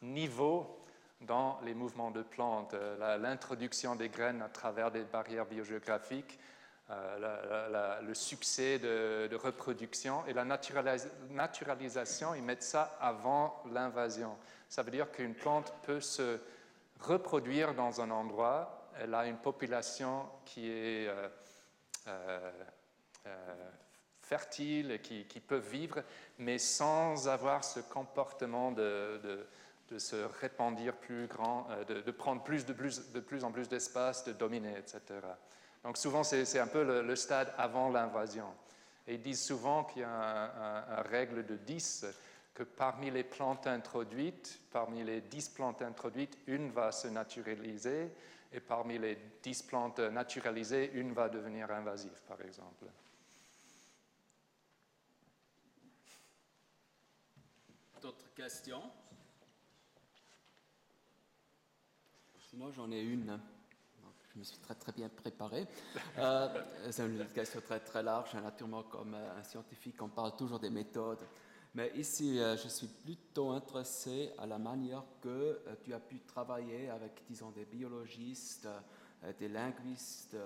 niveaux 0.00 0.80
dans 1.20 1.58
les 1.64 1.74
mouvements 1.74 2.10
de 2.10 2.22
plantes. 2.22 2.74
Euh, 2.74 3.16
L'introduction 3.18 3.96
des 3.96 4.08
graines 4.08 4.42
à 4.42 4.48
travers 4.48 4.90
des 4.90 5.02
barrières 5.04 5.46
biogéographiques, 5.46 6.38
euh, 6.90 8.00
le 8.02 8.14
succès 8.14 8.78
de, 8.78 9.34
reproduction 9.34 10.24
et 10.26 10.32
la 10.32 10.44
naturalis- 10.44 11.08
naturalisation, 11.30 12.34
ils 12.34 12.42
mettent 12.42 12.62
ça 12.62 12.96
avant 13.00 13.62
l'invasion. 13.72 14.36
Ça 14.68 14.82
veut 14.82 14.90
dire 14.92 15.10
qu'une 15.10 15.34
plante 15.34 15.72
peut 15.82 16.00
se 16.00 16.38
reproduire 17.00 17.74
dans 17.74 18.00
un 18.00 18.10
endroit, 18.10 18.88
elle 18.98 19.14
a 19.14 19.26
une 19.26 19.36
population 19.36 20.26
qui 20.44 20.70
est 20.70 21.08
euh, 21.08 21.28
euh, 22.06 22.50
fertile 24.22 25.00
qui, 25.02 25.24
qui 25.26 25.40
peut 25.40 25.56
vivre, 25.56 26.02
mais 26.38 26.58
sans 26.58 27.28
avoir 27.28 27.64
ce 27.64 27.80
comportement 27.80 28.70
de- 28.72 29.46
de 29.88 29.98
se 29.98 30.16
répandir 30.40 30.94
plus 30.96 31.26
grand, 31.26 31.68
euh, 31.70 31.84
de, 32.02 32.10
prendre 32.10 32.42
plus, 32.42 32.64
de, 32.66 32.72
plus, 32.72 33.12
de 33.12 33.20
plus 33.20 33.44
en 33.44 33.52
plus 33.52 33.68
d'espace, 33.68 34.24
de 34.24 34.32
dominer, 34.32 34.76
etc. 34.78 35.00
Donc 35.84 35.96
souvent, 35.96 36.24
c'est 36.24 36.58
un 36.58 36.66
peu 36.66 37.02
le, 37.02 37.16
stade 37.16 37.52
avant 37.56 37.90
l'invasion. 37.90 38.48
Et 39.06 39.14
ils 39.14 39.22
disent 39.22 39.44
souvent 39.44 39.84
qu'il 39.84 40.02
y 40.02 40.04
a 40.04 40.10
un- 40.10 40.44
un- 40.44 40.98
un 40.98 41.02
règle 41.02 41.46
de 41.46 41.56
10, 41.56 42.04
que 42.54 42.62
parmi 42.64 43.10
les 43.10 43.22
plantes 43.22 43.66
introduites, 43.66 44.58
parmi 44.72 45.04
les 45.04 45.20
10 45.20 45.48
plantes 45.50 45.82
introduites, 45.82 46.36
une 46.46 46.70
va 46.70 46.90
se 46.90 47.06
naturaliser, 47.06 48.10
et 48.52 48.60
parmi 48.60 48.98
les 48.98 49.18
10 49.42 49.62
plantes 49.62 49.98
naturalisées, 50.00 50.90
une 50.94 51.12
va 51.12 51.28
devenir 51.28 51.70
invasive, 51.70 52.18
par 52.26 52.40
exemple. 52.40 52.86
D'autres 58.00 58.32
questions? 58.34 58.82
Sinon, 62.56 62.72
j'en 62.72 62.90
ai 62.90 63.02
une. 63.02 63.38
Je 64.32 64.38
me 64.38 64.42
suis 64.42 64.56
très 64.56 64.74
très 64.74 64.90
bien 64.92 65.10
préparé. 65.10 65.66
Euh, 66.18 66.48
c'est 66.90 67.04
une 67.04 67.26
question 67.26 67.60
très 67.60 67.80
très 67.80 68.02
large. 68.02 68.32
Naturellement, 68.32 68.82
comme 68.84 69.12
euh, 69.12 69.38
un 69.38 69.42
scientifique, 69.42 70.00
on 70.00 70.08
parle 70.08 70.34
toujours 70.36 70.58
des 70.58 70.70
méthodes. 70.70 71.18
Mais 71.74 71.92
ici, 71.96 72.38
euh, 72.38 72.56
je 72.56 72.68
suis 72.68 72.86
plutôt 72.86 73.50
intéressé 73.50 74.32
à 74.38 74.46
la 74.46 74.56
manière 74.56 75.02
que 75.20 75.60
tu 75.84 75.92
as 75.92 76.00
pu 76.00 76.20
travailler 76.20 76.88
avec, 76.88 77.24
disons, 77.28 77.50
des 77.50 77.66
biologistes, 77.66 78.66
des 79.38 79.48
linguistes. 79.48 80.38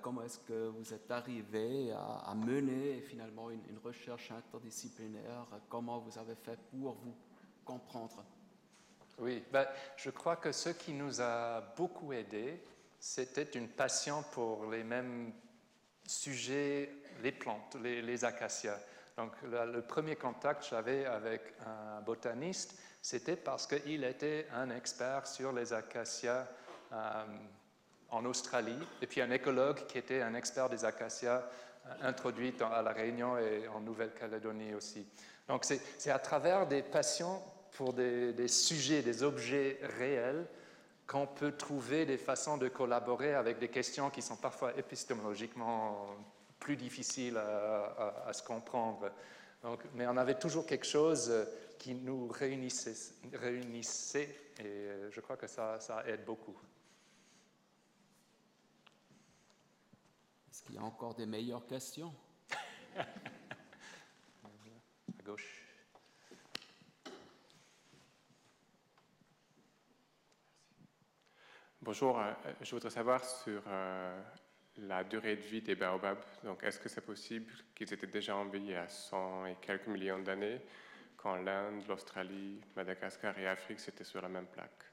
Comment 0.00 0.22
est-ce 0.22 0.38
que 0.38 0.68
vous 0.68 0.94
êtes 0.94 1.10
arrivé 1.10 1.92
à, 1.92 2.30
à 2.30 2.34
mener 2.34 3.02
finalement 3.02 3.50
une, 3.50 3.60
une 3.68 3.78
recherche 3.84 4.30
interdisciplinaire? 4.30 5.46
Comment 5.68 5.98
vous 5.98 6.18
avez 6.18 6.34
fait 6.34 6.58
pour 6.70 6.94
vous 6.94 7.14
comprendre? 7.62 8.24
Oui, 9.22 9.44
ben, 9.52 9.68
je 9.96 10.10
crois 10.10 10.34
que 10.34 10.50
ce 10.50 10.70
qui 10.70 10.92
nous 10.92 11.20
a 11.20 11.60
beaucoup 11.76 12.12
aidé, 12.12 12.60
c'était 12.98 13.56
une 13.56 13.68
passion 13.68 14.24
pour 14.32 14.68
les 14.68 14.82
mêmes 14.82 15.32
sujets, 16.04 16.92
les 17.22 17.30
plantes, 17.30 17.76
les, 17.80 18.24
acacias. 18.24 18.80
Donc 19.16 19.30
le 19.44 19.80
premier 19.82 20.16
contact 20.16 20.62
que 20.62 20.70
j'avais 20.70 21.06
avec 21.06 21.40
un 21.64 22.00
botaniste, 22.00 22.76
c'était 23.00 23.36
parce 23.36 23.68
qu'il 23.68 24.02
était 24.02 24.48
un 24.52 24.70
expert 24.70 25.24
sur 25.28 25.52
les 25.52 25.72
acacias 25.72 26.48
euh, 26.92 27.24
en 28.10 28.24
Australie, 28.24 28.78
et 29.00 29.06
puis 29.06 29.20
un 29.20 29.30
écologue 29.30 29.86
qui 29.86 29.98
était 29.98 30.20
un 30.20 30.34
expert 30.34 30.68
des 30.68 30.84
acacias 30.84 31.44
euh, 32.02 32.12
à 32.72 32.82
La 32.82 32.92
Réunion 32.92 33.38
et 33.38 33.68
en 33.68 33.78
Nouvelle-Calédonie 33.82 34.74
aussi. 34.74 35.06
Donc 35.46 35.64
c'est 35.64 36.10
à 36.10 36.18
travers 36.18 36.66
des 36.66 36.82
passions 36.82 37.40
pour 37.72 37.92
des, 37.92 38.32
des 38.32 38.48
sujets, 38.48 39.02
des 39.02 39.22
objets 39.22 39.78
réels, 39.98 40.46
qu'on 41.06 41.26
peut 41.26 41.52
trouver 41.52 42.06
des 42.06 42.18
façons 42.18 42.56
de 42.56 42.68
collaborer 42.68 43.34
avec 43.34 43.58
des 43.58 43.68
questions 43.68 44.10
qui 44.10 44.22
sont 44.22 44.36
parfois 44.36 44.76
épistémologiquement 44.78 46.06
plus 46.58 46.76
difficiles 46.76 47.36
à, 47.36 47.84
à- 47.98 48.28
à 48.28 48.32
se 48.32 48.42
comprendre. 48.42 49.10
Donc, 49.62 49.80
mais 49.94 50.06
on 50.06 50.16
avait 50.16 50.38
toujours 50.38 50.66
quelque 50.66 50.86
chose 50.86 51.28
euh, 51.30 51.44
qui 51.78 51.94
nous 51.94 52.28
réunissait, 52.28 52.94
réunissait 53.32 54.28
et 54.58 54.64
euh, 54.64 55.10
je 55.10 55.20
crois 55.20 55.36
que 55.36 55.46
ça, 55.46 55.78
ça 55.80 56.04
aide 56.06 56.24
beaucoup. 56.24 56.56
Est-ce 60.50 60.62
qu'il 60.62 60.74
y 60.74 60.78
a 60.78 60.82
encore 60.82 61.14
des 61.14 61.26
meilleures 61.26 61.66
questions? 61.66 62.12
À 64.44 65.22
gauche. 65.24 65.61
Bonjour, 71.84 72.16
euh, 72.20 72.32
je 72.60 72.70
voudrais 72.70 72.90
savoir 72.90 73.24
sur 73.24 73.60
euh, 73.66 74.22
la 74.76 75.02
durée 75.02 75.34
de 75.34 75.40
vie 75.40 75.62
des 75.62 75.74
baobabs. 75.74 76.22
Donc, 76.44 76.62
est-ce 76.62 76.78
que 76.78 76.88
c'est 76.88 77.00
possible 77.00 77.52
qu'ils 77.74 77.92
étaient 77.92 78.06
déjà 78.06 78.36
en 78.36 78.44
vie 78.44 78.60
il 78.60 78.70
y 78.70 78.74
a 78.76 78.88
100 78.88 79.46
et 79.46 79.56
quelques 79.60 79.88
millions 79.88 80.20
d'années, 80.20 80.60
quand 81.16 81.34
l'Inde, 81.34 81.82
l'Australie, 81.88 82.60
Madagascar 82.76 83.36
et 83.36 83.48
Afrique 83.48 83.80
c'était 83.80 84.04
sur 84.04 84.22
la 84.22 84.28
même 84.28 84.46
plaque? 84.46 84.84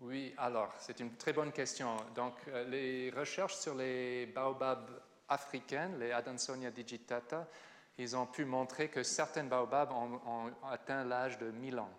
Oui, 0.00 0.34
alors, 0.36 0.74
c'est 0.78 1.00
une 1.00 1.16
très 1.16 1.32
bonne 1.32 1.50
question. 1.50 1.96
Donc, 2.14 2.34
euh, 2.48 2.68
les 2.68 3.08
recherches 3.08 3.56
sur 3.56 3.74
les 3.74 4.26
baobabs 4.26 5.00
africaines, 5.30 5.98
les 5.98 6.12
Adansonia 6.12 6.70
digitata, 6.70 7.48
ils 7.96 8.14
ont 8.14 8.26
pu 8.26 8.44
montrer 8.44 8.88
que 8.88 9.02
certaines 9.02 9.48
baobabs 9.48 9.92
ont, 9.92 10.20
ont 10.26 10.52
atteint 10.68 11.04
l'âge 11.04 11.38
de 11.38 11.50
1000 11.50 11.78
ans. 11.78 11.90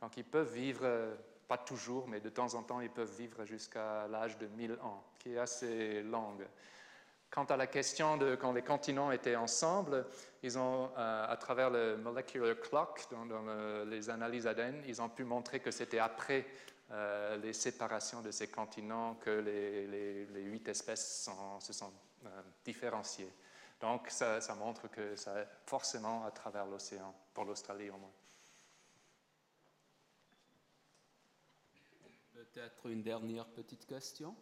Donc, 0.00 0.16
ils 0.16 0.24
peuvent 0.24 0.52
vivre, 0.52 0.80
euh, 0.82 1.14
pas 1.48 1.58
toujours, 1.58 2.08
mais 2.08 2.20
de 2.20 2.28
temps 2.28 2.54
en 2.54 2.62
temps, 2.62 2.80
ils 2.80 2.90
peuvent 2.90 3.14
vivre 3.16 3.44
jusqu'à 3.44 4.06
l'âge 4.08 4.36
de 4.38 4.46
1000 4.46 4.72
ans, 4.82 5.02
qui 5.18 5.34
est 5.34 5.38
assez 5.38 6.02
longue. 6.02 6.46
Quant 7.30 7.44
à 7.44 7.56
la 7.56 7.66
question 7.66 8.16
de 8.16 8.36
quand 8.36 8.52
les 8.52 8.62
continents 8.62 9.10
étaient 9.12 9.36
ensemble, 9.36 10.06
ils 10.42 10.56
ont, 10.58 10.90
euh, 10.96 11.26
à 11.28 11.36
travers 11.36 11.70
le 11.70 11.96
molecular 11.96 12.54
clock, 12.60 13.04
dans, 13.10 13.26
dans 13.26 13.42
le- 13.42 13.84
les 13.84 14.08
analyses 14.10 14.46
ADN, 14.46 14.82
ils 14.86 15.02
ont 15.02 15.08
pu 15.08 15.24
montrer 15.24 15.60
que 15.60 15.70
c'était 15.70 15.98
après 15.98 16.46
euh, 16.92 17.36
les 17.38 17.52
séparations 17.52 18.22
de 18.22 18.30
ces 18.30 18.48
continents 18.48 19.16
que 19.16 19.30
les, 19.30 20.26
huit 20.44 20.68
espèces 20.68 21.28
se 21.58 21.72
sont 21.72 21.92
euh, 22.24 22.42
différenciées. 22.64 23.32
Donc 23.80 24.08
ça, 24.08 24.40
ça 24.40 24.54
montre 24.54 24.88
que 24.88 25.16
ça 25.16 25.34
forcément 25.66 26.24
à 26.24 26.30
travers 26.30 26.64
l'océan, 26.64 27.12
pour 27.34 27.44
l'Australie 27.44 27.90
au 27.90 27.96
moins. 27.98 28.12
Peut-être 32.56 32.86
une 32.86 33.02
dernière 33.02 33.44
petite 33.44 33.84
question? 33.84 34.34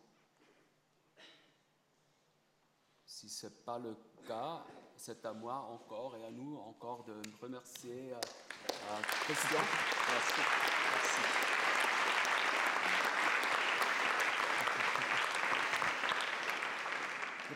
Si 3.05 3.29
ce 3.29 3.49
n'est 3.49 3.53
pas 3.67 3.81
le 3.81 3.97
cas, 4.29 4.65
c'est 4.97 5.27
à 5.27 5.33
moi 5.33 5.57
encore 5.73 6.17
et 6.17 6.25
à 6.25 6.31
nous 6.31 6.57
encore 6.59 7.03
de 7.03 7.21
remercier 7.43 8.13
euh, 8.13 8.21
euh. 8.93 9.03
Merci. 9.29 9.55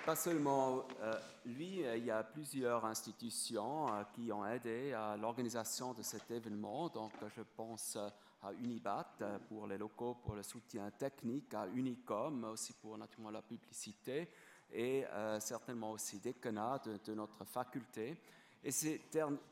Pas 0.05 0.17
seulement 0.17 0.87
euh, 1.03 1.13
lui, 1.45 1.85
euh, 1.85 1.99
il 1.99 2.07
y 2.07 2.11
a 2.11 2.25
plusieurs 2.25 2.85
institutions 2.85 3.93
euh, 3.93 4.03
qui 4.15 4.33
ont 4.33 4.45
aidé 4.47 4.93
à 4.95 5.17
l'organisation 5.19 5.93
de 5.93 6.03
cet 6.03 6.31
événement. 6.31 6.89
Donc, 6.89 7.13
je 7.37 7.43
pense 7.43 7.99
à 8.43 8.53
Unibat 8.53 9.17
pour 9.49 9.67
les 9.67 9.79
locaux, 9.79 10.15
pour 10.15 10.35
le 10.35 10.43
soutien 10.43 10.91
technique, 10.91 11.53
à 11.55 11.67
Unicom 11.67 12.45
aussi 12.45 12.73
pour 12.75 12.97
naturellement 12.97 13.31
la 13.31 13.43
publicité, 13.43 14.29
et 14.71 15.05
euh, 15.07 15.41
certainement 15.41 15.93
aussi 15.93 16.19
décanat 16.19 16.79
de, 16.85 16.99
de 17.05 17.15
notre 17.15 17.45
faculté. 17.45 18.21
Et 18.63 18.71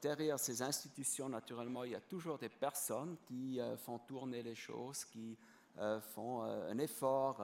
derrière 0.03 0.39
ces 0.39 0.63
institutions, 0.63 1.29
naturellement, 1.29 1.85
il 1.85 1.93
y 1.93 1.95
a 1.95 2.01
toujours 2.01 2.39
des 2.39 2.49
personnes 2.49 3.17
qui 3.27 3.61
euh, 3.61 3.77
font 3.77 3.99
tourner 4.01 4.43
les 4.43 4.55
choses, 4.55 5.05
qui 5.05 5.37
euh, 5.79 6.01
font 6.01 6.43
un 6.43 6.79
effort 6.79 7.43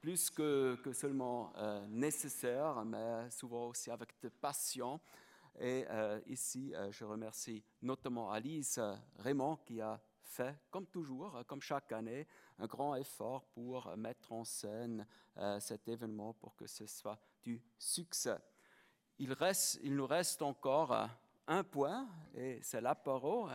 plus 0.00 0.30
que, 0.30 0.78
seulement 0.92 1.52
nécessaire, 1.88 2.82
mais 2.84 3.28
souvent 3.30 3.66
aussi 3.66 3.90
avec 3.90 4.14
de 4.22 4.28
passion. 4.28 4.98
Et 5.58 5.86
euh, 5.88 6.20
ici, 6.26 6.72
euh, 6.74 6.90
je 6.90 7.04
remercie 7.04 7.64
notamment 7.80 8.30
Alice 8.30 8.78
euh, 8.78 8.94
Raymond 9.18 9.56
qui 9.64 9.80
a 9.80 9.98
fait, 10.20 10.54
comme 10.70 10.86
toujours, 10.86 11.42
comme 11.46 11.62
chaque 11.62 11.92
année, 11.92 12.26
un 12.58 12.66
grand 12.66 12.94
effort 12.94 13.46
pour 13.46 13.96
mettre 13.96 14.32
en 14.32 14.44
scène 14.44 15.06
cet 15.60 15.86
événement 15.88 16.34
pour 16.34 16.56
que 16.56 16.66
ce 16.66 16.86
soit 16.86 17.18
du 17.42 17.62
succès. 17.78 18.36
Il, 19.18 19.34
nous 19.94 20.06
reste 20.06 20.42
encore 20.42 21.08
un 21.46 21.62
point 21.62 22.08
et 22.34 22.58
c'est 22.62 22.80
l'apéro. 22.80 23.48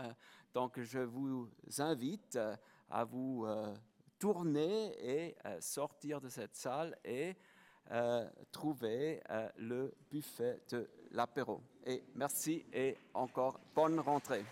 donc 0.54 0.80
je 0.80 1.00
vous 1.00 1.50
invite 1.80 2.40
à 2.90 3.04
vous 3.04 3.46
tourner 4.18 4.96
et 5.28 5.36
sortir 5.60 6.22
de 6.22 6.30
cette 6.30 6.56
salle 6.56 6.98
et 7.04 7.36
trouver 8.52 9.22
le 9.58 9.94
buffet 10.10 10.62
de 10.70 10.90
l'apéro. 11.12 11.62
Et 11.86 12.02
merci 12.16 12.64
et 12.74 12.96
encore 13.14 13.60
bonne 13.76 14.00
rentrée. 14.00 14.44